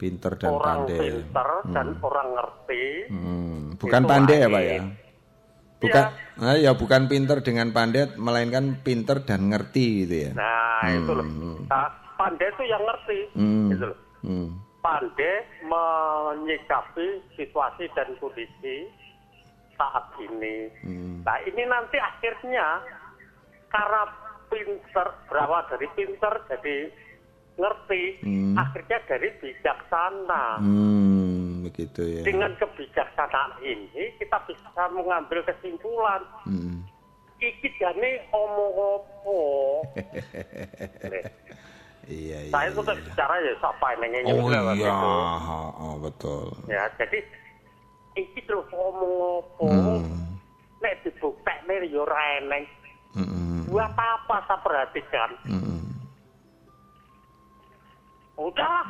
Pinter 0.00 0.32
dan 0.40 0.48
orang 0.48 0.88
pandai. 0.88 0.96
pinter 1.12 1.48
dan 1.76 1.86
orang 2.00 2.28
ngerti 2.32 2.84
Hmm, 3.12 3.56
bukan 3.76 4.02
pandai 4.08 4.36
ya 4.40 4.48
Pak 4.48 4.62
ya? 4.64 4.80
Bukan, 5.80 6.04
ah, 6.40 6.56
ya 6.56 6.72
bukan 6.72 7.02
pinter 7.04 7.36
dengan 7.44 7.68
pandai, 7.72 8.08
melainkan 8.16 8.80
pinter 8.80 9.20
dan 9.28 9.52
ngerti 9.52 10.04
gitu 10.04 10.16
ya. 10.28 10.30
Nah, 10.32 10.88
itu 10.88 11.12
loh. 11.12 11.24
Hmm. 11.28 11.68
Nah, 11.68 11.88
pandai 12.16 12.48
itu 12.48 12.64
yang 12.64 12.80
ngerti. 12.80 13.18
Hmm. 13.36 13.68
Gitu 13.72 13.84
loh. 13.92 13.98
Hmm. 14.20 14.48
pandai 14.80 15.44
menyikapi 15.60 17.20
situasi 17.36 17.84
dan 17.92 18.08
kondisi 18.16 18.88
saat 19.76 20.04
ini. 20.20 20.68
Hmm. 20.84 21.20
Nah 21.24 21.36
ini 21.44 21.62
nanti 21.68 21.96
akhirnya 21.96 22.80
karena 23.70 24.02
pinter, 24.50 25.06
berawal 25.30 25.62
dari 25.70 25.86
pinter 25.94 26.34
jadi 26.50 26.76
ngerti, 27.54 28.02
Hmm. 28.24 28.56
akhirnya 28.56 28.98
dari 29.06 29.28
bijaksana. 29.38 30.58
Hmm, 30.58 31.62
begitu 31.68 32.02
ya. 32.02 32.22
Dengan 32.24 32.56
kebijaksanaan 32.56 33.60
ini 33.62 34.16
kita 34.18 34.38
bisa 34.48 34.82
mengambil 34.90 35.44
kesimpulan. 35.44 36.24
Hmm. 36.44 36.82
Iki 37.40 37.68
jane 37.80 38.28
omong 38.32 38.72
opo. 38.76 39.40
Iya, 42.10 42.42
iya. 42.42 42.50
Saya 42.50 42.74
tuh 42.74 42.82
bicara 42.82 43.38
ya 43.38 43.54
siapa 43.62 43.86
yang 43.94 44.00
nanya 44.02 44.34
Oh 44.34 44.50
iya, 44.74 44.90
ha, 44.90 45.62
ha, 45.70 45.88
betul. 46.02 46.50
Ya, 46.66 46.90
jadi 46.98 47.22
iki 48.18 48.40
terus 48.50 48.66
omong 48.74 49.14
opo. 49.38 49.70
Hmm. 49.70 50.34
Nek 50.82 51.06
dibuktekne 51.06 51.86
yo 51.86 52.02
ora 52.02 52.18
eneng. 53.12 53.28
Hmm. 53.28 53.60
Buat 53.66 53.92
apa 53.94 54.36
saya 54.46 54.58
perhatikan? 54.60 55.30
Hmm. 55.44 55.80
Udah, 58.36 58.80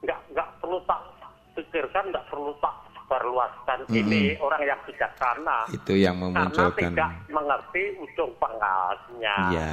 nggak 0.00 0.20
nggak 0.32 0.48
perlu 0.58 0.78
tak 0.84 1.00
pikirkan, 1.52 2.04
nggak 2.08 2.26
perlu 2.32 2.52
tak 2.58 2.74
berluaskan. 3.08 3.78
Mm-mm. 3.84 3.98
Ini 4.04 4.20
orang 4.38 4.62
yang 4.64 4.80
bijaksana. 4.84 5.68
Itu 5.68 5.92
yang 5.96 6.16
Karena 6.20 6.44
memunculkan. 6.48 6.92
tidak 6.92 7.10
mengerti 7.28 7.82
ujung 7.98 8.32
pangkalnya. 8.36 9.36
Iya. 9.48 9.72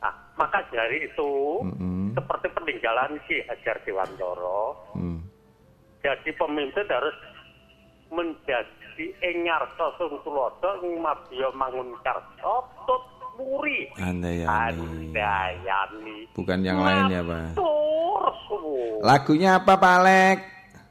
Nah, 0.00 0.14
maka 0.36 0.64
dari 0.72 1.04
itu, 1.04 1.32
Mm-mm. 1.64 2.16
seperti 2.16 2.48
peninggalan 2.52 3.20
Ki 3.28 3.44
Hajar 3.44 3.76
Dewantoro, 3.84 4.76
Hmm. 4.96 5.20
jadi 6.00 6.30
pemimpin 6.34 6.88
harus 6.88 7.16
menjadi 8.08 8.79
tulodo 10.24 10.70
mabio 11.00 11.48
mangun 11.54 11.94
karso 12.04 12.64
tut 12.86 13.02
muri 13.40 13.88
Andayani. 13.96 15.10
andayani 15.10 16.18
Bukan 16.36 16.60
yang 16.60 16.80
lain 16.84 17.08
ya, 17.08 17.22
Pak. 17.24 17.56
Lagunya 19.00 19.50
apa, 19.56 19.74
Pak 19.80 19.94
Alek? 20.04 20.38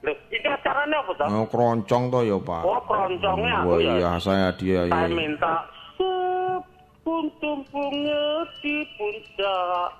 Loh, 0.01 0.15
ini 0.31 0.47
acaranya 0.47 0.97
apa 1.03 1.11
toh? 1.19 1.27
Oh, 1.27 1.45
keroncong 1.51 2.03
toh 2.09 2.23
ya, 2.25 2.37
Pak. 2.39 2.63
Oh, 2.65 2.81
keroncongnya 2.87 3.53
aku 3.61 3.73
ya. 3.83 3.93
iya, 3.99 4.11
saya 4.17 4.47
dia 4.55 4.81
Saya 4.87 5.05
ya. 5.05 5.13
minta 5.13 5.53
bunga 7.69 8.25
di 8.61 8.75
puncak. 8.97 9.91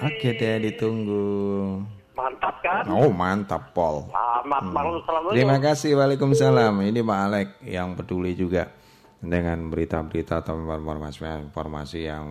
Oke 0.00 0.28
deh, 0.36 0.54
ditunggu. 0.64 1.84
Mantap 2.14 2.62
kan? 2.62 2.86
Oh, 2.94 3.10
mantap, 3.10 3.74
Pol. 3.74 4.06
Selamat 4.06 4.62
malam, 4.70 5.02
assalamualaikum. 5.02 5.34
Terima 5.34 5.58
kasih, 5.58 5.90
Waalaikumsalam. 5.98 6.74
Ini 6.86 7.00
Pak 7.02 7.20
Alek 7.26 7.48
yang 7.66 7.98
peduli 7.98 8.38
juga 8.38 8.70
dengan 9.18 9.66
berita-berita 9.66 10.46
atau 10.46 10.54
informasi-informasi 10.62 12.00
yang 12.06 12.26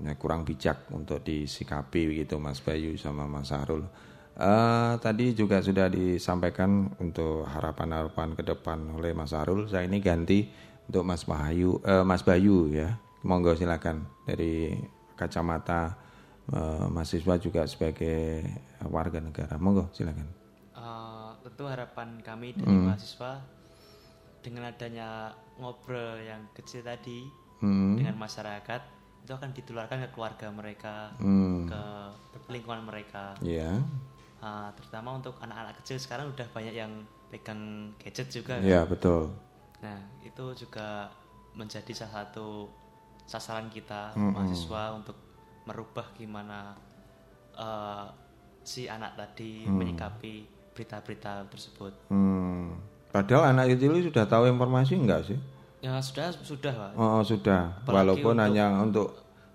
ya, 0.00 0.16
kurang 0.16 0.48
bijak 0.48 0.88
untuk 0.96 1.20
disikapi 1.20 2.24
gitu, 2.24 2.40
Mas 2.40 2.64
Bayu 2.64 2.96
sama 2.96 3.28
Mas 3.28 3.52
Sarul. 3.52 3.84
Eh, 4.38 4.92
tadi 5.04 5.36
juga 5.36 5.60
sudah 5.60 5.92
disampaikan 5.92 6.88
untuk 6.96 7.44
harapan-harapan 7.44 8.38
ke 8.40 8.42
depan 8.46 8.96
oleh 8.96 9.12
Mas 9.12 9.36
Sarul. 9.36 9.68
Saya 9.68 9.84
ini 9.84 10.00
ganti 10.00 10.48
untuk 10.88 11.04
Mas 11.04 11.28
Bayu, 11.28 11.76
eh, 11.84 12.06
Mas 12.08 12.24
Bayu 12.24 12.72
ya. 12.72 12.96
Monggo 13.20 13.52
silakan 13.52 14.08
dari 14.24 14.72
kacamata 15.12 16.07
eh, 16.48 16.86
mahasiswa 16.88 17.34
juga 17.36 17.62
sebagai 17.64 18.44
warga 18.88 19.20
negara. 19.20 19.54
Monggo 19.60 19.88
silakan. 19.92 20.28
Eh, 20.72 21.30
tentu 21.44 21.64
harapan 21.66 22.22
kami 22.22 22.54
dari 22.54 22.70
Hmm. 22.70 22.86
mahasiswa 22.86 23.42
dengan 24.38 24.70
adanya 24.70 25.34
ngobrol 25.58 26.22
yang 26.22 26.46
kecil 26.54 26.86
tadi 26.86 27.26
Hmm. 27.58 27.98
dengan 27.98 28.14
masyarakat 28.16 28.80
itu 29.18 29.32
akan 29.34 29.50
ditularkan 29.50 29.98
ke 30.06 30.08
keluarga 30.14 30.46
mereka, 30.48 31.10
Hmm. 31.18 31.66
ke 31.66 31.82
lingkungan 32.48 32.86
mereka. 32.86 33.34
Iya. 33.42 33.82
Ah, 34.38 34.70
terutama 34.78 35.18
untuk 35.18 35.34
anak-anak 35.42 35.82
kecil 35.82 35.98
sekarang 35.98 36.30
udah 36.30 36.46
banyak 36.54 36.72
yang 36.72 37.02
pegang 37.28 37.92
gadget 37.98 38.30
juga. 38.30 38.56
kan? 38.56 38.64
Iya, 38.64 38.86
betul. 38.86 39.34
Nah 39.82 39.98
itu 40.22 40.44
juga 40.56 41.10
menjadi 41.52 41.90
salah 41.92 42.24
satu 42.24 42.70
sasaran 43.26 43.68
kita 43.68 44.14
Mm-mm. 44.14 44.32
mahasiswa 44.32 44.94
untuk 44.96 45.18
merubah 45.68 46.08
gimana 46.12 46.72
eh, 47.54 48.06
si 48.62 48.86
anak 48.86 49.12
tadi 49.14 49.64
Hmm. 49.64 49.76
menyikapi 49.76 50.32
berita-berita 50.72 51.44
tersebut. 51.46 51.92
Hmm. 52.08 52.78
Padahal 53.08 53.50
anak 53.50 53.74
kecil 53.74 53.92
itu 53.94 54.08
sudah 54.08 54.24
tahu 54.24 54.46
informasi 54.46 54.94
enggak 54.94 55.24
sih? 55.24 55.38
Ya 55.80 55.98
sudah 55.98 56.30
sudah 56.30 56.70
pak. 56.70 56.90
Oh, 56.94 57.18
sudah. 57.20 57.82
Apalagi 57.82 57.94
Walaupun 58.20 58.34
untuk- 58.34 58.44
hanya 58.44 58.66
untuk 58.78 59.08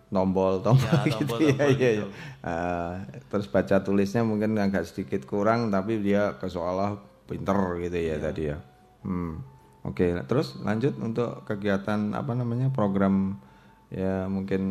tombol-tombol 0.10 0.84
Ya, 0.84 1.00
gitu 1.06 1.26
tombol-tombol 1.26 1.50
ya, 1.50 1.66
iya, 1.70 1.90
gitu. 1.96 2.06
iya. 2.06 2.06
Ah, 2.42 2.94
terus 3.28 3.48
baca 3.48 3.76
tulisnya 3.80 4.22
mungkin 4.22 4.54
agak 4.56 4.84
sedikit 4.84 5.24
kurang 5.24 5.70
tapi 5.70 6.00
dia 6.00 6.36
ke 6.38 6.46
seolah 6.46 6.98
pinter 7.26 7.56
gitu 7.82 7.98
ya 7.98 8.16
tadi 8.20 8.52
ya. 8.52 8.58
Hmm. 9.02 9.42
Oke, 9.84 10.16
terus 10.26 10.60
lanjut 10.60 10.96
untuk 10.98 11.44
kegiatan 11.44 12.12
apa 12.12 12.32
namanya 12.32 12.68
program 12.70 13.36
ya 13.94 14.26
mungkin 14.26 14.62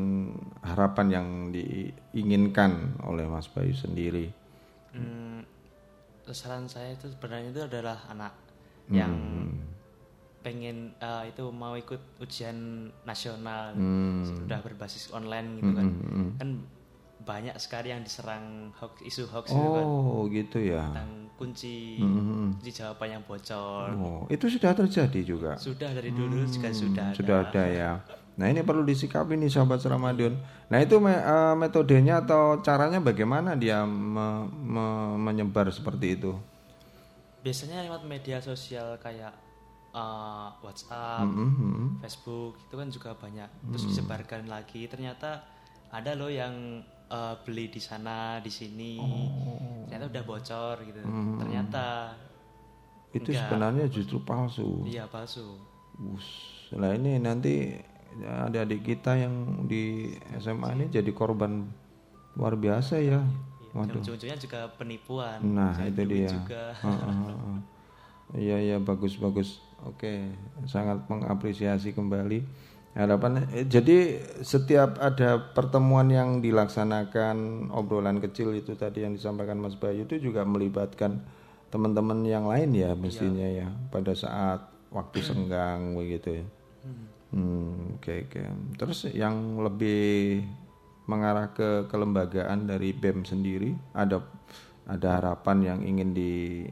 harapan 0.61 1.07
yang 1.09 1.29
diinginkan 1.55 2.99
oleh 3.07 3.25
Mas 3.25 3.47
Bayu 3.47 3.71
sendiri. 3.73 4.35
Hmm, 4.91 5.47
saran 6.29 6.67
saya 6.67 6.93
itu 6.93 7.07
sebenarnya 7.09 7.51
itu 7.51 7.63
adalah 7.63 7.99
anak 8.09 8.35
Hmm. 8.91 8.99
yang 8.99 9.15
pengen 10.43 10.91
eh, 10.99 11.31
itu 11.31 11.45
mau 11.55 11.79
ikut 11.79 12.03
ujian 12.19 12.57
nasional 13.07 13.79
Hmm. 13.79 14.27
sudah 14.27 14.59
berbasis 14.59 15.15
online 15.15 15.63
gitu 15.63 15.71
kan 15.71 15.87
Hmm, 15.87 16.03
hmm, 16.03 16.13
hmm. 16.13 16.31
kan 16.37 16.49
banyak 17.23 17.55
sekali 17.55 17.95
yang 17.95 18.03
diserang 18.03 18.75
hoax 18.75 18.99
isu 19.07 19.31
hoax 19.31 19.55
kan 19.55 19.87
Oh, 19.87 20.27
gitu 20.27 20.59
ya. 20.59 20.83
tentang 20.91 21.31
kunci 21.39 22.03
Hmm, 22.03 22.19
hmm. 22.19 22.49
kunci 22.59 22.71
jawaban 22.75 23.09
yang 23.15 23.23
bocor 23.23 23.95
Oh, 23.95 24.27
itu 24.27 24.51
sudah 24.51 24.75
terjadi 24.75 25.21
juga. 25.23 25.53
sudah 25.55 25.95
dari 25.95 26.11
dulu 26.11 26.43
juga 26.43 26.75
sudah 26.75 27.15
ada. 27.15 27.17
Sudah 27.17 27.37
ada 27.47 27.65
ya. 27.71 27.91
Nah 28.33 28.49
ini 28.49 28.65
perlu 28.65 28.81
disikapi 28.83 29.37
nih 29.37 29.53
sahabat 29.53 29.85
Ramadan. 29.85 30.33
Nah 30.73 30.79
itu 30.81 30.97
me- 30.97 31.21
eh, 31.21 31.55
metodenya 31.55 32.25
atau 32.25 32.61
caranya 32.61 32.97
bagaimana 32.99 33.53
dia 33.55 33.85
me- 33.85 34.49
me- 34.49 35.17
menyebar 35.19 35.69
seperti 35.69 36.17
itu? 36.17 36.33
biasanya 37.43 37.83
lewat 37.83 38.07
media 38.07 38.39
sosial 38.39 38.95
kayak 38.99 39.35
eh, 39.93 40.49
WhatsApp, 40.63 41.27
Mm-mm, 41.27 41.51
mm-mm. 41.53 41.89
Facebook 42.01 42.55
itu 42.57 42.75
kan 42.75 42.89
juga 42.89 43.11
banyak. 43.13 43.51
Terus 43.69 43.83
Mm. 43.83 43.89
disebarkan 43.91 44.43
lagi. 44.47 44.87
Ternyata 44.87 45.43
ada 45.91 46.15
loh 46.15 46.31
yang 46.31 46.81
eh, 47.13 47.35
beli 47.45 47.69
di 47.69 47.77
sana, 47.77 48.41
di 48.41 48.49
sini. 48.49 48.97
Ternyata 49.85 50.09
udah 50.09 50.23
bocor 50.25 50.77
gitu. 50.81 50.97
Oh. 51.03 51.13
Mm. 51.13 51.37
Ternyata 51.37 51.87
Itu 53.13 53.29
enggak. 53.29 53.45
sebenarnya 53.45 53.85
justru 53.93 54.17
palsu. 54.25 54.81
Iya 54.89 55.05
palsu. 55.05 55.61
Us, 56.01 56.25
Nah 56.73 56.97
ini 56.97 57.21
nanti 57.21 57.77
adik-adik 58.21 58.81
kita 58.85 59.17
yang 59.17 59.65
di 59.65 60.13
SMA 60.37 60.77
ini 60.77 60.85
jadi 60.93 61.11
korban 61.11 61.65
luar 62.37 62.55
biasa 62.57 63.01
ya. 63.01 63.21
Dan 63.73 63.89
Waduh. 63.89 64.05
ujung-ujungnya 64.05 64.37
juga 64.37 64.69
penipuan. 64.77 65.41
Nah 65.41 65.73
itu 65.89 66.05
dia. 66.05 66.29
Juga. 66.29 66.77
Iya 68.33 68.57
iya 68.61 68.77
bagus 68.81 69.17
bagus. 69.17 69.61
Oke 69.85 70.31
sangat 70.69 71.05
mengapresiasi 71.09 71.93
kembali 71.93 72.45
harapan. 72.93 73.49
eh, 73.51 73.65
Jadi 73.65 74.21
setiap 74.45 75.01
ada 75.01 75.41
pertemuan 75.57 76.09
yang 76.13 76.45
dilaksanakan 76.45 77.69
obrolan 77.73 78.21
kecil 78.21 78.53
itu 78.53 78.77
tadi 78.77 79.05
yang 79.05 79.17
disampaikan 79.17 79.57
Mas 79.59 79.75
Bayu 79.77 80.05
itu 80.05 80.21
juga 80.21 80.45
melibatkan 80.45 81.25
teman-teman 81.73 82.21
yang 82.29 82.45
lain 82.45 82.77
ya 82.77 82.93
mestinya 82.93 83.49
ya 83.49 83.73
pada 83.89 84.13
saat 84.13 84.69
waktu 84.93 85.25
senggang 85.25 85.97
begitu 85.97 86.45
ya. 86.45 86.47
Hmm, 87.33 87.97
oke 87.97 88.29
oke. 88.29 88.41
Terus 88.77 89.09
yang 89.17 89.57
lebih 89.65 90.45
mengarah 91.09 91.51
ke 91.51 91.91
kelembagaan 91.91 92.69
dari 92.69 92.95
BEM 92.95 93.27
sendiri 93.27 93.75
ada 93.97 94.23
ada 94.87 95.09
harapan 95.19 95.59
yang 95.63 95.81
ingin 95.83 96.11
di 96.15 96.63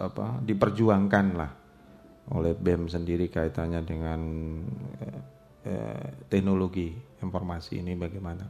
apa 0.00 0.40
diperjuangkan 0.42 1.26
lah 1.36 1.52
oleh 2.30 2.54
BEM 2.54 2.86
sendiri 2.90 3.26
kaitannya 3.30 3.80
dengan 3.82 4.20
eh, 5.02 5.20
eh, 5.66 6.08
teknologi 6.30 6.94
informasi 7.20 7.82
ini 7.82 7.92
bagaimana? 7.94 8.44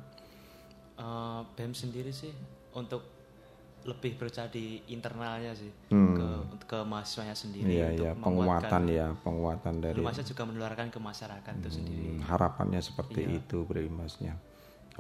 Eh, 1.00 1.40
BEM 1.56 1.72
sendiri 1.72 2.12
sih 2.12 2.32
untuk 2.76 3.19
lebih 3.80 4.20
berbicara 4.20 4.52
di 4.52 4.76
internalnya 4.92 5.56
sih 5.56 5.72
Hmm. 5.88 6.12
ke 6.12 6.28
ke 6.68 6.78
mahasiswanya 6.84 7.32
sendiri 7.32 7.64
Iya 7.66 7.86
untuk 7.96 8.04
iya 8.04 8.12
penguatan 8.14 8.82
ya 8.86 9.06
penguatan 9.24 9.74
dari 9.80 10.00
mahasiswa 10.04 10.28
juga 10.28 10.42
menularkan 10.44 10.92
ke 10.92 10.98
masyarakat 11.00 11.52
itu 11.64 11.70
sendiri. 11.80 12.06
Hmm, 12.12 12.20
harapannya 12.28 12.80
seperti 12.80 13.20
Iya. 13.24 13.40
itu 13.40 13.64
berimbasnya. 13.64 14.36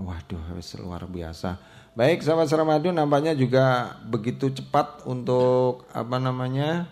Waduh, 0.00 0.56
luar 0.80 1.04
biasa. 1.04 1.60
Baik, 1.92 2.24
sahabat 2.24 2.48
Ramadhan 2.48 2.96
nampaknya 2.96 3.36
juga 3.36 3.98
begitu 4.08 4.48
cepat 4.48 5.04
untuk 5.04 5.84
apa 5.92 6.16
namanya 6.16 6.88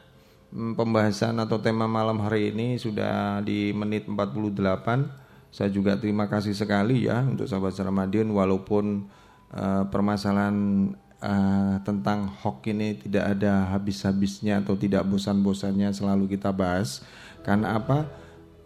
mm, 0.52 0.76
pembahasan 0.76 1.40
atau 1.40 1.56
tema 1.56 1.88
malam 1.88 2.20
hari 2.20 2.52
ini 2.52 2.76
sudah 2.76 3.40
di 3.40 3.72
menit 3.72 4.04
48. 4.04 5.08
Saya 5.48 5.72
juga 5.72 5.96
terima 5.96 6.28
kasih 6.28 6.52
sekali 6.52 7.08
ya 7.08 7.24
untuk 7.24 7.48
sahabat 7.48 7.72
Ramadhan 7.80 8.28
walaupun 8.28 9.08
uh, 9.56 9.88
permasalahan 9.88 10.92
uh, 11.22 11.78
tentang 11.82 12.30
hoax 12.30 12.66
ini 12.70 12.98
tidak 12.98 13.38
ada 13.38 13.70
habis-habisnya 13.74 14.62
atau 14.62 14.74
tidak 14.78 15.06
bosan-bosannya 15.06 15.90
selalu 15.94 16.38
kita 16.38 16.50
bahas. 16.54 17.02
Karena 17.42 17.78
apa? 17.78 18.08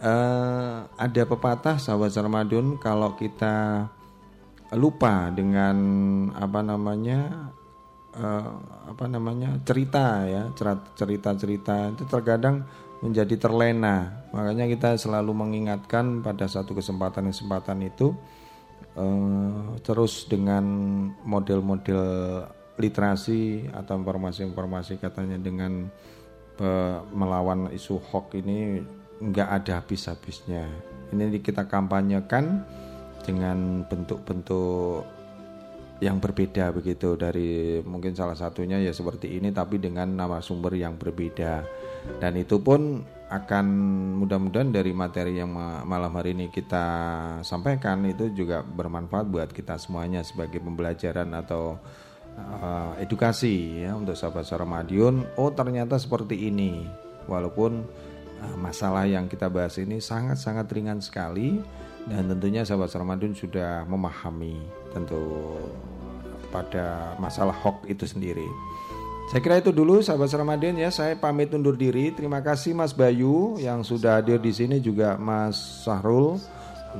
Uh, 0.03 0.91
ada 0.99 1.23
pepatah 1.23 1.79
sahabat 1.79 2.11
Ramadan 2.19 2.75
kalau 2.83 3.15
kita 3.15 3.87
lupa 4.75 5.31
dengan 5.31 5.77
apa 6.35 6.59
namanya 6.59 7.53
uh, 8.17 8.51
apa 8.89 9.05
namanya 9.07 9.63
cerita 9.63 10.27
ya 10.27 10.51
cerita-cerita 10.99 11.93
itu 11.95 12.03
terkadang 12.09 12.67
menjadi 12.99 13.35
terlena 13.37 14.27
makanya 14.35 14.67
kita 14.67 14.91
selalu 14.99 15.31
mengingatkan 15.35 16.19
pada 16.19 16.51
satu 16.51 16.75
kesempatan-kesempatan 16.75 17.79
itu 17.87 18.17
uh, 18.97 19.77
terus 19.81 20.27
dengan 20.29 20.65
model-model 21.25 22.05
literasi 22.81 23.69
atau 23.71 24.01
informasi-informasi 24.01 24.97
katanya 24.99 25.37
dengan 25.37 25.87
uh, 26.59 27.05
melawan 27.13 27.69
isu 27.71 28.01
hoax 28.01 28.39
ini 28.41 28.81
nggak 29.23 29.49
ada 29.63 29.73
habis-habisnya. 29.79 30.67
Ini 31.13 31.39
kita 31.45 31.69
kampanyekan 31.69 32.65
dengan 33.23 33.87
bentuk-bentuk 33.87 35.05
yang 36.03 36.19
berbeda 36.19 36.75
begitu 36.75 37.15
dari 37.15 37.79
mungkin 37.87 38.11
salah 38.11 38.35
satunya 38.35 38.83
ya 38.83 38.91
seperti 38.91 39.39
ini 39.39 39.55
tapi 39.55 39.79
dengan 39.79 40.11
nama 40.19 40.43
sumber 40.43 40.75
yang 40.75 40.99
berbeda. 40.99 41.63
Dan 42.19 42.35
itu 42.35 42.59
pun 42.59 43.07
akan 43.33 43.67
mudah-mudahan 44.21 44.69
dari 44.69 44.93
materi 44.93 45.41
yang 45.41 45.57
malam 45.89 46.13
hari 46.13 46.37
ini 46.37 46.53
kita 46.53 46.85
sampaikan 47.41 48.05
itu 48.05 48.29
juga 48.37 48.61
bermanfaat 48.61 49.25
buat 49.25 49.49
kita 49.49 49.81
semuanya 49.81 50.21
sebagai 50.21 50.61
pembelajaran 50.61 51.33
atau 51.33 51.81
uh, 52.37 52.93
edukasi 53.01 53.89
ya 53.89 53.97
untuk 53.97 54.13
sahabat-sahabat 54.13 54.69
Madiun 54.69 55.25
oh 55.41 55.49
ternyata 55.49 55.97
seperti 55.97 56.53
ini 56.53 56.85
walaupun 57.25 57.89
uh, 58.45 58.57
masalah 58.61 59.09
yang 59.09 59.33
kita 59.33 59.49
bahas 59.49 59.81
ini 59.81 59.97
sangat-sangat 59.97 60.69
ringan 60.69 61.01
sekali 61.01 61.57
dan 62.13 62.29
tentunya 62.29 62.69
sahabat 62.69 62.93
Ramadan 62.93 63.33
sudah 63.33 63.89
memahami 63.89 64.61
tentu 64.93 65.57
pada 66.53 67.17
masalah 67.17 67.57
hoax 67.57 67.89
itu 67.89 68.05
sendiri. 68.05 68.45
Saya 69.33 69.41
kira 69.41 69.65
itu 69.65 69.73
dulu 69.73 70.05
sahabat 70.05 70.29
Ramadan 70.37 70.77
ya. 70.77 70.93
Saya 70.93 71.17
pamit 71.17 71.49
undur 71.57 71.73
diri. 71.73 72.13
Terima 72.13 72.45
kasih 72.45 72.77
Mas 72.77 72.93
Bayu 72.93 73.57
yang 73.57 73.81
sudah 73.81 74.21
hadir 74.21 74.37
di 74.37 74.53
sini 74.53 74.77
juga 74.77 75.17
Mas 75.17 75.57
Sahrul. 75.89 76.37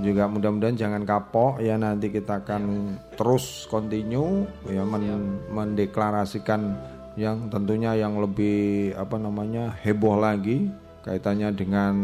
Juga 0.01 0.33
mudah-mudahan 0.33 0.73
jangan 0.73 1.05
kapok 1.05 1.61
ya 1.61 1.77
nanti 1.77 2.09
kita 2.09 2.41
akan 2.41 2.97
terus 3.21 3.69
continue 3.69 4.49
ya 4.65 4.81
men 4.81 5.45
mendeklarasikan 5.53 6.73
yang 7.21 7.53
tentunya 7.53 8.01
yang 8.01 8.17
lebih 8.17 8.97
apa 8.97 9.21
namanya 9.21 9.69
heboh 9.85 10.17
lagi 10.17 10.73
kaitannya 11.05 11.53
dengan 11.53 11.95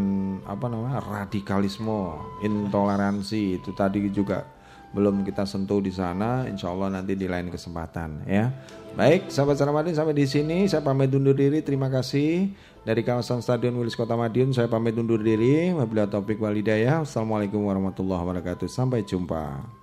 apa 0.44 0.68
namanya 0.68 1.00
radikalisme, 1.00 2.20
intoleransi 2.44 3.64
itu 3.64 3.72
tadi 3.72 4.04
juga 4.12 4.44
belum 4.92 5.24
kita 5.24 5.44
sentuh 5.44 5.80
di 5.84 5.92
sana. 5.92 6.48
Insya 6.48 6.72
Allah 6.72 7.00
nanti 7.00 7.12
di 7.16 7.28
lain 7.28 7.52
kesempatan 7.52 8.24
ya. 8.24 8.48
Baik, 8.96 9.30
sahabat 9.30 9.60
Ramadan 9.60 9.94
sampai 9.94 10.16
di 10.16 10.26
sini 10.26 10.66
saya 10.66 10.82
pamit 10.82 11.12
undur 11.12 11.36
diri. 11.36 11.62
Terima 11.62 11.86
kasih 11.92 12.50
dari 12.82 13.04
kawasan 13.04 13.44
Stadion 13.44 13.76
Wilis 13.76 13.94
Kota 13.94 14.16
Madiun. 14.16 14.50
Saya 14.56 14.66
pamit 14.66 14.96
undur 14.96 15.20
diri. 15.20 15.70
Wabillahi 15.70 16.10
taufik 16.10 16.40
walhidayah. 16.40 17.04
Assalamualaikum 17.04 17.62
warahmatullahi 17.62 18.20
wabarakatuh. 18.24 18.66
Sampai 18.66 19.04
jumpa. 19.04 19.78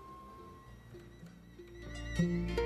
thank 2.15 2.59
you 2.59 2.64